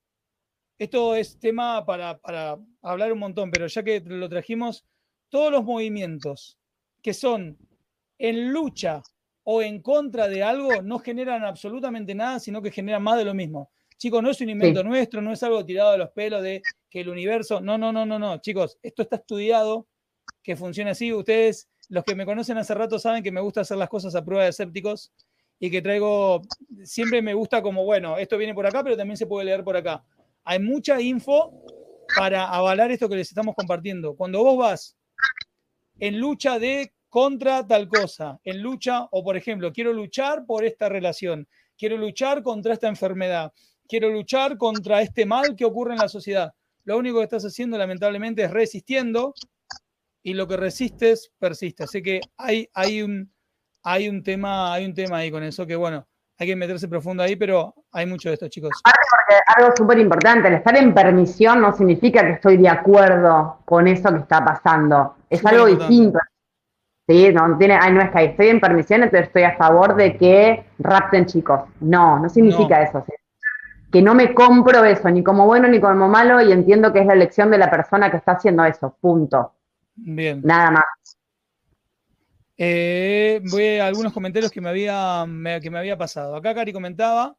esto 0.79 1.15
es 1.17 1.39
tema 1.39 1.85
para, 1.85 2.19
para 2.19 2.59
hablar 2.83 3.13
un 3.13 3.19
montón, 3.19 3.51
pero 3.51 3.67
ya 3.67 3.83
que 3.83 4.01
lo 4.01 4.29
trajimos, 4.29 4.85
todos 5.29 5.51
los 5.51 5.65
movimientos 5.65 6.59
que 7.03 7.13
son 7.13 7.59
en 8.19 8.53
lucha 8.53 9.03
o 9.49 9.63
en 9.63 9.81
contra 9.81 10.27
de 10.27 10.43
algo 10.43 10.83
no 10.83 10.99
generan 10.99 11.45
absolutamente 11.45 12.17
nada, 12.17 12.41
sino 12.41 12.61
que 12.61 12.73
generan 12.73 13.03
más 13.03 13.17
de 13.17 13.25
lo 13.25 13.33
mismo. 13.33 13.71
Chicos, 13.97 14.21
no 14.21 14.31
es 14.31 14.41
un 14.41 14.51
invento 14.51 14.83
nuestro, 14.83 15.23
no 15.23 15.33
es 15.33 15.41
algo 15.45 15.65
tirado 15.65 15.93
de 15.93 15.99
los 15.99 16.11
pelos 16.11 16.43
de 16.43 16.63
que 16.91 17.01
el 17.01 17.09
universo. 17.09 17.61
No, 17.61 17.79
no, 17.79 17.93
no, 17.93 18.05
no, 18.05 18.19
no. 18.19 18.39
Chicos, 18.39 18.77
esto 18.83 19.03
está 19.03 19.17
estudiado, 19.17 19.87
que 20.43 20.57
funciona 20.57 20.91
así. 20.91 21.13
Ustedes, 21.13 21.69
los 21.89 22.03
que 22.03 22.17
me 22.17 22.27
conocen 22.27 22.59
hace 22.59 22.75
rato, 22.75 22.99
saben 22.99 23.23
que 23.23 23.31
me 23.31 23.41
gusta 23.41 23.61
hacer 23.61 23.77
las 23.77 23.89
cosas 23.89 24.17
a 24.17 24.25
prueba 24.25 24.43
de 24.43 24.51
escépticos 24.51 25.13
y 25.61 25.71
que 25.71 25.81
traigo. 25.81 26.43
Siempre 26.83 27.23
me 27.23 27.33
gusta 27.33 27.63
como, 27.63 27.85
bueno, 27.85 28.19
esto 28.19 28.37
viene 28.37 28.53
por 28.53 28.67
acá, 28.67 28.83
pero 28.83 28.97
también 28.97 29.17
se 29.17 29.29
puede 29.29 29.45
leer 29.45 29.63
por 29.63 29.77
acá. 29.77 30.05
Hay 30.43 30.59
mucha 30.59 31.01
info 31.01 31.53
para 32.17 32.49
avalar 32.49 32.91
esto 32.91 33.09
que 33.09 33.15
les 33.15 33.29
estamos 33.29 33.55
compartiendo. 33.55 34.17
Cuando 34.17 34.43
vos 34.43 34.59
vas 34.59 34.97
en 36.01 36.19
lucha 36.19 36.59
de 36.59 36.93
contra 37.17 37.67
tal 37.67 37.89
cosa, 37.89 38.39
en 38.45 38.61
lucha, 38.61 39.09
o 39.11 39.25
por 39.25 39.39
ejemplo, 39.39 39.73
quiero 39.73 39.91
luchar 39.91 40.45
por 40.45 40.67
esta 40.67 40.91
relación, 40.91 41.49
quiero 41.79 41.97
luchar 41.97 42.43
contra 42.43 42.75
esta 42.75 42.89
enfermedad, 42.89 43.55
quiero 43.89 44.11
luchar 44.11 44.59
contra 44.59 45.01
este 45.01 45.25
mal 45.25 45.57
que 45.57 45.65
ocurre 45.65 45.95
en 45.95 46.01
la 46.01 46.11
sociedad. 46.11 46.53
Lo 46.85 46.99
único 46.99 47.17
que 47.17 47.25
estás 47.25 47.43
haciendo, 47.47 47.79
lamentablemente, 47.79 48.43
es 48.45 48.51
resistiendo 48.51 49.33
y 50.23 50.35
lo 50.35 50.47
que 50.47 50.59
resistes 50.59 51.33
persiste. 51.39 51.85
Así 51.85 52.03
que 52.03 52.21
hay, 52.37 52.69
hay, 52.75 53.01
un, 53.01 53.33
hay, 53.83 54.11
un 54.11 54.23
tema, 54.23 54.75
hay 54.75 54.85
un 54.85 54.93
tema 54.93 55.17
ahí 55.17 55.31
con 55.31 55.43
eso 55.43 55.67
que, 55.67 55.75
bueno, 55.75 56.07
hay 56.37 56.49
que 56.49 56.55
meterse 56.55 56.87
profundo 56.87 57.23
ahí, 57.23 57.35
pero 57.35 57.75
hay 57.93 58.05
mucho 58.05 58.29
de 58.29 58.35
esto, 58.35 58.49
chicos. 58.49 58.73
porque 58.85 59.41
algo 59.57 59.75
súper 59.75 59.99
importante, 60.01 60.49
el 60.49 60.55
estar 60.57 60.77
en 60.77 60.93
permisión 60.93 61.63
no 61.63 61.75
significa 61.75 62.27
que 62.27 62.33
estoy 62.33 62.59
de 62.59 62.69
acuerdo 62.69 63.61
con 63.65 63.89
eso 63.89 64.13
que 64.13 64.19
está 64.19 64.45
pasando. 64.45 65.17
Es 65.31 65.43
algo 65.47 65.65
distinto. 65.65 66.19
Sí, 67.09 67.33
no, 67.33 67.57
tiene, 67.57 67.79
ay, 67.81 67.93
no 67.93 68.03
es 68.03 68.11
que 68.11 68.25
estoy 68.25 68.49
en 68.49 68.61
permisión, 68.61 69.03
entonces 69.03 69.29
estoy 69.29 69.45
a 69.45 69.57
favor 69.57 69.95
de 69.95 70.17
que 70.17 70.65
rapten 70.79 71.27
chicos. 71.27 71.61
No, 71.81 72.19
no 72.19 72.29
significa 72.29 72.83
eso 72.83 73.05
que 73.97 74.03
no 74.03 74.15
me 74.15 74.35
compro 74.35 74.85
eso, 74.85 75.09
ni 75.11 75.23
como 75.23 75.47
bueno 75.47 75.69
ni 75.69 75.81
como 75.81 76.09
malo, 76.09 76.41
y 76.43 76.53
entiendo 76.53 76.93
que 76.93 77.01
es 77.01 77.07
la 77.07 77.15
elección 77.15 77.51
de 77.51 77.59
la 77.59 77.71
persona 77.71 78.11
que 78.11 78.17
está 78.17 78.33
haciendo 78.33 78.65
eso, 78.65 78.97
punto. 79.01 79.55
Bien. 79.95 80.43
Nada 80.45 80.71
más. 80.71 80.85
Eh, 82.59 83.41
voy 83.51 83.79
a 83.79 83.87
algunos 83.87 84.13
comentarios 84.13 84.51
que 84.51 84.61
me, 84.61 84.69
había, 84.69 85.25
que 85.63 85.71
me 85.71 85.79
había 85.79 85.97
pasado. 85.97 86.37
Acá 86.37 86.55
Cari 86.55 86.73
comentaba, 86.73 87.37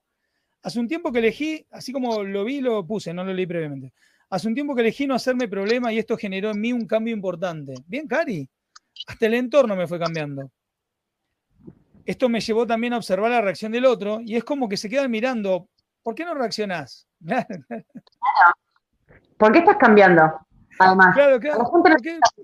hace 0.63 0.79
un 0.79 0.87
tiempo 0.87 1.11
que 1.11 1.19
elegí, 1.19 1.65
así 1.71 1.91
como 1.91 2.23
lo 2.23 2.43
vi, 2.43 2.61
lo 2.61 2.85
puse, 2.85 3.13
no 3.13 3.23
lo 3.23 3.33
leí 3.33 3.45
previamente. 3.45 3.93
Hace 4.29 4.47
un 4.47 4.55
tiempo 4.55 4.75
que 4.75 4.81
elegí 4.81 5.07
no 5.07 5.15
hacerme 5.15 5.47
problema 5.47 5.91
y 5.93 5.99
esto 5.99 6.17
generó 6.17 6.51
en 6.51 6.59
mí 6.59 6.73
un 6.73 6.85
cambio 6.85 7.13
importante. 7.13 7.73
Bien, 7.85 8.07
Cari. 8.07 8.49
Hasta 9.07 9.25
el 9.25 9.33
entorno 9.33 9.75
me 9.75 9.87
fue 9.87 9.99
cambiando. 9.99 10.51
Esto 12.05 12.29
me 12.29 12.39
llevó 12.39 12.67
también 12.67 12.93
a 12.93 12.97
observar 12.97 13.31
la 13.31 13.41
reacción 13.41 13.71
del 13.71 13.85
otro 13.85 14.19
y 14.21 14.35
es 14.35 14.43
como 14.43 14.69
que 14.69 14.77
se 14.77 14.89
quedan 14.89 15.11
mirando 15.11 15.67
¿Por 16.07 16.15
qué 16.15 16.23
no 16.23 16.33
reaccionás? 16.35 17.05
Claro. 17.19 17.47
¿Por 19.37 19.51
qué 19.51 19.59
estás 19.59 19.75
cambiando? 19.75 20.21
Además, 20.79 21.13
claro, 21.13 21.37
claro. 21.37 21.69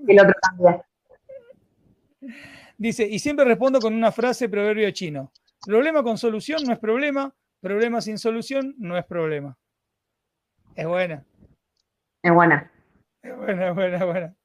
el 0.06 0.20
otro 0.20 0.34
cambia. 0.42 0.86
Dice, 2.78 3.08
y 3.08 3.20
siempre 3.20 3.46
respondo 3.46 3.80
con 3.80 3.94
una 3.94 4.12
frase 4.12 4.50
proverbio 4.50 4.92
chino. 4.92 5.32
Problema 5.66 6.04
con 6.04 6.18
solución 6.18 6.62
no 6.66 6.74
es 6.74 6.80
problema, 6.80 7.34
problema 7.62 8.02
sin 8.02 8.18
solución 8.18 8.76
no 8.78 8.98
es 8.98 9.06
problema. 9.06 9.58
Es 10.76 10.86
buena. 10.86 11.24
Es 12.22 12.34
buena. 12.34 12.70
Es 13.22 13.38
buena, 13.38 13.70
es 13.70 13.76
buena, 13.76 13.98
es 13.98 14.06
buena. 14.06 14.36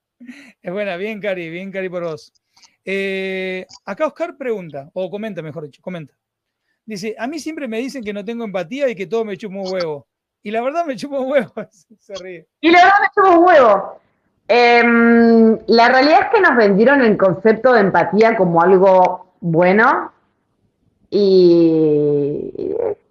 Es 0.63 0.73
buena, 0.73 0.97
bien 0.97 1.21
Cari, 1.21 1.49
bien 1.51 1.71
Cari 1.71 1.89
por 1.89 2.05
vos. 2.05 2.33
Eh, 2.85 3.67
acá 3.85 4.07
Oscar 4.07 4.37
pregunta, 4.37 4.91
o 4.95 5.11
comenta 5.11 5.43
mejor 5.43 5.65
dicho, 5.65 5.83
comenta. 5.83 6.15
Dice, 6.85 7.15
a 7.19 7.27
mí 7.27 7.39
siempre 7.39 7.69
me 7.69 7.79
dicen 7.79 8.03
que 8.03 8.13
no 8.13 8.25
tengo 8.25 8.45
empatía 8.45 8.89
y 8.89 8.95
que 8.95 9.07
todo 9.07 9.25
me 9.25 9.37
chupa 9.37 9.57
un 9.57 9.71
huevo. 9.71 10.07
Y 10.43 10.51
la 10.51 10.63
verdad 10.63 10.87
me 10.87 10.97
chupa 10.97 11.21
huevo. 11.21 11.53
Se 11.99 12.15
ríe. 12.15 12.47
Y 12.61 12.71
la 12.71 12.85
verdad 12.85 12.99
me 13.03 13.09
chupa 13.15 13.39
un 13.39 13.45
huevo. 13.45 14.01
Em, 14.49 15.59
la 15.67 15.89
realidad 15.91 16.21
es 16.23 16.29
que 16.35 16.41
nos 16.41 16.57
vendieron 16.57 17.03
el 17.03 17.19
concepto 17.19 17.75
de 17.75 17.81
empatía 17.81 18.37
como 18.37 18.63
algo 18.63 19.35
bueno. 19.41 20.13
Y 21.11 22.51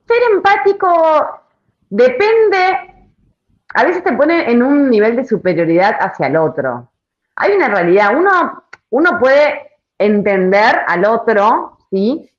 ser 0.07 0.17
empático 0.34 1.41
depende, 1.89 3.09
a 3.73 3.84
veces 3.84 4.03
te 4.03 4.13
pone 4.13 4.49
en 4.51 4.63
un 4.63 4.89
nivel 4.89 5.15
de 5.15 5.25
superioridad 5.25 5.95
hacia 5.99 6.27
el 6.27 6.38
otro. 6.38 6.89
Hay 7.39 7.51
una 7.51 7.67
realidad, 7.69 8.17
uno, 8.17 8.63
uno 8.89 9.19
puede 9.19 9.77
entender 9.97 10.81
al 10.88 11.05
otro, 11.05 11.77
¿sí? 11.91 12.29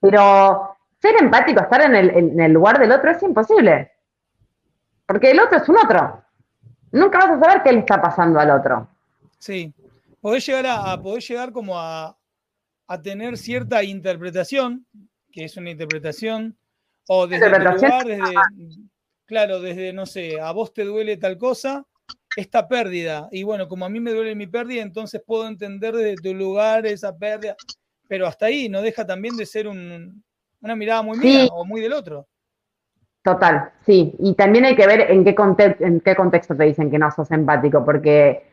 Pero 0.00 0.76
ser 1.00 1.16
empático, 1.20 1.60
estar 1.60 1.82
en 1.82 2.40
el, 2.40 2.52
lugar 2.52 2.78
del 2.78 2.92
otro 2.92 3.10
es 3.10 3.22
imposible. 3.22 3.92
Porque 5.06 5.32
el 5.32 5.40
otro 5.40 5.58
es 5.58 5.68
un 5.68 5.76
otro. 5.76 6.22
Nunca 6.92 7.18
vas 7.18 7.30
a 7.30 7.40
saber 7.40 7.62
qué 7.62 7.72
le 7.72 7.80
está 7.80 8.00
pasando 8.00 8.40
al 8.40 8.50
otro. 8.50 8.88
Sí. 9.38 9.72
Podés 10.20 10.46
llegar 10.46 10.66
a, 10.66 10.96
llegar 10.96 11.52
como 11.52 11.78
a, 11.78 12.16
tener 13.02 13.36
cierta 13.36 13.82
interpretación, 13.82 14.86
que 15.30 15.44
es 15.44 15.56
una 15.58 15.70
interpretación, 15.70 16.56
o 17.06 17.26
desde 17.26 17.50
tu 17.50 17.58
lugar, 17.58 18.06
desde, 18.06 18.34
claro, 19.26 19.60
desde, 19.60 19.92
no 19.92 20.06
sé, 20.06 20.40
a 20.40 20.52
vos 20.52 20.72
te 20.72 20.84
duele 20.84 21.16
tal 21.16 21.36
cosa, 21.36 21.86
esta 22.36 22.68
pérdida. 22.68 23.28
Y 23.30 23.42
bueno, 23.42 23.68
como 23.68 23.84
a 23.84 23.88
mí 23.88 24.00
me 24.00 24.12
duele 24.12 24.34
mi 24.34 24.46
pérdida, 24.46 24.82
entonces 24.82 25.22
puedo 25.24 25.46
entender 25.46 25.94
desde 25.94 26.16
tu 26.16 26.34
lugar 26.34 26.86
esa 26.86 27.16
pérdida 27.16 27.56
pero 28.12 28.26
hasta 28.26 28.44
ahí 28.44 28.68
no 28.68 28.82
deja 28.82 29.06
también 29.06 29.38
de 29.38 29.46
ser 29.46 29.66
un, 29.66 30.22
una 30.60 30.76
mirada 30.76 31.00
muy 31.00 31.16
mía 31.16 31.46
o 31.50 31.64
muy 31.64 31.80
del 31.80 31.94
otro. 31.94 32.26
Total, 33.22 33.70
sí. 33.86 34.14
Y 34.18 34.34
también 34.34 34.66
hay 34.66 34.76
que 34.76 34.86
ver 34.86 35.10
en 35.10 35.24
qué, 35.24 35.34
en 35.80 36.00
qué 36.00 36.14
contexto 36.14 36.54
te 36.54 36.64
dicen 36.64 36.90
que 36.90 36.98
no 36.98 37.10
sos 37.10 37.30
empático, 37.30 37.82
porque 37.82 38.50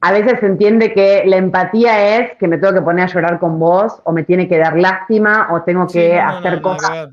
a 0.00 0.12
veces 0.12 0.38
se 0.38 0.46
entiende 0.46 0.92
que 0.92 1.24
la 1.26 1.38
empatía 1.38 2.20
es 2.20 2.36
que 2.36 2.46
me 2.46 2.56
tengo 2.56 2.72
que 2.72 2.82
poner 2.82 3.06
a 3.06 3.12
llorar 3.12 3.40
con 3.40 3.58
vos, 3.58 4.00
o 4.04 4.12
me 4.12 4.22
tiene 4.22 4.46
que 4.46 4.58
dar 4.58 4.78
lástima, 4.78 5.48
o 5.52 5.62
tengo 5.62 5.88
que 5.88 6.16
hacer 6.16 6.60
cosas. 6.60 7.08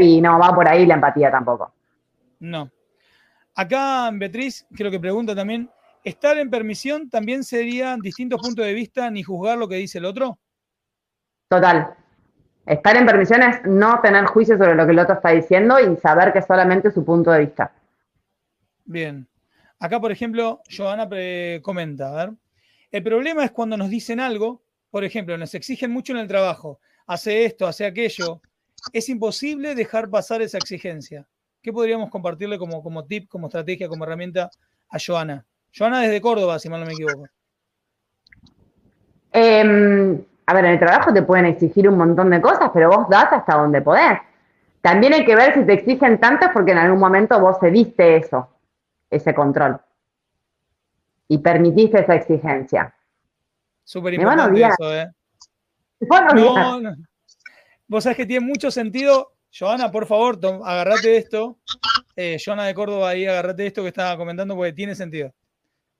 Y 0.00 0.20
no 0.20 0.38
va 0.38 0.54
por 0.54 0.68
ahí 0.68 0.84
la 0.84 0.96
empatía 0.96 1.30
tampoco. 1.30 1.72
No. 2.40 2.70
Acá 3.54 4.10
Beatriz 4.12 4.66
creo 4.74 4.90
que 4.90 4.98
pregunta 4.98 5.34
también, 5.34 5.70
¿estar 6.02 6.36
en 6.38 6.50
permisión 6.50 7.08
también 7.08 7.44
sería 7.44 7.96
distintos 8.00 8.40
puntos 8.40 8.66
de 8.66 8.74
vista 8.74 9.10
ni 9.10 9.22
juzgar 9.22 9.58
lo 9.58 9.68
que 9.68 9.76
dice 9.76 9.98
el 9.98 10.06
otro? 10.06 10.38
Total. 11.48 11.94
Estar 12.66 12.96
en 12.96 13.06
permisión 13.06 13.42
es 13.42 13.60
no 13.64 14.00
tener 14.00 14.24
juicio 14.26 14.56
sobre 14.56 14.74
lo 14.74 14.86
que 14.86 14.92
el 14.92 14.98
otro 14.98 15.14
está 15.14 15.30
diciendo 15.30 15.78
y 15.78 15.96
saber 15.98 16.32
que 16.32 16.40
es 16.40 16.46
solamente 16.46 16.90
su 16.90 17.04
punto 17.04 17.30
de 17.30 17.40
vista. 17.40 17.72
Bien. 18.84 19.28
Acá, 19.78 20.00
por 20.00 20.10
ejemplo, 20.10 20.62
Joana 20.74 21.08
comenta, 21.62 22.08
a 22.08 22.26
ver, 22.26 22.34
el 22.90 23.02
problema 23.02 23.44
es 23.44 23.50
cuando 23.50 23.76
nos 23.76 23.90
dicen 23.90 24.18
algo, 24.18 24.62
por 24.90 25.04
ejemplo, 25.04 25.36
nos 25.36 25.54
exigen 25.54 25.90
mucho 25.90 26.12
en 26.12 26.20
el 26.20 26.28
trabajo, 26.28 26.80
hace 27.06 27.44
esto, 27.44 27.66
hace 27.66 27.84
aquello, 27.84 28.40
es 28.92 29.08
imposible 29.08 29.74
dejar 29.74 30.08
pasar 30.08 30.40
esa 30.42 30.58
exigencia. 30.58 31.28
¿Qué 31.64 31.72
podríamos 31.72 32.10
compartirle 32.10 32.58
como, 32.58 32.82
como 32.82 33.06
tip, 33.06 33.26
como 33.26 33.46
estrategia, 33.46 33.88
como 33.88 34.04
herramienta 34.04 34.50
a 34.90 34.98
Joana? 35.04 35.46
Joana 35.74 36.02
desde 36.02 36.20
Córdoba, 36.20 36.58
si 36.58 36.68
mal 36.68 36.80
no 36.80 36.86
me 36.86 36.92
equivoco. 36.92 37.24
Em, 39.32 40.22
a 40.44 40.54
ver, 40.54 40.64
en 40.66 40.72
el 40.72 40.78
trabajo 40.78 41.10
te 41.14 41.22
pueden 41.22 41.46
exigir 41.46 41.88
un 41.88 41.96
montón 41.96 42.28
de 42.28 42.42
cosas, 42.42 42.70
pero 42.74 42.90
vos 42.90 43.08
das 43.08 43.32
hasta 43.32 43.56
donde 43.56 43.80
podés. 43.80 44.18
También 44.82 45.14
hay 45.14 45.24
que 45.24 45.34
ver 45.34 45.54
si 45.54 45.64
te 45.64 45.72
exigen 45.72 46.20
tanto 46.20 46.48
porque 46.52 46.72
en 46.72 46.78
algún 46.78 47.00
momento 47.00 47.40
vos 47.40 47.56
cediste 47.58 48.18
eso, 48.18 48.46
ese 49.08 49.34
control. 49.34 49.80
Y 51.28 51.38
permitiste 51.38 52.00
esa 52.00 52.14
exigencia. 52.16 52.94
Súper 53.82 54.12
importante 54.12 54.60
eso, 54.60 54.94
¿eh? 54.94 55.10
No, 55.98 56.78
no. 56.78 56.94
Vos 57.88 58.04
sabés 58.04 58.18
que 58.18 58.26
tiene 58.26 58.44
mucho 58.44 58.70
sentido. 58.70 59.33
Joana, 59.56 59.90
por 59.90 60.06
favor, 60.06 60.38
agarrate 60.64 61.16
esto. 61.16 61.58
Eh, 62.16 62.38
Joana 62.44 62.64
de 62.64 62.74
Córdoba, 62.74 63.10
ahí 63.10 63.26
agarrate 63.26 63.66
esto 63.66 63.82
que 63.82 63.88
estaba 63.88 64.16
comentando 64.16 64.56
porque 64.56 64.72
tiene 64.72 64.94
sentido. 64.94 65.32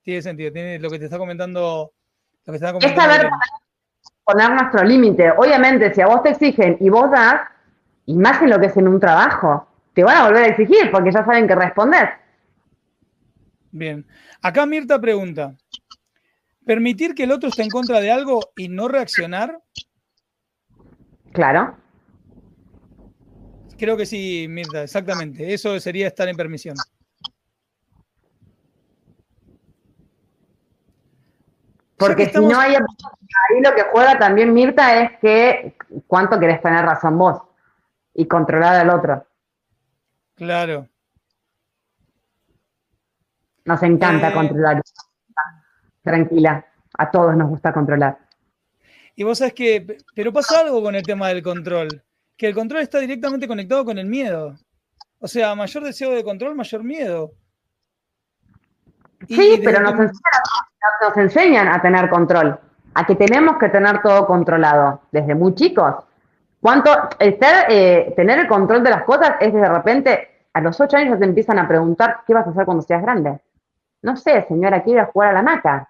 Tiene 0.02 0.22
sentido. 0.22 0.52
Tiene 0.52 0.78
lo 0.78 0.90
que 0.90 0.98
te 0.98 1.04
está 1.04 1.18
comentando. 1.18 1.92
Lo 2.44 2.52
que 2.52 2.56
está 2.56 2.72
comentando 2.72 3.28
poner 4.24 4.50
nuestro 4.50 4.82
límite. 4.82 5.30
Obviamente, 5.32 5.92
si 5.94 6.00
a 6.00 6.06
vos 6.06 6.22
te 6.22 6.30
exigen 6.30 6.78
y 6.80 6.88
vos 6.88 7.10
das, 7.10 7.42
y 8.06 8.16
más 8.16 8.42
en 8.42 8.50
lo 8.50 8.58
que 8.58 8.66
es 8.66 8.76
en 8.76 8.88
un 8.88 8.98
trabajo, 8.98 9.68
te 9.92 10.02
van 10.02 10.16
a 10.16 10.24
volver 10.24 10.44
a 10.44 10.46
exigir 10.48 10.90
porque 10.90 11.12
ya 11.12 11.24
saben 11.24 11.46
que 11.46 11.54
responder. 11.54 12.08
Bien. 13.70 14.06
Acá 14.42 14.66
Mirta 14.66 15.00
pregunta, 15.00 15.54
¿permitir 16.64 17.14
que 17.14 17.24
el 17.24 17.32
otro 17.32 17.48
esté 17.48 17.62
en 17.62 17.70
contra 17.70 18.00
de 18.00 18.10
algo 18.10 18.40
y 18.56 18.68
no 18.68 18.88
reaccionar? 18.88 19.60
Claro. 21.32 21.76
Creo 23.78 23.96
que 23.96 24.06
sí, 24.06 24.46
Mirta, 24.48 24.82
exactamente. 24.82 25.52
Eso 25.52 25.78
sería 25.80 26.06
estar 26.06 26.28
en 26.28 26.36
permisión. 26.36 26.76
Porque 31.96 32.26
si 32.26 32.38
no 32.38 32.58
hay 32.58 32.74
ahí 32.74 33.60
lo 33.62 33.74
que 33.74 33.82
juega 33.92 34.18
también 34.18 34.52
Mirta 34.52 35.02
es 35.02 35.18
que 35.20 35.76
cuánto 36.06 36.38
querés 36.38 36.60
tener 36.60 36.84
razón 36.84 37.16
vos 37.16 37.42
y 38.14 38.26
controlar 38.26 38.76
al 38.76 38.90
otro. 38.90 39.26
Claro. 40.34 40.88
Nos 43.64 43.82
encanta 43.82 44.28
eh, 44.28 44.32
controlar. 44.32 44.82
Tranquila, 46.02 46.66
a 46.98 47.10
todos 47.10 47.36
nos 47.36 47.48
gusta 47.48 47.72
controlar. 47.72 48.18
Y 49.16 49.22
vos 49.22 49.38
sabés 49.38 49.54
que, 49.54 49.96
pero 50.14 50.32
pasa 50.32 50.60
algo 50.60 50.82
con 50.82 50.94
el 50.94 51.02
tema 51.02 51.28
del 51.28 51.42
control, 51.42 52.02
que 52.36 52.48
el 52.48 52.54
control 52.54 52.82
está 52.82 52.98
directamente 52.98 53.48
conectado 53.48 53.84
con 53.84 53.98
el 53.98 54.06
miedo. 54.06 54.56
O 55.20 55.28
sea, 55.28 55.54
mayor 55.54 55.84
deseo 55.84 56.10
de 56.10 56.24
control, 56.24 56.54
mayor 56.54 56.84
miedo. 56.84 57.32
Sí, 59.28 59.60
pero 59.64 59.80
nos 59.80 61.16
enseñan 61.16 61.68
a 61.68 61.80
tener 61.80 62.10
control 62.10 62.58
a 62.94 63.06
que 63.06 63.14
tenemos 63.16 63.58
que 63.58 63.68
tener 63.68 64.00
todo 64.02 64.26
controlado 64.26 65.02
desde 65.10 65.34
muy 65.34 65.54
chicos. 65.54 65.94
¿Cuánto 66.60 66.90
estar, 67.18 67.66
eh, 67.68 68.12
tener 68.16 68.38
el 68.38 68.48
control 68.48 68.82
de 68.82 68.90
las 68.90 69.02
cosas 69.02 69.36
es 69.40 69.52
de 69.52 69.68
repente, 69.68 70.46
a 70.52 70.60
los 70.60 70.80
ocho 70.80 70.96
años 70.96 71.10
ya 71.10 71.18
te 71.18 71.24
empiezan 71.24 71.58
a 71.58 71.68
preguntar 71.68 72.20
qué 72.26 72.32
vas 72.32 72.46
a 72.46 72.50
hacer 72.50 72.64
cuando 72.64 72.82
seas 72.82 73.02
grande? 73.02 73.40
No 74.02 74.16
sé, 74.16 74.46
señora, 74.48 74.82
quiero 74.82 75.06
jugar 75.06 75.30
a 75.30 75.32
la 75.34 75.42
maca. 75.42 75.88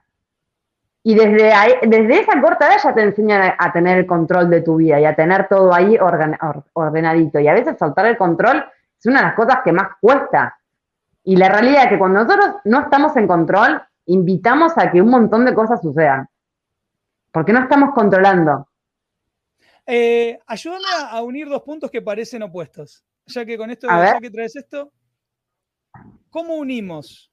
Y 1.07 1.15
desde, 1.15 1.53
ahí, 1.53 1.73
desde 1.83 2.21
esa 2.21 2.41
corta 2.41 2.67
edad 2.67 2.81
ya 2.83 2.95
te 2.95 3.03
enseñan 3.03 3.55
a, 3.59 3.73
tener 3.75 3.99
el 3.99 4.07
control 4.07 4.49
de 4.49 4.63
tu 4.63 4.77
vida 4.77 4.99
y 4.99 5.05
a 5.05 5.15
tener 5.15 5.49
todo 5.49 5.73
ahí 5.75 5.99
ordenadito. 5.99 7.39
Y 7.39 7.47
a 7.47 7.53
veces 7.53 7.77
soltar 7.79 8.07
el 8.07 8.17
control 8.17 8.65
es 8.99 9.05
una 9.05 9.19
de 9.19 9.27
las 9.27 9.35
cosas 9.35 9.59
que 9.63 9.71
más 9.71 9.89
cuesta. 10.01 10.59
Y 11.23 11.37
la 11.37 11.51
realidad 11.51 11.85
es 11.85 11.89
que 11.91 11.99
cuando 11.99 12.25
nosotros 12.25 12.57
no 12.65 12.81
estamos 12.81 13.15
en 13.19 13.27
control, 13.27 13.83
invitamos 14.07 14.79
a 14.79 14.91
que 14.91 15.03
un 15.03 15.11
montón 15.11 15.45
de 15.45 15.55
cosas 15.55 15.83
sucedan. 15.83 16.27
¿Por 17.31 17.45
qué 17.45 17.53
no 17.53 17.61
estamos 17.61 17.93
controlando? 17.95 18.67
Eh, 19.87 20.39
ayúdame 20.47 20.85
a, 21.11 21.23
unir 21.23 21.51
dos 21.51 21.63
puntos 21.63 21.91
que 21.91 22.01
parecen 22.01 22.43
opuestos. 22.45 23.05
Ya 23.27 23.45
que 23.45 23.59
con 23.59 23.71
esto, 23.71 23.89
ya 23.89 24.19
que 24.21 24.31
traes 24.31 24.57
esto, 24.57 24.91
¿cómo 26.31 26.55
unimos 26.55 27.31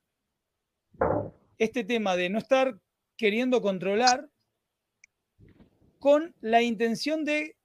este 1.57 1.85
tema 1.85 2.17
de 2.17 2.29
no 2.29 2.37
estar 2.37 2.75
queriendo 3.21 3.61
controlar 3.61 4.27
con 5.99 6.33
la 6.41 6.63
intención 6.63 7.23
de 7.23 7.55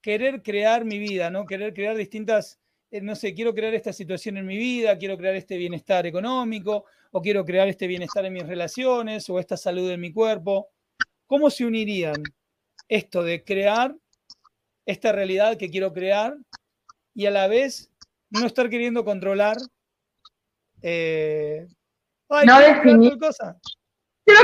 querer 0.00 0.42
crear 0.42 0.86
mi 0.86 0.98
vida, 0.98 1.28
¿no? 1.28 1.44
Querer 1.44 1.74
crear 1.74 1.94
distintas, 1.94 2.58
eh, 2.90 3.02
no 3.02 3.14
sé, 3.14 3.34
quiero 3.34 3.54
crear 3.54 3.74
esta 3.74 3.92
situación 3.92 4.38
en 4.38 4.46
mi 4.46 4.56
vida, 4.56 4.96
quiero 4.96 5.18
crear 5.18 5.34
este 5.34 5.58
bienestar 5.58 6.06
económico, 6.06 6.86
o 7.10 7.20
quiero 7.20 7.44
crear 7.44 7.68
este 7.68 7.86
bienestar 7.86 8.24
en 8.24 8.32
mis 8.32 8.46
relaciones, 8.46 9.28
o 9.28 9.38
esta 9.38 9.58
salud 9.58 9.90
en 9.90 10.00
mi 10.00 10.14
cuerpo. 10.14 10.70
¿Cómo 11.26 11.50
se 11.50 11.66
unirían 11.66 12.22
esto 12.88 13.22
de 13.22 13.44
crear 13.44 13.94
esta 14.86 15.12
realidad 15.12 15.58
que 15.58 15.68
quiero 15.68 15.92
crear 15.92 16.38
y 17.14 17.26
a 17.26 17.30
la 17.30 17.48
vez 17.48 17.90
no 18.30 18.46
estar 18.46 18.70
queriendo 18.70 19.04
controlar? 19.04 19.58
Eh, 20.80 21.66
no 22.46 22.60
definir. 22.60 23.18
Quiero, 24.24 24.40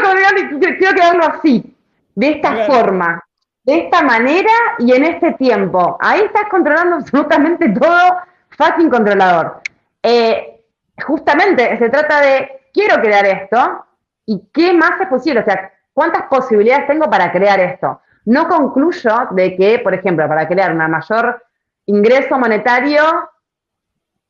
quiero 0.78 0.95
quedarlo 0.95 1.24
así, 1.24 1.76
de 2.14 2.31
esta 2.31 2.66
forma, 2.66 3.22
de 3.62 3.78
esta 3.78 4.03
manera 4.03 4.53
y 4.78 4.93
en 4.93 5.05
este 5.05 5.33
tiempo. 5.33 5.97
Ahí 6.01 6.20
estás 6.20 6.45
controlando 6.51 6.97
absolutamente 6.97 7.68
todo, 7.70 8.18
fucking 8.51 8.91
controlador. 8.91 9.61
Eh, 10.03 10.64
justamente 11.07 11.78
se 11.78 11.89
trata 11.89 12.20
de, 12.20 12.62
quiero 12.72 13.01
crear 13.01 13.24
esto 13.26 13.87
y 14.26 14.49
qué 14.53 14.72
más 14.72 15.01
es 15.01 15.09
posible. 15.09 15.41
O 15.41 15.45
sea, 15.45 15.72
¿Cuántas 15.93 16.22
posibilidades 16.28 16.87
tengo 16.87 17.11
para 17.11 17.33
crear 17.33 17.61
esto? 17.61 18.01
No 18.24 18.49
concluyo 18.49 19.28
de 19.33 19.57
que, 19.57 19.81
por 19.81 19.93
ejemplo, 19.95 20.26
para 20.28 20.47
crear 20.47 20.72
un 20.72 20.78
mayor 20.78 21.45
ingreso 21.87 22.39
monetario, 22.39 23.03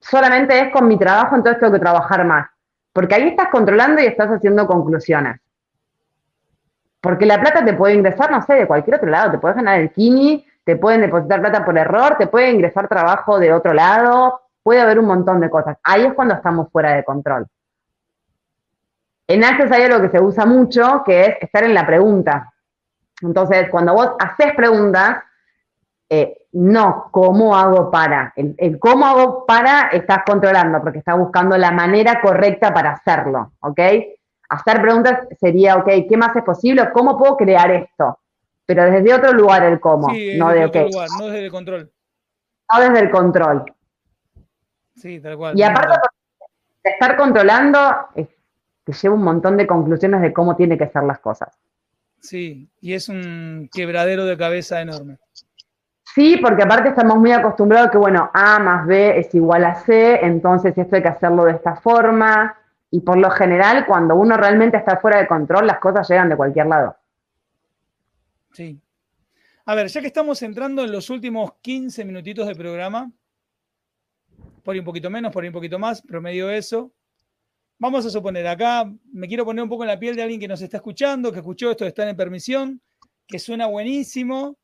solamente 0.01 0.59
es 0.59 0.72
con 0.72 0.88
mi 0.88 0.98
trabajo, 0.98 1.36
entonces 1.36 1.61
tengo 1.61 1.74
que 1.74 1.78
trabajar 1.78 2.24
más. 2.24 2.48
Porque 2.93 3.14
ahí 3.14 3.28
estás 3.28 3.49
controlando 3.49 4.01
y 4.03 4.07
estás 4.07 4.28
haciendo 4.28 4.66
conclusiones. 4.66 5.41
Porque 7.01 7.26
la 7.26 7.41
plata 7.41 7.64
te 7.64 7.74
puede 7.74 7.95
ingresar, 7.95 8.30
no 8.30 8.43
sé, 8.43 8.55
de 8.55 8.66
cualquier 8.66 8.97
otro 8.97 9.09
lado. 9.09 9.32
Te 9.32 9.38
puedes 9.38 9.57
ganar 9.57 9.80
el 9.80 9.91
kini, 9.91 10.45
te 10.64 10.76
pueden 10.76 11.01
depositar 11.01 11.41
plata 11.41 11.64
por 11.64 11.78
error, 11.78 12.16
te 12.18 12.26
puede 12.26 12.51
ingresar 12.51 12.88
trabajo 12.88 13.38
de 13.38 13.53
otro 13.53 13.72
lado, 13.72 14.41
puede 14.62 14.80
haber 14.80 14.99
un 14.99 15.07
montón 15.07 15.41
de 15.41 15.49
cosas. 15.49 15.78
Ahí 15.82 16.05
es 16.05 16.14
cuando 16.14 16.34
estamos 16.34 16.70
fuera 16.70 16.95
de 16.95 17.05
control. 17.05 17.47
En 19.26 19.45
Access 19.45 19.70
hay 19.72 19.84
algo 19.84 20.03
que 20.03 20.11
se 20.11 20.20
usa 20.20 20.45
mucho, 20.45 21.03
que 21.07 21.22
es 21.22 21.36
estar 21.41 21.64
en 21.64 21.72
la 21.72 21.86
pregunta. 21.86 22.53
Entonces, 23.22 23.68
cuando 23.70 23.95
vos 23.95 24.11
haces 24.18 24.55
preguntas, 24.55 25.22
eh, 26.12 26.46
no 26.52 27.08
cómo 27.12 27.56
hago 27.56 27.88
para. 27.88 28.32
El, 28.34 28.80
cómo 28.80 29.06
hago 29.06 29.46
para 29.46 29.90
estás 29.92 30.24
controlando, 30.26 30.80
porque 30.80 30.98
estás 30.98 31.16
buscando 31.16 31.56
la 31.56 31.70
manera 31.70 32.20
correcta 32.20 32.74
para 32.74 32.94
hacerlo, 32.94 33.52
¿ok? 33.61 33.80
Hacer 34.48 34.82
preguntas 34.82 35.28
sería, 35.38 35.76
ok, 35.76 35.88
¿qué 36.08 36.16
más 36.16 36.34
es 36.34 36.42
posible? 36.42 36.90
¿Cómo 36.92 37.16
puedo 37.16 37.36
crear 37.36 37.70
esto? 37.70 38.18
Pero 38.66 38.90
desde 38.90 39.14
otro 39.14 39.32
lugar 39.32 39.62
el 39.62 39.78
cómo, 39.78 40.08
no 40.08 40.48
de, 40.50 40.64
otro 40.64 40.88
lugar, 40.88 41.08
no 41.16 41.26
desde 41.26 41.44
el 41.44 41.50
control. 41.52 41.92
No 42.72 42.80
desde 42.80 42.98
el 42.98 43.11
control. 43.11 43.64
Sí, 44.96 45.20
tal 45.20 45.36
cual. 45.36 45.56
Y 45.56 45.62
aparte 45.62 45.96
de 46.82 46.90
estar 46.90 47.16
controlando, 47.16 47.78
te 48.14 48.92
lleva 48.92 49.14
un 49.14 49.22
montón 49.22 49.56
de 49.56 49.66
conclusiones 49.68 50.22
de 50.22 50.32
cómo 50.32 50.56
tiene 50.56 50.76
que 50.76 50.88
ser 50.88 51.04
las 51.04 51.20
cosas. 51.20 51.56
Sí, 52.20 52.68
y 52.80 52.94
es 52.94 53.08
un 53.08 53.70
quebradero 53.72 54.26
de 54.26 54.36
cabeza 54.36 54.80
enorme. 54.80 55.18
Sí, 56.14 56.38
porque 56.42 56.64
aparte 56.64 56.88
estamos 56.88 57.18
muy 57.18 57.30
acostumbrados 57.30 57.90
que, 57.90 57.98
bueno, 57.98 58.30
A 58.34 58.58
más 58.58 58.86
B 58.86 59.18
es 59.18 59.34
igual 59.34 59.64
a 59.64 59.76
C, 59.76 60.24
entonces 60.24 60.76
esto 60.76 60.96
hay 60.96 61.02
que 61.02 61.08
hacerlo 61.08 61.44
de 61.44 61.52
esta 61.52 61.76
forma. 61.76 62.56
Y 62.90 63.00
por 63.00 63.16
lo 63.16 63.30
general, 63.30 63.86
cuando 63.86 64.16
uno 64.16 64.36
realmente 64.36 64.76
está 64.76 64.96
fuera 64.96 65.18
de 65.18 65.28
control, 65.28 65.66
las 65.66 65.78
cosas 65.78 66.08
llegan 66.08 66.28
de 66.28 66.36
cualquier 66.36 66.66
lado. 66.66 66.96
Sí. 68.52 68.80
A 69.66 69.74
ver, 69.76 69.86
ya 69.86 70.00
que 70.00 70.08
estamos 70.08 70.42
entrando 70.42 70.82
en 70.82 70.90
los 70.90 71.11
últimos 71.11 71.52
15 71.61 72.04
minutitos 72.04 72.48
de 72.48 72.56
programa, 72.56 73.12
por 74.64 74.74
ahí 74.74 74.80
un 74.80 74.84
poquito 74.84 75.11
menos, 75.11 75.32
por 75.32 75.44
ahí 75.44 75.48
un 75.48 75.54
poquito 75.54 75.78
más, 75.78 76.02
promedio 76.02 76.50
eso. 76.50 76.92
Vamos 77.78 78.04
a 78.04 78.11
suponer, 78.11 78.46
acá 78.48 78.84
me 79.12 79.28
quiero 79.28 79.44
poner 79.44 79.62
un 79.62 79.70
poco 79.70 79.84
en 79.84 79.88
la 79.88 79.98
piel 79.98 80.16
de 80.16 80.22
alguien 80.22 80.40
que 80.40 80.48
nos 80.48 80.61
está 80.61 80.78
escuchando, 80.78 81.30
que 81.30 81.38
escuchó 81.38 81.70
esto 81.70 81.86
estar 81.86 82.08
en 82.08 82.16
permisión, 82.16 82.80
que 83.26 83.38
suena 83.38 83.66
buenísimo, 83.66 84.58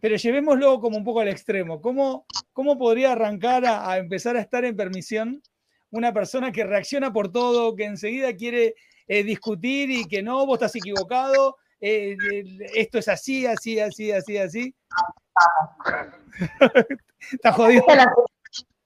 pero 0.00 0.16
llevémoslo 0.16 0.80
como 0.80 0.96
un 0.96 1.04
poco 1.04 1.20
al 1.20 1.28
extremo. 1.28 1.80
¿Cómo, 1.80 2.26
cómo 2.52 2.78
podría 2.78 3.12
arrancar 3.12 3.64
a, 3.66 3.96
empezar 3.98 4.36
a 4.36 4.40
estar 4.40 4.64
en 4.64 4.76
permisión 4.76 5.42
una 5.90 6.12
persona 6.12 6.52
que 6.52 6.64
reacciona 6.64 7.12
por 7.12 7.30
todo, 7.30 7.74
que 7.74 7.84
enseguida 7.84 8.34
quiere 8.34 8.74
eh, 9.06 9.22
discutir 9.22 9.90
y 9.90 10.04
que 10.06 10.22
no, 10.22 10.44
vos 10.44 10.56
estás 10.56 10.76
equivocado, 10.76 11.56
eh, 11.80 12.16
esto 12.74 12.98
es 12.98 13.08
así, 13.08 13.46
así, 13.46 13.78
así, 13.78 14.12
así, 14.12 14.38
así? 14.38 14.74
Está 17.32 17.52
jodido. 17.52 17.84
Esa 17.88 18.12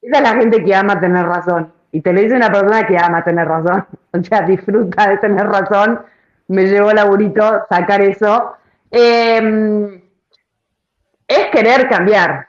es, 0.03 0.23
la, 0.23 0.35
gente 0.35 0.65
que 0.65 0.75
ama 0.75 1.01
tener 1.01 1.27
razón. 1.27 1.73
Y 1.93 2.01
te 2.01 2.13
lo 2.13 2.21
dice 2.21 2.37
una 2.37 2.53
persona 2.53 2.87
que 2.87 2.97
ama 2.97 3.25
tener 3.25 3.49
razón. 3.49 3.87
O 4.13 4.25
sea, 4.25 4.43
disfruta 4.43 5.09
de 5.09 5.19
tener 5.19 5.47
razón. 5.47 6.01
Me 6.49 6.67
llevó 6.67 6.93
laburito 6.93 7.65
sacar 7.69 8.03
eso. 8.03 8.57
Eh, 8.91 10.03
es 11.31 11.47
querer 11.53 11.89
cambiar. 11.89 12.49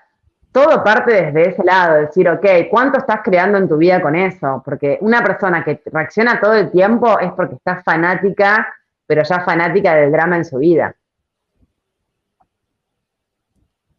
Todo 0.52 0.84
parte 0.84 1.14
desde 1.14 1.52
ese 1.52 1.64
lado, 1.64 2.02
decir, 2.02 2.28
ok, 2.28 2.46
¿cuánto 2.70 2.98
estás 2.98 3.22
creando 3.24 3.58
en 3.58 3.70
tu 3.70 3.78
vida 3.78 4.02
con 4.02 4.16
eso? 4.16 4.62
Porque 4.66 4.98
una 5.00 5.24
persona 5.24 5.64
que 5.64 5.82
reacciona 5.86 6.42
todo 6.42 6.56
el 6.56 6.72
tiempo 6.72 7.18
es 7.20 7.32
porque 7.34 7.56
está 7.56 7.82
fanática, 7.84 8.68
pero 9.06 9.24
ya 9.24 9.40
fanática 9.42 9.96
del 9.96 10.12
drama 10.12 10.36
en 10.38 10.46
su 10.46 10.58
vida. 10.58 10.94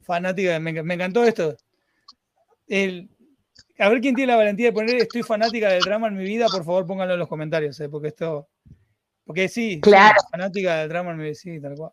Fanática, 0.02 0.58
me, 0.58 0.70
encantó 0.70 1.24
esto. 1.24 1.56
a 3.78 3.88
ver 3.88 4.00
quién 4.02 4.14
tiene 4.14 4.32
la 4.32 4.36
valentía 4.36 4.66
de 4.66 4.72
poner 4.72 4.96
estoy 4.96 5.22
fanática 5.22 5.70
del 5.70 5.80
drama 5.80 6.08
en 6.08 6.16
mi 6.16 6.24
vida, 6.24 6.48
por 6.48 6.64
favor 6.64 6.84
pónganlo 6.84 7.14
en 7.14 7.20
los 7.20 7.28
comentarios, 7.28 7.80
eh, 7.80 7.88
porque 7.88 8.08
esto. 8.08 8.48
Porque 9.24 9.48
sí, 9.48 9.80
claro. 9.80 10.20
fanática 10.30 10.80
del 10.80 10.88
drama 10.90 11.12
en 11.12 11.16
mi 11.16 11.24
vida, 11.24 11.34
sí, 11.34 11.60
tal 11.60 11.76
cual 11.76 11.92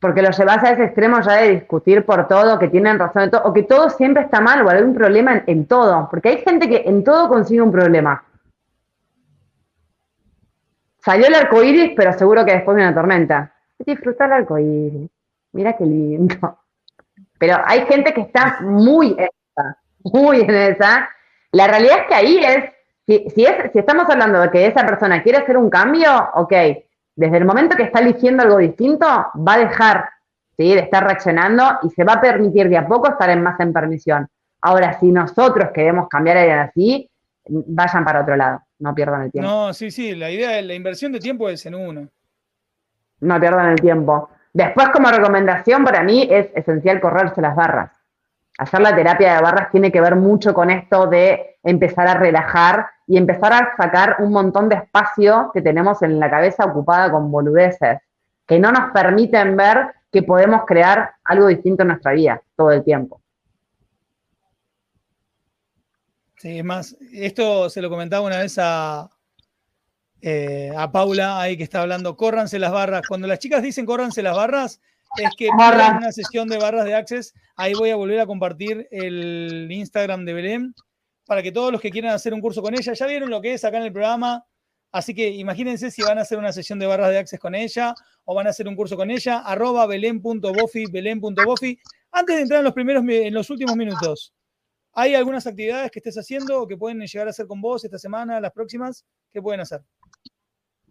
porque 0.00 0.22
lo 0.22 0.30
llevas 0.30 0.62
a 0.62 0.70
ese 0.70 0.84
extremo 0.84 1.20
ya 1.20 1.36
de 1.36 1.50
discutir 1.50 2.04
por 2.04 2.28
todo, 2.28 2.58
que 2.58 2.68
tienen 2.68 2.98
razón 2.98 3.30
o 3.44 3.52
que 3.52 3.64
todo 3.64 3.90
siempre 3.90 4.22
está 4.22 4.40
mal, 4.40 4.64
o 4.64 4.70
hay 4.70 4.82
un 4.82 4.94
problema 4.94 5.42
en, 5.46 5.66
todo, 5.66 6.08
porque 6.10 6.28
hay 6.28 6.38
gente 6.38 6.68
que 6.68 6.82
en 6.86 7.02
todo 7.02 7.28
consigue 7.28 7.62
un 7.62 7.72
problema. 7.72 8.22
Salió 11.00 11.26
el 11.26 11.34
arco 11.34 11.62
iris, 11.62 11.92
pero 11.96 12.12
seguro 12.12 12.44
que 12.44 12.52
después 12.52 12.76
de 12.76 12.82
una 12.82 12.94
tormenta. 12.94 13.52
Disfruta 13.78 14.26
el 14.26 14.32
arco 14.32 14.58
iris. 14.58 15.10
Mira 15.52 15.76
qué 15.76 15.84
lindo. 15.84 16.58
Pero 17.38 17.56
hay 17.64 17.86
gente 17.86 18.12
que 18.12 18.22
está 18.22 18.58
muy 18.60 19.16
en 19.18 19.28
esa, 19.28 19.78
muy 20.02 20.40
en 20.40 20.54
esa. 20.54 21.08
La 21.52 21.66
realidad 21.66 22.00
es 22.00 22.06
que 22.06 22.14
ahí 22.14 22.38
es, 22.38 22.64
si, 23.06 23.30
si, 23.30 23.46
es, 23.46 23.72
si 23.72 23.78
estamos 23.78 24.08
hablando 24.10 24.40
de 24.40 24.50
que 24.50 24.66
esa 24.66 24.84
persona 24.84 25.22
quiere 25.22 25.38
hacer 25.38 25.56
un 25.56 25.70
cambio, 25.70 26.10
ok, 26.34 26.52
desde 27.18 27.38
el 27.38 27.44
momento 27.44 27.76
que 27.76 27.82
está 27.82 27.98
eligiendo 27.98 28.44
algo 28.44 28.58
distinto, 28.58 29.04
va 29.06 29.54
a 29.54 29.58
dejar 29.58 30.08
de 30.56 30.78
estar 30.78 31.02
reaccionando 31.02 31.64
y 31.82 31.90
se 31.90 32.04
va 32.04 32.12
a 32.12 32.20
permitir 32.20 32.68
de 32.68 32.76
a 32.76 32.86
poco 32.86 33.10
estar 33.10 33.28
en 33.30 33.42
más 33.42 33.58
en 33.58 33.72
permisión. 33.72 34.28
Ahora, 34.60 34.96
si 35.00 35.10
nosotros 35.10 35.70
queremos 35.74 36.08
cambiar 36.08 36.36
a 36.36 36.62
así, 36.62 37.10
vayan 37.48 38.04
para 38.04 38.20
otro 38.20 38.36
lado, 38.36 38.60
no 38.78 38.94
pierdan 38.94 39.22
el 39.22 39.32
tiempo. 39.32 39.50
No, 39.50 39.74
sí, 39.74 39.90
sí, 39.90 40.14
la 40.14 40.30
idea, 40.30 40.62
la 40.62 40.74
inversión 40.74 41.10
de 41.10 41.18
tiempo 41.18 41.48
es 41.48 41.66
en 41.66 41.74
uno. 41.74 42.08
No 43.18 43.40
pierdan 43.40 43.70
el 43.72 43.80
tiempo. 43.80 44.30
Después, 44.52 44.88
como 44.90 45.10
recomendación, 45.10 45.82
para 45.82 46.04
mí 46.04 46.28
es 46.30 46.50
esencial 46.54 47.00
correrse 47.00 47.40
las 47.40 47.56
barras. 47.56 47.90
Hacer 48.58 48.80
la 48.80 48.94
terapia 48.94 49.34
de 49.34 49.42
barras 49.42 49.72
tiene 49.72 49.90
que 49.90 50.00
ver 50.00 50.14
mucho 50.14 50.54
con 50.54 50.70
esto 50.70 51.08
de 51.08 51.58
empezar 51.64 52.06
a 52.06 52.14
relajar 52.14 52.86
y 53.08 53.16
empezar 53.16 53.54
a 53.54 53.74
sacar 53.76 54.16
un 54.20 54.30
montón 54.32 54.68
de 54.68 54.76
espacio 54.76 55.50
que 55.54 55.62
tenemos 55.62 56.02
en 56.02 56.20
la 56.20 56.28
cabeza 56.28 56.66
ocupada 56.66 57.10
con 57.10 57.32
boludeces, 57.32 57.98
que 58.46 58.58
no 58.58 58.70
nos 58.70 58.92
permiten 58.92 59.56
ver 59.56 59.94
que 60.12 60.22
podemos 60.22 60.62
crear 60.66 61.14
algo 61.24 61.46
distinto 61.46 61.82
en 61.82 61.88
nuestra 61.88 62.12
vida 62.12 62.42
todo 62.54 62.70
el 62.70 62.84
tiempo. 62.84 63.22
Sí, 66.36 66.58
es 66.58 66.64
más, 66.64 66.96
esto 67.12 67.70
se 67.70 67.80
lo 67.80 67.88
comentaba 67.88 68.26
una 68.26 68.38
vez 68.38 68.58
a, 68.60 69.10
eh, 70.20 70.70
a 70.76 70.92
Paula, 70.92 71.40
ahí 71.40 71.56
que 71.56 71.64
está 71.64 71.80
hablando, 71.80 72.14
córranse 72.14 72.58
las 72.58 72.72
barras. 72.72 73.02
Cuando 73.08 73.26
las 73.26 73.38
chicas 73.38 73.62
dicen 73.62 73.86
córranse 73.86 74.22
las 74.22 74.36
barras, 74.36 74.80
es 75.16 75.30
que 75.36 75.48
para 75.56 75.96
una 75.96 76.12
sesión 76.12 76.48
de 76.48 76.58
barras 76.58 76.84
de 76.84 76.94
Access, 76.94 77.34
ahí 77.56 77.72
voy 77.72 77.88
a 77.88 77.96
volver 77.96 78.20
a 78.20 78.26
compartir 78.26 78.86
el 78.90 79.66
Instagram 79.70 80.26
de 80.26 80.32
Belén 80.34 80.74
para 81.28 81.42
que 81.42 81.52
todos 81.52 81.70
los 81.70 81.78
que 81.82 81.90
quieran 81.90 82.14
hacer 82.14 82.32
un 82.32 82.40
curso 82.40 82.62
con 82.62 82.72
ella, 82.72 82.94
ya 82.94 83.06
vieron 83.06 83.28
lo 83.28 83.42
que 83.42 83.52
es 83.52 83.62
acá 83.62 83.76
en 83.76 83.82
el 83.82 83.92
programa, 83.92 84.46
así 84.90 85.14
que 85.14 85.28
imagínense 85.28 85.90
si 85.90 86.00
van 86.00 86.16
a 86.16 86.22
hacer 86.22 86.38
una 86.38 86.52
sesión 86.54 86.78
de 86.78 86.86
barras 86.86 87.10
de 87.10 87.18
access 87.18 87.38
con 87.38 87.54
ella 87.54 87.94
o 88.24 88.34
van 88.34 88.46
a 88.46 88.50
hacer 88.50 88.66
un 88.66 88.74
curso 88.74 88.96
con 88.96 89.10
ella, 89.10 89.40
arroba 89.40 89.86
belén.bofi, 89.86 90.86
belén.bofi. 90.90 91.78
Antes 92.12 92.34
de 92.34 92.42
entrar 92.42 92.60
en 92.60 92.64
los 92.64 92.72
primeros, 92.72 93.04
en 93.06 93.34
los 93.34 93.50
últimos 93.50 93.76
minutos, 93.76 94.32
¿hay 94.94 95.14
algunas 95.14 95.46
actividades 95.46 95.90
que 95.90 95.98
estés 95.98 96.16
haciendo 96.16 96.62
o 96.62 96.66
que 96.66 96.78
pueden 96.78 96.98
llegar 96.98 97.26
a 97.26 97.30
hacer 97.30 97.46
con 97.46 97.60
vos 97.60 97.84
esta 97.84 97.98
semana, 97.98 98.40
las 98.40 98.52
próximas? 98.52 99.04
¿Qué 99.30 99.42
pueden 99.42 99.60
hacer? 99.60 99.82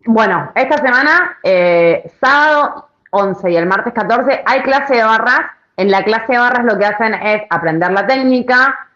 Bueno, 0.06 0.52
esta 0.54 0.78
semana, 0.78 1.40
eh, 1.42 2.12
sábado 2.22 2.90
11 3.10 3.52
y 3.52 3.56
el 3.56 3.66
martes 3.66 3.92
14, 3.92 4.44
hay 4.46 4.62
clase 4.62 4.98
de 4.98 5.04
barras. 5.04 5.40
En 5.78 5.90
la 5.90 6.04
clase 6.04 6.34
de 6.34 6.38
barras 6.38 6.64
lo 6.64 6.78
que 6.78 6.86
hacen 6.86 7.16
es 7.16 7.42
aprender 7.50 7.92
la 7.92 8.06
técnica, 8.06 8.87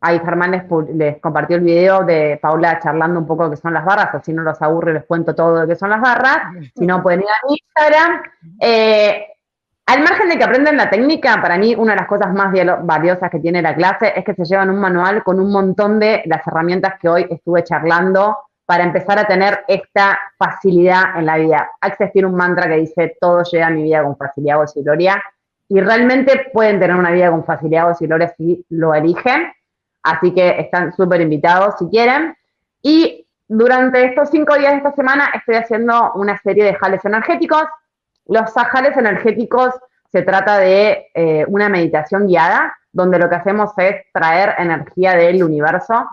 Ahí 0.00 0.20
Germán 0.20 0.52
les, 0.94 1.20
compartió 1.20 1.56
el 1.56 1.62
video 1.62 2.04
de 2.04 2.38
Paula 2.40 2.78
charlando 2.78 3.18
un 3.18 3.26
poco 3.26 3.44
de 3.44 3.56
qué 3.56 3.60
son 3.60 3.74
las 3.74 3.84
barras, 3.84 4.14
así 4.14 4.32
no 4.32 4.42
los 4.42 4.60
aburre, 4.62 4.92
les 4.92 5.04
cuento 5.04 5.34
todo 5.34 5.60
de 5.60 5.66
qué 5.66 5.74
son 5.74 5.90
las 5.90 6.00
barras. 6.00 6.38
Si 6.76 6.86
no, 6.86 7.02
pueden 7.02 7.20
ir 7.20 7.26
a 7.26 7.52
Instagram. 7.52 8.22
Eh, 8.60 9.26
al 9.86 10.02
margen 10.02 10.28
de 10.28 10.36
que 10.36 10.44
aprenden 10.44 10.76
la 10.76 10.90
técnica, 10.90 11.40
para 11.40 11.56
mí 11.56 11.74
una 11.74 11.92
de 11.92 12.00
las 12.00 12.06
cosas 12.06 12.32
más 12.34 12.52
valiosas 12.82 13.30
que 13.30 13.40
tiene 13.40 13.62
la 13.62 13.74
clase 13.74 14.12
es 14.14 14.24
que 14.24 14.34
se 14.34 14.44
llevan 14.44 14.70
un 14.70 14.78
manual 14.78 15.24
con 15.24 15.40
un 15.40 15.50
montón 15.50 15.98
de 15.98 16.22
las 16.26 16.46
herramientas 16.46 16.94
que 17.00 17.08
hoy 17.08 17.26
estuve 17.30 17.64
charlando 17.64 18.36
para 18.68 18.84
empezar 18.84 19.18
a 19.18 19.26
tener 19.26 19.64
esta 19.66 20.18
facilidad 20.36 21.16
en 21.16 21.24
la 21.24 21.38
vida. 21.38 21.70
Access 21.80 22.12
tiene 22.12 22.28
un 22.28 22.34
mantra 22.34 22.68
que 22.68 22.76
dice, 22.76 23.16
todo 23.18 23.42
llega 23.44 23.68
a 23.68 23.70
mi 23.70 23.84
vida 23.84 24.04
con 24.04 24.14
facilidad, 24.14 24.60
o 24.60 24.64
y 24.74 24.82
gloria. 24.82 25.22
Y 25.68 25.80
realmente 25.80 26.50
pueden 26.52 26.78
tener 26.78 26.94
una 26.94 27.10
vida 27.10 27.30
con 27.30 27.44
facilidad, 27.44 27.90
o 27.90 27.96
y 27.98 28.06
gloria 28.06 28.28
si 28.36 28.66
lo 28.68 28.94
eligen. 28.94 29.50
Así 30.08 30.32
que 30.32 30.60
están 30.60 30.94
súper 30.94 31.20
invitados 31.20 31.74
si 31.78 31.86
quieren. 31.88 32.36
Y 32.82 33.26
durante 33.46 34.04
estos 34.04 34.30
cinco 34.30 34.56
días 34.56 34.72
de 34.72 34.78
esta 34.78 34.92
semana 34.92 35.30
estoy 35.34 35.56
haciendo 35.56 36.12
una 36.14 36.38
serie 36.38 36.64
de 36.64 36.74
jales 36.74 37.04
energéticos. 37.04 37.64
Los 38.26 38.52
jales 38.52 38.96
energéticos 38.96 39.74
se 40.10 40.22
trata 40.22 40.58
de 40.58 41.06
eh, 41.14 41.44
una 41.48 41.68
meditación 41.68 42.26
guiada, 42.26 42.74
donde 42.92 43.18
lo 43.18 43.28
que 43.28 43.36
hacemos 43.36 43.70
es 43.76 43.96
traer 44.12 44.54
energía 44.58 45.14
del 45.14 45.42
universo 45.42 46.06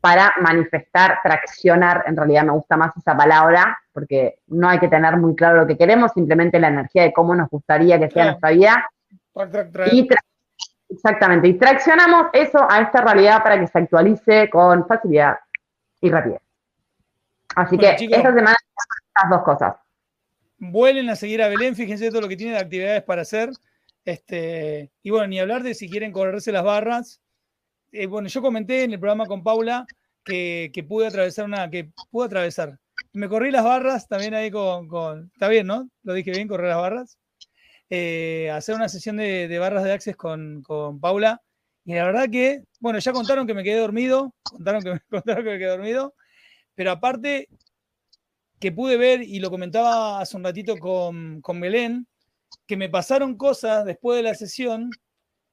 para 0.00 0.32
manifestar, 0.40 1.18
traccionar, 1.22 2.04
en 2.06 2.16
realidad 2.16 2.44
me 2.44 2.52
gusta 2.52 2.76
más 2.76 2.96
esa 2.96 3.16
palabra, 3.16 3.78
porque 3.92 4.38
no 4.48 4.68
hay 4.68 4.78
que 4.78 4.88
tener 4.88 5.16
muy 5.16 5.34
claro 5.34 5.58
lo 5.58 5.66
que 5.66 5.76
queremos, 5.76 6.12
simplemente 6.12 6.60
la 6.60 6.68
energía 6.68 7.02
de 7.02 7.12
cómo 7.12 7.34
nos 7.34 7.48
gustaría 7.48 7.98
que 7.98 8.10
sea 8.10 8.26
nuestra 8.26 8.50
vida. 8.50 8.88
Y 9.92 10.08
Exactamente, 10.88 11.48
y 11.48 11.54
traccionamos 11.54 12.28
eso 12.32 12.64
a 12.70 12.80
esta 12.80 13.00
realidad 13.00 13.42
para 13.42 13.58
que 13.58 13.66
se 13.66 13.78
actualice 13.78 14.48
con 14.50 14.86
facilidad 14.86 15.36
y 16.00 16.10
rapidez. 16.10 16.40
Así 17.56 17.76
que 17.76 17.90
esta 17.90 18.34
semana 18.34 18.56
las 19.22 19.30
dos 19.30 19.42
cosas. 19.42 19.74
Vuelen 20.58 21.08
a 21.10 21.16
seguir 21.16 21.42
a 21.42 21.48
Belén, 21.48 21.74
fíjense 21.74 22.10
todo 22.10 22.20
lo 22.20 22.28
que 22.28 22.36
tiene 22.36 22.52
de 22.52 22.60
actividades 22.60 23.02
para 23.02 23.22
hacer. 23.22 23.50
Este, 24.04 24.90
y 25.02 25.10
bueno, 25.10 25.26
ni 25.26 25.40
hablar 25.40 25.62
de 25.62 25.74
si 25.74 25.88
quieren 25.88 26.12
correrse 26.12 26.52
las 26.52 26.62
barras. 26.62 27.20
Eh, 27.92 28.06
bueno, 28.06 28.28
yo 28.28 28.40
comenté 28.40 28.84
en 28.84 28.92
el 28.92 29.00
programa 29.00 29.26
con 29.26 29.42
Paula 29.42 29.86
que, 30.24 30.70
pude 30.88 31.06
atravesar 31.06 31.44
una, 31.46 31.70
que 31.70 31.90
pude 32.10 32.26
atravesar. 32.26 32.78
Me 33.12 33.28
corrí 33.28 33.50
las 33.50 33.64
barras 33.64 34.06
también 34.08 34.34
ahí 34.34 34.50
con, 34.50 34.88
con, 34.88 35.30
Está 35.32 35.48
bien, 35.48 35.66
¿no? 35.66 35.88
Lo 36.02 36.12
dije 36.12 36.30
bien, 36.30 36.48
correr 36.48 36.68
las 36.68 36.80
barras. 36.80 37.18
Eh, 37.90 38.50
hacer 38.52 38.74
una 38.74 38.88
sesión 38.88 39.16
de, 39.16 39.58
barras 39.58 39.84
de 39.84 39.92
access 39.92 40.16
con, 40.16 40.62
Paula. 41.00 41.42
Y 41.84 41.94
la 41.94 42.04
verdad 42.04 42.28
que, 42.30 42.64
bueno, 42.80 42.98
ya 42.98 43.12
contaron 43.12 43.46
que 43.46 43.54
me 43.54 43.62
quedé 43.62 43.78
dormido, 43.78 44.34
contaron 44.42 44.82
que 44.82 44.92
me, 44.94 45.00
contaron 45.10 45.44
que 45.44 45.50
me 45.50 45.58
quedé 45.58 45.68
dormido, 45.68 46.14
pero 46.74 46.90
aparte 46.90 47.48
que 48.58 48.72
pude 48.72 48.96
ver, 48.96 49.22
y 49.22 49.38
lo 49.38 49.50
comentaba 49.50 50.20
hace 50.20 50.36
un 50.36 50.44
ratito 50.44 50.78
con, 50.78 51.40
con 51.42 51.60
Belén, 51.60 52.06
que 52.66 52.76
me 52.76 52.88
pasaron 52.88 53.36
cosas 53.36 53.84
después 53.84 54.16
de 54.16 54.22
la 54.22 54.34
sesión 54.34 54.90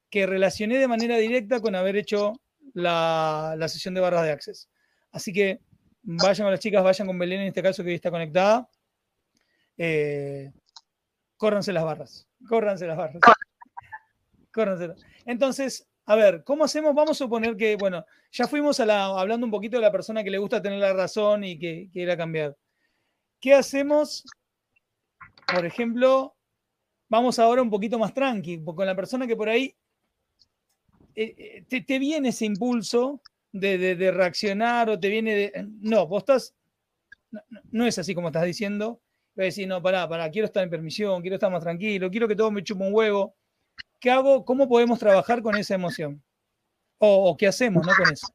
que 0.10 0.26
relacioné 0.26 0.78
de 0.78 0.88
manera 0.88 1.18
directa 1.18 1.60
con 1.60 1.76
haber 1.76 1.98
hecho 1.98 2.34
la, 2.74 3.56
sesión 3.68 3.94
de 3.94 4.02
barras 4.02 4.24
de 4.24 4.32
access. 4.32 4.70
Así 5.12 5.34
que 5.34 5.60
vayan 6.02 6.46
con 6.46 6.52
las 6.52 6.60
chicas, 6.60 6.84
vayan 6.84 7.08
con 7.08 7.18
Belén 7.18 7.42
en 7.42 7.48
este 7.48 7.64
caso 7.64 7.84
que 7.84 7.90
hoy 7.90 7.96
está 7.96 8.12
conectada. 8.12 8.70
Eh, 9.78 10.52
córranse 11.44 11.74
las 11.74 11.84
barras, 11.84 12.26
córranse 12.48 12.88
las 12.88 12.96
barras. 12.96 13.22
Córranse. 14.54 14.94
Entonces, 15.26 15.86
a 16.06 16.16
ver, 16.16 16.42
¿cómo 16.46 16.64
hacemos? 16.64 16.96
Vamos 16.96 17.18
a 17.20 17.24
suponer 17.26 17.58
que, 17.58 17.76
bueno, 17.76 18.06
ya 18.32 18.48
fuimos 18.48 18.80
a 18.80 18.86
la, 18.86 19.08
hablando 19.08 19.46
un 19.46 19.52
poquito 19.52 19.76
de 19.76 19.82
la 19.82 19.92
persona 19.92 20.24
que 20.24 20.32
le 20.32 20.38
gusta 20.38 20.62
tener 20.62 20.80
la 20.80 20.94
razón 20.94 21.44
y 21.44 21.60
que 21.60 21.90
quiera 21.92 22.16
cambiar. 22.16 22.56
¿Qué 23.42 23.54
hacemos? 23.54 24.24
Por 25.54 25.66
ejemplo, 25.66 26.34
vamos 27.10 27.38
ahora 27.40 27.62
un 27.62 27.70
poquito 27.70 28.00
más 28.00 28.14
tranqui, 28.14 28.64
con 28.64 28.86
la 28.86 28.96
persona 28.96 29.28
que 29.28 29.36
por 29.36 29.50
ahí 29.50 29.76
eh, 31.14 31.66
eh, 31.68 31.82
te, 31.82 32.00
viene 32.00 32.30
ese 32.30 32.46
impulso 32.46 33.22
de, 33.52 34.12
reaccionar 34.14 34.90
o 34.90 34.98
te 34.98 35.10
viene 35.10 35.36
de... 35.36 35.68
No, 35.82 36.08
vos 36.08 36.24
estás... 36.24 36.56
No, 37.70 37.86
es 37.86 38.00
así 38.00 38.16
como 38.16 38.30
estás 38.30 38.46
diciendo. 38.46 39.02
Voy 39.36 39.46
a 39.46 39.48
decir, 39.48 39.68
no, 39.68 39.82
pará, 39.82 40.08
pará, 40.08 40.30
quiero 40.30 40.46
estar 40.46 40.64
en 40.64 40.70
permisión, 40.70 41.22
quiero 41.22 41.36
estar 41.36 41.52
más 41.52 41.64
tranquilo, 41.64 42.10
quiero 42.12 42.28
que 42.28 42.36
todo 42.36 42.52
me 42.52 42.64
chupe 42.64 42.84
un 42.84 42.94
huevo. 42.94 43.34
¿Qué 44.00 44.12
hago? 44.12 44.46
¿Cómo 44.46 44.68
podemos 44.68 45.00
trabajar 45.00 45.42
con 45.42 45.56
esa 45.56 45.74
emoción? 45.76 46.22
O, 47.00 47.36
qué 47.38 47.48
hacemos, 47.48 47.86
¿no? 47.86 47.94
Con 47.98 48.14
eso. 48.14 48.28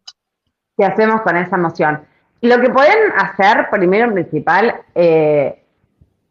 ¿Qué 0.77 0.85
hacemos 0.85 1.23
con 1.23 1.37
esa 1.37 1.57
emoción? 1.57 2.05
Lo 2.41 2.61
que 2.61 2.71
pueden 2.71 3.13
hacer, 3.17 3.69
primero 3.71 4.07
en 4.07 4.15
principal, 4.15 4.75
eh, 4.95 5.65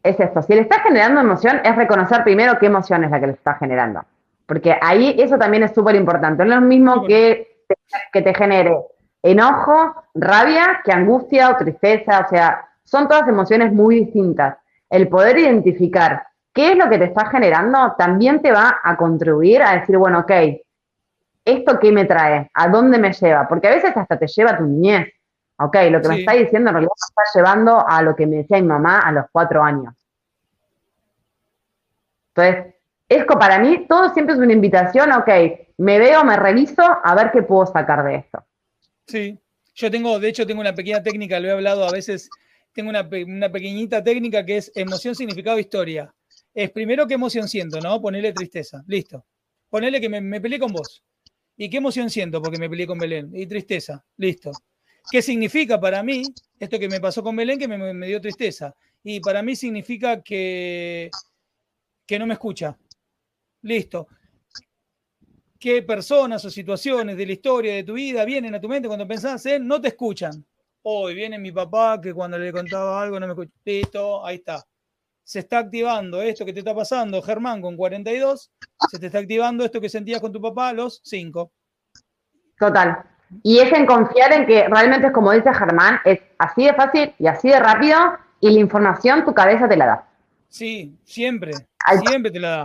es 0.02 0.20
esto. 0.20 0.42
Si 0.42 0.54
le 0.54 0.62
está 0.62 0.80
generando 0.80 1.20
emoción, 1.20 1.60
es 1.64 1.74
reconocer 1.74 2.22
primero 2.22 2.58
qué 2.58 2.66
emoción 2.66 3.04
es 3.04 3.10
la 3.10 3.20
que 3.20 3.26
le 3.26 3.32
está 3.32 3.54
generando. 3.54 4.04
Porque 4.46 4.76
ahí 4.80 5.14
eso 5.18 5.38
también 5.38 5.62
es 5.62 5.74
súper 5.74 5.96
importante. 5.96 6.44
No 6.44 6.54
es 6.54 6.60
lo 6.60 6.66
mismo 6.66 7.04
que, 7.06 7.64
que 8.12 8.22
te 8.22 8.34
genere 8.34 8.76
enojo, 9.22 9.94
rabia, 10.14 10.80
que 10.84 10.92
angustia 10.92 11.50
o 11.50 11.56
tristeza. 11.56 12.20
O 12.20 12.28
sea, 12.28 12.67
son 12.88 13.06
todas 13.06 13.28
emociones 13.28 13.72
muy 13.72 14.04
distintas. 14.04 14.56
El 14.88 15.08
poder 15.08 15.38
identificar 15.38 16.26
qué 16.52 16.72
es 16.72 16.76
lo 16.76 16.88
que 16.88 16.98
te 16.98 17.04
está 17.04 17.28
generando 17.30 17.94
también 17.98 18.40
te 18.40 18.50
va 18.50 18.80
a 18.82 18.96
contribuir 18.96 19.62
a 19.62 19.78
decir, 19.78 19.98
bueno, 19.98 20.20
ok, 20.20 20.32
¿esto 21.44 21.78
qué 21.78 21.92
me 21.92 22.06
trae? 22.06 22.50
¿A 22.54 22.68
dónde 22.68 22.98
me 22.98 23.12
lleva? 23.12 23.46
Porque 23.46 23.68
a 23.68 23.74
veces 23.74 23.96
hasta 23.96 24.18
te 24.18 24.26
lleva 24.26 24.52
a 24.52 24.58
tu 24.58 24.64
niñez. 24.64 25.08
Ok, 25.58 25.76
lo 25.90 26.00
que 26.00 26.08
me 26.08 26.20
está 26.20 26.32
diciendo 26.32 26.70
en 26.70 26.74
realidad 26.74 26.92
me 26.96 27.22
está 27.22 27.38
llevando 27.38 27.86
a 27.86 28.02
lo 28.02 28.14
que 28.16 28.26
me 28.26 28.36
decía 28.36 28.60
mi 28.60 28.68
mamá 28.68 29.00
a 29.00 29.12
los 29.12 29.26
cuatro 29.32 29.62
años. 29.62 29.94
Entonces, 32.34 32.74
Esco, 33.08 33.38
para 33.38 33.58
mí, 33.58 33.86
todo 33.88 34.12
siempre 34.12 34.34
es 34.34 34.40
una 34.40 34.52
invitación, 34.52 35.10
ok, 35.12 35.28
me 35.78 35.98
veo, 35.98 36.24
me 36.24 36.36
reviso, 36.36 36.82
a 36.82 37.14
ver 37.14 37.30
qué 37.32 37.42
puedo 37.42 37.64
sacar 37.64 38.04
de 38.04 38.16
esto. 38.16 38.44
Sí, 39.06 39.38
yo 39.74 39.90
tengo, 39.90 40.18
de 40.20 40.28
hecho, 40.28 40.46
tengo 40.46 40.60
una 40.60 40.74
pequeña 40.74 41.02
técnica, 41.02 41.40
lo 41.40 41.48
he 41.48 41.52
hablado 41.52 41.88
a 41.88 41.90
veces, 41.90 42.28
tengo 42.78 42.90
una, 42.90 43.50
pequeñita 43.50 44.04
técnica 44.04 44.46
que 44.46 44.58
es 44.58 44.70
emoción, 44.72 45.12
significado, 45.16 45.58
historia. 45.58 46.14
Es 46.54 46.70
primero 46.70 47.08
qué 47.08 47.14
emoción 47.14 47.48
siento, 47.48 47.80
¿no? 47.80 48.00
Ponerle 48.00 48.32
tristeza, 48.32 48.84
listo. 48.86 49.26
Ponerle 49.68 50.00
que 50.00 50.08
me, 50.08 50.20
me 50.20 50.40
peleé 50.40 50.60
con 50.60 50.72
vos. 50.72 51.02
¿Y 51.56 51.68
qué 51.68 51.78
emoción 51.78 52.08
siento 52.08 52.40
porque 52.40 52.56
me 52.56 52.70
peleé 52.70 52.86
con 52.86 52.96
Belén? 52.96 53.32
Y 53.34 53.48
tristeza, 53.48 54.06
listo. 54.16 54.52
¿Qué 55.10 55.22
significa 55.22 55.80
para 55.80 56.04
mí 56.04 56.22
esto 56.56 56.78
que 56.78 56.88
me 56.88 57.00
pasó 57.00 57.20
con 57.20 57.34
Belén 57.34 57.58
que 57.58 57.66
me, 57.66 57.92
me 57.92 58.06
dio 58.06 58.20
tristeza? 58.20 58.72
Y 59.02 59.18
para 59.18 59.42
mí 59.42 59.56
significa 59.56 60.22
que, 60.22 61.10
que 62.06 62.16
no 62.16 62.26
me 62.28 62.34
escucha, 62.34 62.78
Listo. 63.62 64.06
¿Qué 65.58 65.82
personas 65.82 66.44
o 66.44 66.50
situaciones 66.50 67.16
de 67.16 67.26
la 67.26 67.32
historia 67.32 67.74
de 67.74 67.82
tu 67.82 67.94
vida 67.94 68.24
vienen 68.24 68.54
a 68.54 68.60
tu 68.60 68.68
mente 68.68 68.86
cuando 68.86 69.08
pensás 69.08 69.44
en 69.46 69.66
no 69.66 69.80
te 69.80 69.88
escuchan? 69.88 70.46
Hoy 70.90 71.14
viene 71.14 71.38
mi 71.38 71.52
papá 71.52 72.00
que 72.00 72.14
cuando 72.14 72.38
le 72.38 72.50
contaba 72.50 73.02
algo 73.02 73.20
no 73.20 73.26
me 73.26 73.32
escucha. 73.34 73.52
Listo, 73.62 74.24
ahí 74.24 74.36
está. 74.36 74.64
Se 75.22 75.40
está 75.40 75.58
activando 75.58 76.22
esto 76.22 76.46
que 76.46 76.54
te 76.54 76.60
está 76.60 76.74
pasando, 76.74 77.20
Germán, 77.20 77.60
con 77.60 77.76
42. 77.76 78.50
Se 78.90 78.98
te 78.98 79.06
está 79.06 79.18
activando 79.18 79.66
esto 79.66 79.82
que 79.82 79.90
sentías 79.90 80.18
con 80.18 80.32
tu 80.32 80.40
papá 80.40 80.70
a 80.70 80.72
los 80.72 81.02
5. 81.04 81.52
Total. 82.58 83.02
Y 83.42 83.58
es 83.58 83.70
en 83.70 83.84
confiar 83.84 84.32
en 84.32 84.46
que 84.46 84.66
realmente 84.66 85.08
es 85.08 85.12
como 85.12 85.32
dice 85.32 85.52
Germán, 85.52 86.00
es 86.06 86.20
así 86.38 86.64
de 86.64 86.72
fácil 86.72 87.14
y 87.18 87.26
así 87.26 87.48
de 87.50 87.60
rápido 87.60 87.98
y 88.40 88.50
la 88.50 88.58
información 88.58 89.26
tu 89.26 89.34
cabeza 89.34 89.68
te 89.68 89.76
la 89.76 89.84
da. 89.84 90.08
Sí, 90.48 90.96
siempre. 91.04 91.52
siempre 92.02 92.30
te 92.30 92.40
la 92.40 92.64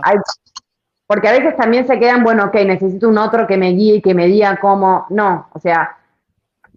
Porque 1.06 1.28
a 1.28 1.32
veces 1.32 1.54
también 1.58 1.86
se 1.86 1.98
quedan, 1.98 2.24
bueno, 2.24 2.46
ok, 2.46 2.54
necesito 2.64 3.06
un 3.06 3.18
otro 3.18 3.46
que 3.46 3.58
me 3.58 3.72
guíe, 3.72 4.00
que 4.00 4.14
me 4.14 4.28
diga 4.28 4.58
cómo. 4.58 5.04
No, 5.10 5.50
o 5.52 5.58
sea, 5.58 5.98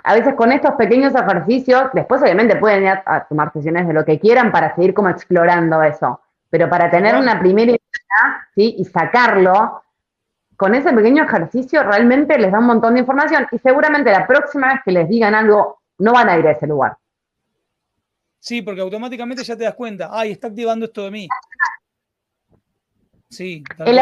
a 0.08 0.14
veces 0.14 0.36
con 0.36 0.54
estos 0.54 0.76
pequeños 0.76 1.14
ejercicios, 1.14 1.90
después 1.92 2.22
obviamente 2.22 2.56
pueden 2.56 2.84
ir 2.84 3.00
a, 3.06 3.26
tomar 3.28 3.52
sesiones 3.52 3.86
de 3.86 3.94
lo 3.94 4.06
que 4.06 4.18
quieran 4.18 4.54
para 4.54 4.74
seguir 4.74 4.94
como 4.94 5.10
explorando 5.10 5.84
eso. 5.84 6.22
Pero 6.50 6.70
para 6.70 6.90
tener 6.90 7.14
una 7.18 7.38
primera 7.38 7.72
idea, 7.72 8.48
¿sí? 8.56 8.76
Y 8.78 8.86
sacarlo, 8.86 9.84
con 10.56 10.74
ese 10.76 10.94
pequeño 10.94 11.26
ejercicio 11.26 11.84
realmente 11.84 12.40
les 12.40 12.54
da 12.54 12.60
un 12.60 12.68
montón 12.68 12.94
de 12.94 13.02
información 13.02 13.48
y 13.52 13.60
seguramente 13.60 14.10
la 14.10 14.26
próxima 14.26 14.76
vez 14.76 14.82
que 14.86 14.94
les 14.94 15.10
digan 15.10 15.36
algo, 15.36 15.82
no 15.98 16.14
van 16.14 16.30
a 16.30 16.38
ir 16.38 16.48
a 16.48 16.52
ese 16.52 16.68
lugar. 16.68 16.96
Sí, 18.40 18.62
porque 18.62 18.80
automáticamente 18.80 19.44
ya 19.44 19.58
te 19.58 19.66
das 19.66 19.76
cuenta, 19.76 20.08
ay, 20.10 20.32
está 20.32 20.48
activando 20.48 20.86
esto 20.86 21.04
de 21.04 21.12
mí. 21.12 21.28
Sí, 23.30 23.62
el 23.80 24.00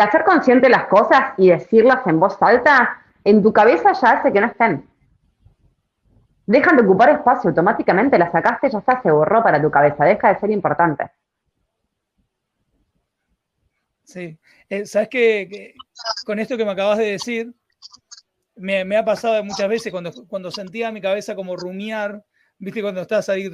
hacer, 0.00 0.24
consciente, 0.24 0.68
las 0.68 0.86
cosas 0.86 1.34
y 1.36 1.50
decirlas 1.50 2.04
en 2.06 2.18
voz 2.18 2.36
alta, 2.42 3.03
en 3.24 3.42
tu 3.42 3.52
cabeza 3.52 3.92
ya 3.92 4.10
hace 4.12 4.32
que 4.32 4.40
no 4.40 4.46
estén. 4.46 4.88
Dejan 6.46 6.76
de 6.76 6.82
ocupar 6.82 7.08
espacio 7.08 7.48
automáticamente, 7.48 8.18
la 8.18 8.30
sacaste, 8.30 8.70
ya 8.70 8.78
está, 8.78 9.00
se 9.02 9.10
borró 9.10 9.42
para 9.42 9.60
tu 9.60 9.70
cabeza, 9.70 10.04
deja 10.04 10.32
de 10.32 10.40
ser 10.40 10.50
importante. 10.50 11.10
Sí, 14.04 14.38
eh, 14.68 14.84
sabes 14.84 15.08
que, 15.08 15.74
con 16.26 16.38
esto 16.38 16.58
que 16.58 16.64
me 16.66 16.72
acabas 16.72 16.98
de 16.98 17.12
decir, 17.12 17.54
me, 18.54 18.96
ha 18.96 19.04
pasado 19.04 19.42
muchas 19.42 19.68
veces 19.68 19.90
cuando, 19.90 20.12
cuando 20.28 20.50
sentía 20.50 20.92
mi 20.92 21.00
cabeza 21.00 21.34
como 21.34 21.56
rumiar, 21.56 22.22
viste, 22.58 22.82
cuando 22.82 23.00
estás 23.00 23.30
ahí, 23.30 23.48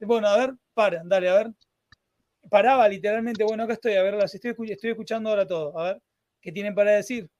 bueno, 0.00 0.28
a 0.28 0.36
ver, 0.36 0.54
para, 0.74 1.02
dale, 1.02 1.30
a 1.30 1.34
ver, 1.34 1.52
paraba 2.50 2.86
literalmente, 2.86 3.42
bueno, 3.44 3.64
acá 3.64 3.72
estoy, 3.72 3.94
a 3.94 4.02
ver, 4.02 4.16
estoy 4.22 4.90
escuchando 4.90 5.30
ahora 5.30 5.46
todo, 5.46 5.78
a 5.78 5.84
ver, 5.84 6.02
¿qué 6.42 6.52
tienen 6.52 6.74
para 6.74 6.92
decir? 6.92 7.30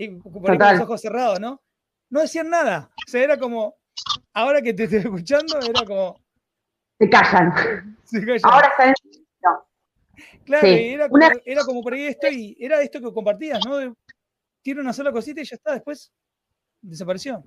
Y 0.00 0.08
por 0.08 0.32
con 0.32 0.58
los 0.58 0.80
ojos 0.80 1.00
cerrados, 1.02 1.38
¿no? 1.40 1.60
No 2.08 2.20
decían 2.20 2.48
nada. 2.48 2.90
O 3.06 3.10
sea, 3.10 3.22
era 3.22 3.38
como, 3.38 3.76
ahora 4.32 4.62
que 4.62 4.72
te 4.72 4.84
estoy 4.84 5.00
escuchando, 5.00 5.58
era 5.60 5.84
como. 5.84 6.18
Se 6.98 7.10
callan. 7.10 7.98
Se 8.04 8.24
callan. 8.24 8.40
Ahora 8.44 8.68
están. 8.68 8.94
No. 9.42 9.66
Claro, 10.44 10.66
era, 10.66 11.08
como, 11.10 11.26
era 11.44 11.64
como 11.64 11.82
por 11.82 11.92
ahí 11.92 12.06
esto 12.06 12.28
y 12.28 12.56
era 12.58 12.80
esto 12.80 12.98
que 13.00 13.12
compartías, 13.12 13.60
¿no? 13.66 13.94
tiene 14.62 14.80
una 14.80 14.94
sola 14.94 15.12
cosita 15.12 15.42
y 15.42 15.44
ya 15.44 15.56
está, 15.56 15.74
después 15.74 16.10
desapareció. 16.80 17.44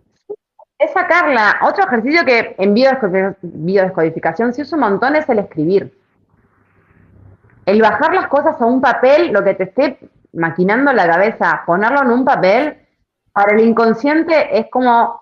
Es 0.77 0.91
sacarla. 0.91 1.59
Otro 1.63 1.85
ejercicio 1.85 2.23
que 2.23 2.55
en 2.59 2.73
biodescodificación 2.75 4.53
se 4.53 4.61
usa 4.61 4.75
un 4.75 4.83
montón 4.83 5.15
es 5.15 5.27
el 5.27 5.39
escribir 5.39 5.91
el 7.65 7.81
bajar 7.81 8.13
las 8.13 8.27
cosas 8.27 8.59
a 8.61 8.65
un 8.65 8.81
papel, 8.81 9.31
lo 9.31 9.43
que 9.43 9.53
te 9.53 9.63
esté 9.63 9.97
maquinando 10.33 10.91
la 10.93 11.07
cabeza, 11.07 11.63
ponerlo 11.65 12.01
en 12.01 12.11
un 12.11 12.25
papel, 12.25 12.77
para 13.31 13.55
el 13.55 13.61
inconsciente 13.61 14.57
es 14.57 14.67
como 14.69 15.21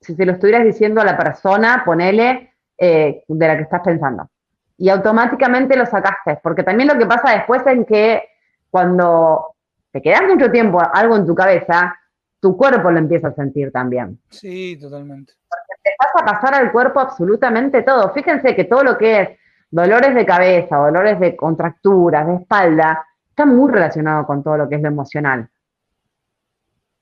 si 0.00 0.14
se 0.14 0.26
lo 0.26 0.32
estuvieras 0.32 0.64
diciendo 0.64 1.00
a 1.00 1.04
la 1.04 1.16
persona, 1.16 1.82
ponele, 1.84 2.54
eh, 2.76 3.22
de 3.26 3.48
la 3.48 3.56
que 3.56 3.62
estás 3.62 3.82
pensando. 3.82 4.28
Y 4.76 4.88
automáticamente 4.88 5.76
lo 5.76 5.86
sacaste, 5.86 6.40
porque 6.42 6.64
también 6.64 6.88
lo 6.88 6.98
que 6.98 7.06
pasa 7.06 7.36
después 7.36 7.62
es 7.66 7.86
que 7.86 8.24
cuando 8.68 9.54
te 9.92 10.02
quedas 10.02 10.22
mucho 10.22 10.50
tiempo 10.50 10.80
algo 10.92 11.14
en 11.14 11.26
tu 11.26 11.34
cabeza, 11.34 11.96
tu 12.40 12.56
cuerpo 12.56 12.90
lo 12.90 12.98
empieza 12.98 13.28
a 13.28 13.34
sentir 13.34 13.70
también. 13.70 14.18
Sí, 14.30 14.76
totalmente. 14.80 15.34
Porque 15.48 15.80
te 15.84 15.90
pasa 15.96 16.24
a 16.24 16.40
pasar 16.40 16.54
al 16.60 16.72
cuerpo 16.72 16.98
absolutamente 16.98 17.82
todo. 17.82 18.12
Fíjense 18.12 18.56
que 18.56 18.64
todo 18.64 18.82
lo 18.82 18.98
que 18.98 19.20
es 19.20 19.28
dolores 19.70 20.14
de 20.14 20.26
cabeza, 20.26 20.76
dolores 20.76 21.20
de 21.20 21.36
contracturas, 21.36 22.26
de 22.26 22.34
espalda, 22.36 23.06
está 23.32 23.46
muy 23.46 23.72
relacionado 23.72 24.26
con 24.26 24.42
todo 24.42 24.58
lo 24.58 24.68
que 24.68 24.76
es 24.76 24.82
lo 24.82 24.88
emocional. 24.88 25.48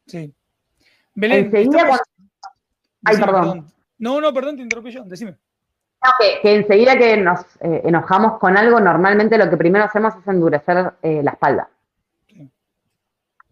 Sí. 0.07 0.33
Belén, 1.15 1.47
enseguida 1.47 1.99
Ay, 3.05 3.17
perdón. 3.17 3.67
No, 3.99 4.21
no, 4.21 4.33
perdón, 4.33 4.57
te 4.57 4.63
interrumpí 4.63 4.93
yo, 4.93 5.05
decime. 5.05 5.37
que, 6.43 6.55
enseguida 6.55 6.97
que 6.97 7.17
nos 7.17 7.41
eh, 7.61 7.83
enojamos 7.85 8.39
con 8.39 8.57
algo, 8.57 8.81
normalmente 8.81 9.37
lo 9.37 9.51
que 9.51 9.57
primero 9.57 9.85
hacemos 9.85 10.15
es 10.17 10.27
endurecer 10.27 10.95
eh, 11.03 11.23
la 11.23 11.33
espalda. 11.33 11.69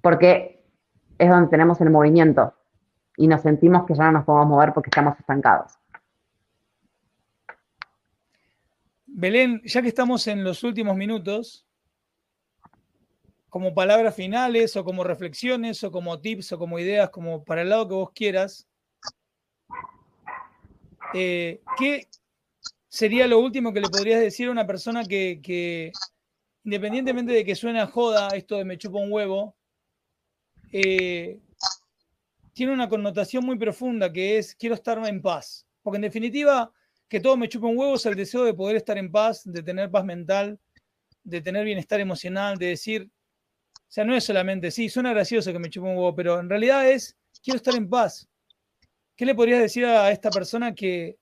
Porque 0.00 0.64
es 1.18 1.28
donde 1.28 1.50
tenemos 1.50 1.80
el 1.80 1.90
movimiento 1.90 2.54
y 3.16 3.26
nos 3.26 3.42
sentimos 3.42 3.84
que 3.86 3.94
ya 3.94 4.04
no 4.04 4.12
nos 4.12 4.24
podemos 4.24 4.48
mover 4.48 4.72
porque 4.72 4.90
estamos 4.90 5.18
estancados. 5.18 5.72
Belén, 9.06 9.60
ya 9.64 9.82
que 9.82 9.88
estamos 9.88 10.28
en 10.28 10.44
los 10.44 10.62
últimos 10.62 10.96
minutos, 10.96 11.67
como 13.48 13.74
palabras 13.74 14.14
finales 14.14 14.76
o 14.76 14.84
como 14.84 15.04
reflexiones 15.04 15.82
o 15.82 15.90
como 15.90 16.20
tips 16.20 16.52
o 16.52 16.58
como 16.58 16.78
ideas, 16.78 17.10
como 17.10 17.44
para 17.44 17.62
el 17.62 17.70
lado 17.70 17.88
que 17.88 17.94
vos 17.94 18.10
quieras, 18.14 18.66
eh, 21.14 21.60
¿qué 21.78 22.06
sería 22.88 23.26
lo 23.26 23.38
último 23.38 23.72
que 23.72 23.80
le 23.80 23.88
podrías 23.88 24.20
decir 24.20 24.48
a 24.48 24.50
una 24.50 24.66
persona 24.66 25.04
que, 25.04 25.92
independientemente 26.64 27.32
de 27.32 27.44
que 27.44 27.54
suene 27.54 27.80
a 27.80 27.86
joda 27.86 28.28
esto 28.34 28.56
de 28.56 28.64
me 28.64 28.78
chupa 28.78 28.98
un 28.98 29.12
huevo, 29.12 29.54
eh, 30.72 31.38
tiene 32.52 32.72
una 32.72 32.88
connotación 32.88 33.44
muy 33.46 33.56
profunda 33.56 34.12
que 34.12 34.38
es 34.38 34.54
quiero 34.54 34.74
estar 34.74 34.98
en 35.06 35.22
paz? 35.22 35.66
Porque 35.82 35.96
en 35.96 36.02
definitiva, 36.02 36.70
que 37.08 37.20
todo 37.20 37.36
me 37.38 37.48
chupa 37.48 37.68
un 37.68 37.78
huevo 37.78 37.94
es 37.94 38.04
el 38.04 38.14
deseo 38.14 38.44
de 38.44 38.52
poder 38.52 38.76
estar 38.76 38.98
en 38.98 39.10
paz, 39.10 39.42
de 39.44 39.62
tener 39.62 39.90
paz 39.90 40.04
mental, 40.04 40.58
de 41.24 41.40
tener 41.40 41.64
bienestar 41.64 42.00
emocional, 42.00 42.58
de 42.58 42.66
decir, 42.66 43.10
o 43.88 43.90
sea, 43.90 44.04
no 44.04 44.14
es 44.14 44.24
solamente, 44.24 44.70
sí, 44.70 44.90
suena 44.90 45.14
gracioso 45.14 45.50
que 45.50 45.58
me 45.58 45.70
chupe 45.70 45.88
un 45.88 45.96
huevo, 45.96 46.14
pero 46.14 46.38
en 46.38 46.50
realidad 46.50 46.90
es, 46.90 47.16
quiero 47.42 47.56
estar 47.56 47.74
en 47.74 47.88
paz. 47.88 48.28
¿Qué 49.16 49.24
le 49.24 49.34
podrías 49.34 49.62
decir 49.62 49.86
a 49.86 50.10
esta 50.10 50.28
persona 50.28 50.74
que, 50.74 51.18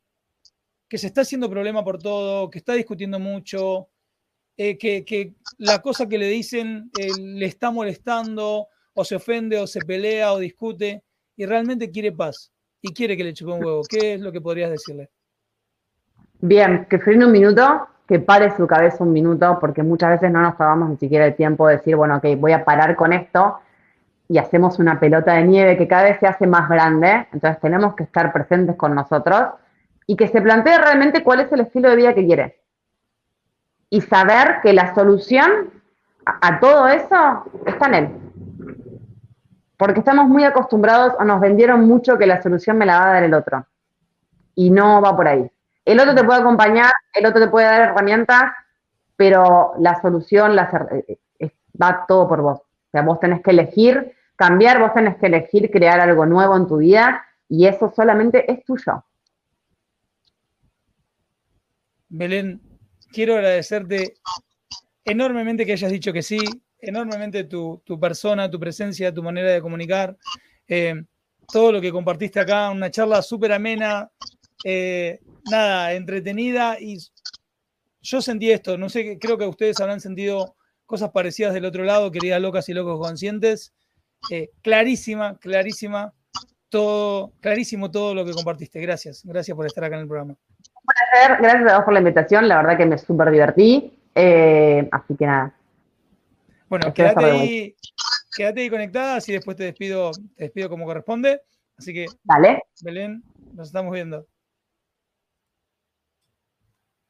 que 0.89 0.99
se 0.99 1.07
está 1.07 1.21
haciendo 1.21 1.49
problema 1.49 1.85
por 1.85 2.03
todo, 2.03 2.51
que 2.51 2.59
está 2.59 2.73
discutiendo 2.75 3.21
mucho, 3.21 3.89
eh, 4.57 4.77
que, 4.77 5.35
la 5.59 5.81
cosa 5.81 6.09
que 6.09 6.19
le 6.19 6.27
dicen 6.27 6.91
eh, 6.99 7.09
le 7.17 7.47
está 7.47 7.71
molestando, 7.71 8.67
o 8.95 9.05
se 9.05 9.15
ofende, 9.15 9.59
o 9.59 9.67
se 9.69 9.81
pelea, 9.81 10.33
o 10.33 10.41
discute, 10.41 11.05
y 11.37 11.47
realmente 11.47 11.93
quiere 11.93 12.11
paz, 12.11 12.51
y 12.83 12.93
quiere 12.93 13.17
que 13.17 13.23
le 13.23 13.33
chupe 13.33 13.53
un 13.53 13.65
huevo? 13.65 13.83
¿Qué 13.89 14.15
es 14.15 14.21
lo 14.21 14.33
que 14.33 14.41
podrías 14.41 14.73
decirle? 14.73 15.09
Bien, 16.41 16.85
que 16.91 16.99
frene 16.99 17.27
un 17.27 17.33
minuto, 17.33 17.87
que 18.07 18.21
pare 18.21 18.57
su 18.57 18.67
cabeza 18.67 19.03
un 19.03 19.13
minuto, 19.13 19.59
porque 19.61 19.83
muchas 19.83 20.11
veces 20.11 20.31
no 20.31 20.41
nos 20.41 20.57
tomamos 20.57 20.91
ni 20.91 20.97
siquiera 20.97 21.27
el 21.27 21.35
tiempo 21.35 21.67
de 21.67 21.77
decir, 21.77 21.97
bueno, 21.97 22.17
ok, 22.17 22.25
voy 22.39 22.53
a 22.53 22.65
parar 22.65 22.95
con 22.95 23.13
esto 23.13 23.59
y 24.29 24.39
hacemos 24.39 24.79
una 24.79 24.99
pelota 24.99 25.35
de 25.35 25.45
nieve 25.45 25.77
que 25.77 25.89
cada 25.89 26.05
vez 26.05 26.19
se 26.19 26.27
hace 26.27 26.47
más 26.47 26.69
grande, 26.69 27.27
entonces 27.33 27.61
tenemos 27.61 27.95
que 27.95 28.05
estar 28.05 28.33
presentes 28.33 28.77
con 28.77 28.95
nosotros 28.95 29.43
y 30.07 30.17
que 30.17 30.29
se 30.29 30.41
plantee 30.41 30.79
realmente 30.79 31.23
cuál 31.23 31.41
es 31.41 31.53
el 31.53 31.61
estilo 31.61 31.91
de 31.91 31.97
vida 31.97 32.15
que 32.15 32.25
quiere. 32.25 32.61
Y 33.91 34.01
saber 34.01 34.61
que 34.63 34.73
la 34.73 34.95
solución 34.95 35.71
a, 36.25 36.59
todo 36.59 36.89
eso 36.89 37.45
está 37.67 37.87
en 37.87 37.95
él. 37.95 38.09
Porque 39.77 40.01
estamos 40.01 40.29
muy 40.29 40.45
acostumbrados 40.45 41.15
o 41.19 41.25
nos 41.25 41.41
vendieron 41.41 41.87
mucho 41.87 42.19
que 42.19 42.27
la 42.27 42.43
solución 42.43 42.79
me 42.79 42.87
la 42.87 42.99
va 42.99 43.11
a 43.11 43.13
dar 43.15 43.23
el 43.25 43.35
otro. 43.35 43.67
Y 44.55 44.71
no 44.71 45.01
va 45.03 45.15
por 45.15 45.29
ahí. 45.29 45.51
El 45.87 46.01
otro 46.01 46.17
te 46.17 46.25
puede 46.25 46.41
acompañar, 46.41 46.93
el 47.15 47.27
otro 47.27 47.41
te 47.41 47.49
puede 47.49 47.67
dar 47.67 47.83
herramientas, 47.83 48.53
pero 49.15 49.75
la 49.79 50.01
solución 50.03 50.57
la, 50.57 50.69
eh, 50.91 51.19
eh, 51.39 51.51
va 51.81 52.05
todo 52.07 52.29
por 52.29 52.43
vos. 52.43 52.59
O 52.59 52.91
sea, 52.91 53.03
vos 53.03 53.21
tenés 53.21 53.41
que 53.41 53.53
elegir 53.53 54.13
cambiar, 54.35 54.81
vos 54.81 54.93
tenés 54.93 55.17
que 55.17 55.27
elegir 55.27 55.71
crear 55.71 56.01
algo 56.01 56.27
nuevo 56.27 56.57
en 56.57 56.67
tu 56.67 56.79
vida 56.79 57.25
y 57.49 57.67
eso 57.67 57.93
solamente 57.95 58.51
es 58.51 58.65
tuyo. 58.65 59.05
Belén, 62.09 62.61
quiero 63.13 63.35
agradecerte 63.35 64.15
enormemente 65.05 65.65
que 65.65 65.73
hayas 65.73 65.93
dicho 65.93 66.13
que 66.13 66.23
sí, 66.23 66.41
enormemente 66.81 67.45
tu, 67.45 67.81
persona, 68.01 68.51
tu 68.51 68.59
presencia, 68.59 69.15
tu 69.15 69.23
manera 69.23 69.53
de 69.53 69.63
comunicar, 69.63 70.17
eh, 70.67 71.05
todo 71.47 71.71
lo 71.71 71.81
que 71.81 71.93
compartiste 71.93 72.41
acá, 72.41 72.71
una 72.71 72.91
charla 72.91 73.23
súper 73.23 73.53
amena, 73.53 74.11
nada, 75.51 75.93
entretenida 75.93 76.79
y 76.81 76.99
yo 78.01 78.23
sentí 78.23 78.51
esto, 78.51 78.79
no 78.79 78.89
sé, 78.89 79.19
creo 79.19 79.37
que 79.37 79.47
ustedes 79.47 79.81
habrán 79.81 80.01
sentido 80.01 80.55
cosas 80.87 81.11
parecidas 81.11 81.53
del 81.53 81.65
otro 81.65 81.85
lado, 81.85 82.13
queridas 82.13 82.41
locas 82.41 82.69
y 82.69 82.75
locos 82.75 83.01
conscientes. 83.01 83.75
Eh, 84.31 84.51
clarísima, 84.63 85.37
clarísima, 85.39 86.13
todo, 86.69 87.33
clarísimo 87.41 87.91
todo 87.91 88.15
lo 88.15 88.25
que 88.25 88.33
compartiste. 88.33 88.81
Gracias, 88.81 89.23
gracias 89.25 89.57
por 89.57 89.67
estar 89.67 89.85
acá 89.85 89.97
en 89.97 90.03
el 90.03 90.09
programa. 90.09 90.35
Un 90.35 90.85
placer, 90.85 91.39
gracias 91.41 91.73
a 91.73 91.77
vos 91.77 91.85
por 91.85 91.95
la 91.95 92.01
invitación, 92.01 92.49
la 92.49 92.57
verdad 92.59 92.77
que 92.77 92.87
me 92.87 92.99
súper 92.99 93.31
divertí, 93.31 93.99
eh, 94.15 94.89
así 94.93 95.17
que 95.17 95.27
nada. 95.27 95.55
Bueno, 96.69 96.93
quédate 96.93 97.25
ahí, 97.25 97.77
quédate 98.37 98.61
ahí 98.61 98.71
conectada, 98.71 99.17
así 99.17 99.33
después 99.33 99.57
te 99.57 99.65
despido, 99.65 100.11
te 100.37 100.45
despido 100.45 100.69
como 100.69 100.85
corresponde. 100.85 101.43
Así 101.79 101.93
que, 101.93 102.07
Dale. 102.25 102.63
Belén, 102.83 103.23
nos 103.53 103.69
estamos 103.69 103.93
viendo. 103.93 104.27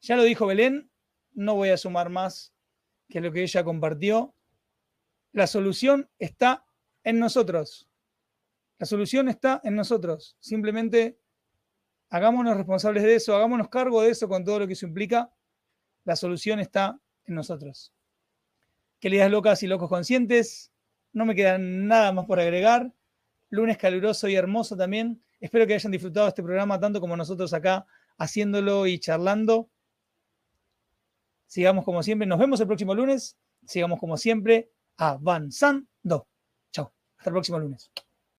Ya 0.07 0.15
lo 0.15 0.23
dijo 0.23 0.47
Belén, 0.47 0.89
no 1.33 1.55
voy 1.55 1.67
a 1.67 1.75
sumar 1.75 2.09
más 2.09 2.53
que 3.09 3.19
lo 3.19 3.29
que 3.33 3.41
ella 3.43 3.65
compartió. 3.65 4.33
La 5.33 5.47
solución 5.47 6.09
está 6.17 6.65
en 7.03 7.19
nosotros. 7.19 7.89
La 8.77 8.85
solución 8.85 9.27
está 9.27 9.59
en 9.65 9.75
nosotros. 9.75 10.37
Simplemente 10.39 11.19
hagámonos 12.09 12.55
responsables 12.55 13.03
de 13.03 13.15
eso, 13.15 13.35
hagámonos 13.35 13.67
cargo 13.67 14.01
de 14.01 14.11
eso 14.11 14.29
con 14.29 14.45
todo 14.45 14.59
lo 14.59 14.67
que 14.67 14.73
eso 14.73 14.85
implica. 14.85 15.29
La 16.05 16.15
solución 16.15 16.61
está 16.61 16.97
en 17.25 17.35
nosotros. 17.35 17.91
Queridas 19.01 19.29
locas 19.29 19.61
y 19.63 19.67
locos 19.67 19.89
conscientes, 19.89 20.71
no 21.11 21.25
me 21.25 21.35
queda 21.35 21.57
nada 21.57 22.13
más 22.13 22.25
por 22.27 22.39
agregar. 22.39 22.93
Lunes 23.49 23.77
caluroso 23.77 24.29
y 24.29 24.35
hermoso 24.35 24.77
también. 24.77 25.21
Espero 25.41 25.67
que 25.67 25.73
hayan 25.73 25.91
disfrutado 25.91 26.29
este 26.29 26.43
programa 26.43 26.79
tanto 26.79 27.01
como 27.01 27.17
nosotros 27.17 27.53
acá 27.53 27.85
haciéndolo 28.17 28.87
y 28.87 28.99
charlando. 28.99 29.69
Sigamos 31.47 31.85
como 31.85 32.03
siempre. 32.03 32.27
Nos 32.27 32.39
vemos 32.39 32.59
el 32.59 32.67
próximo 32.67 32.93
lunes. 32.93 33.37
Sigamos 33.65 33.99
como 33.99 34.17
siempre 34.17 34.71
avanzando. 34.97 36.27
Chao. 36.71 36.93
Hasta 37.17 37.29
el 37.29 37.33
próximo 37.33 37.59
lunes. 37.59 37.91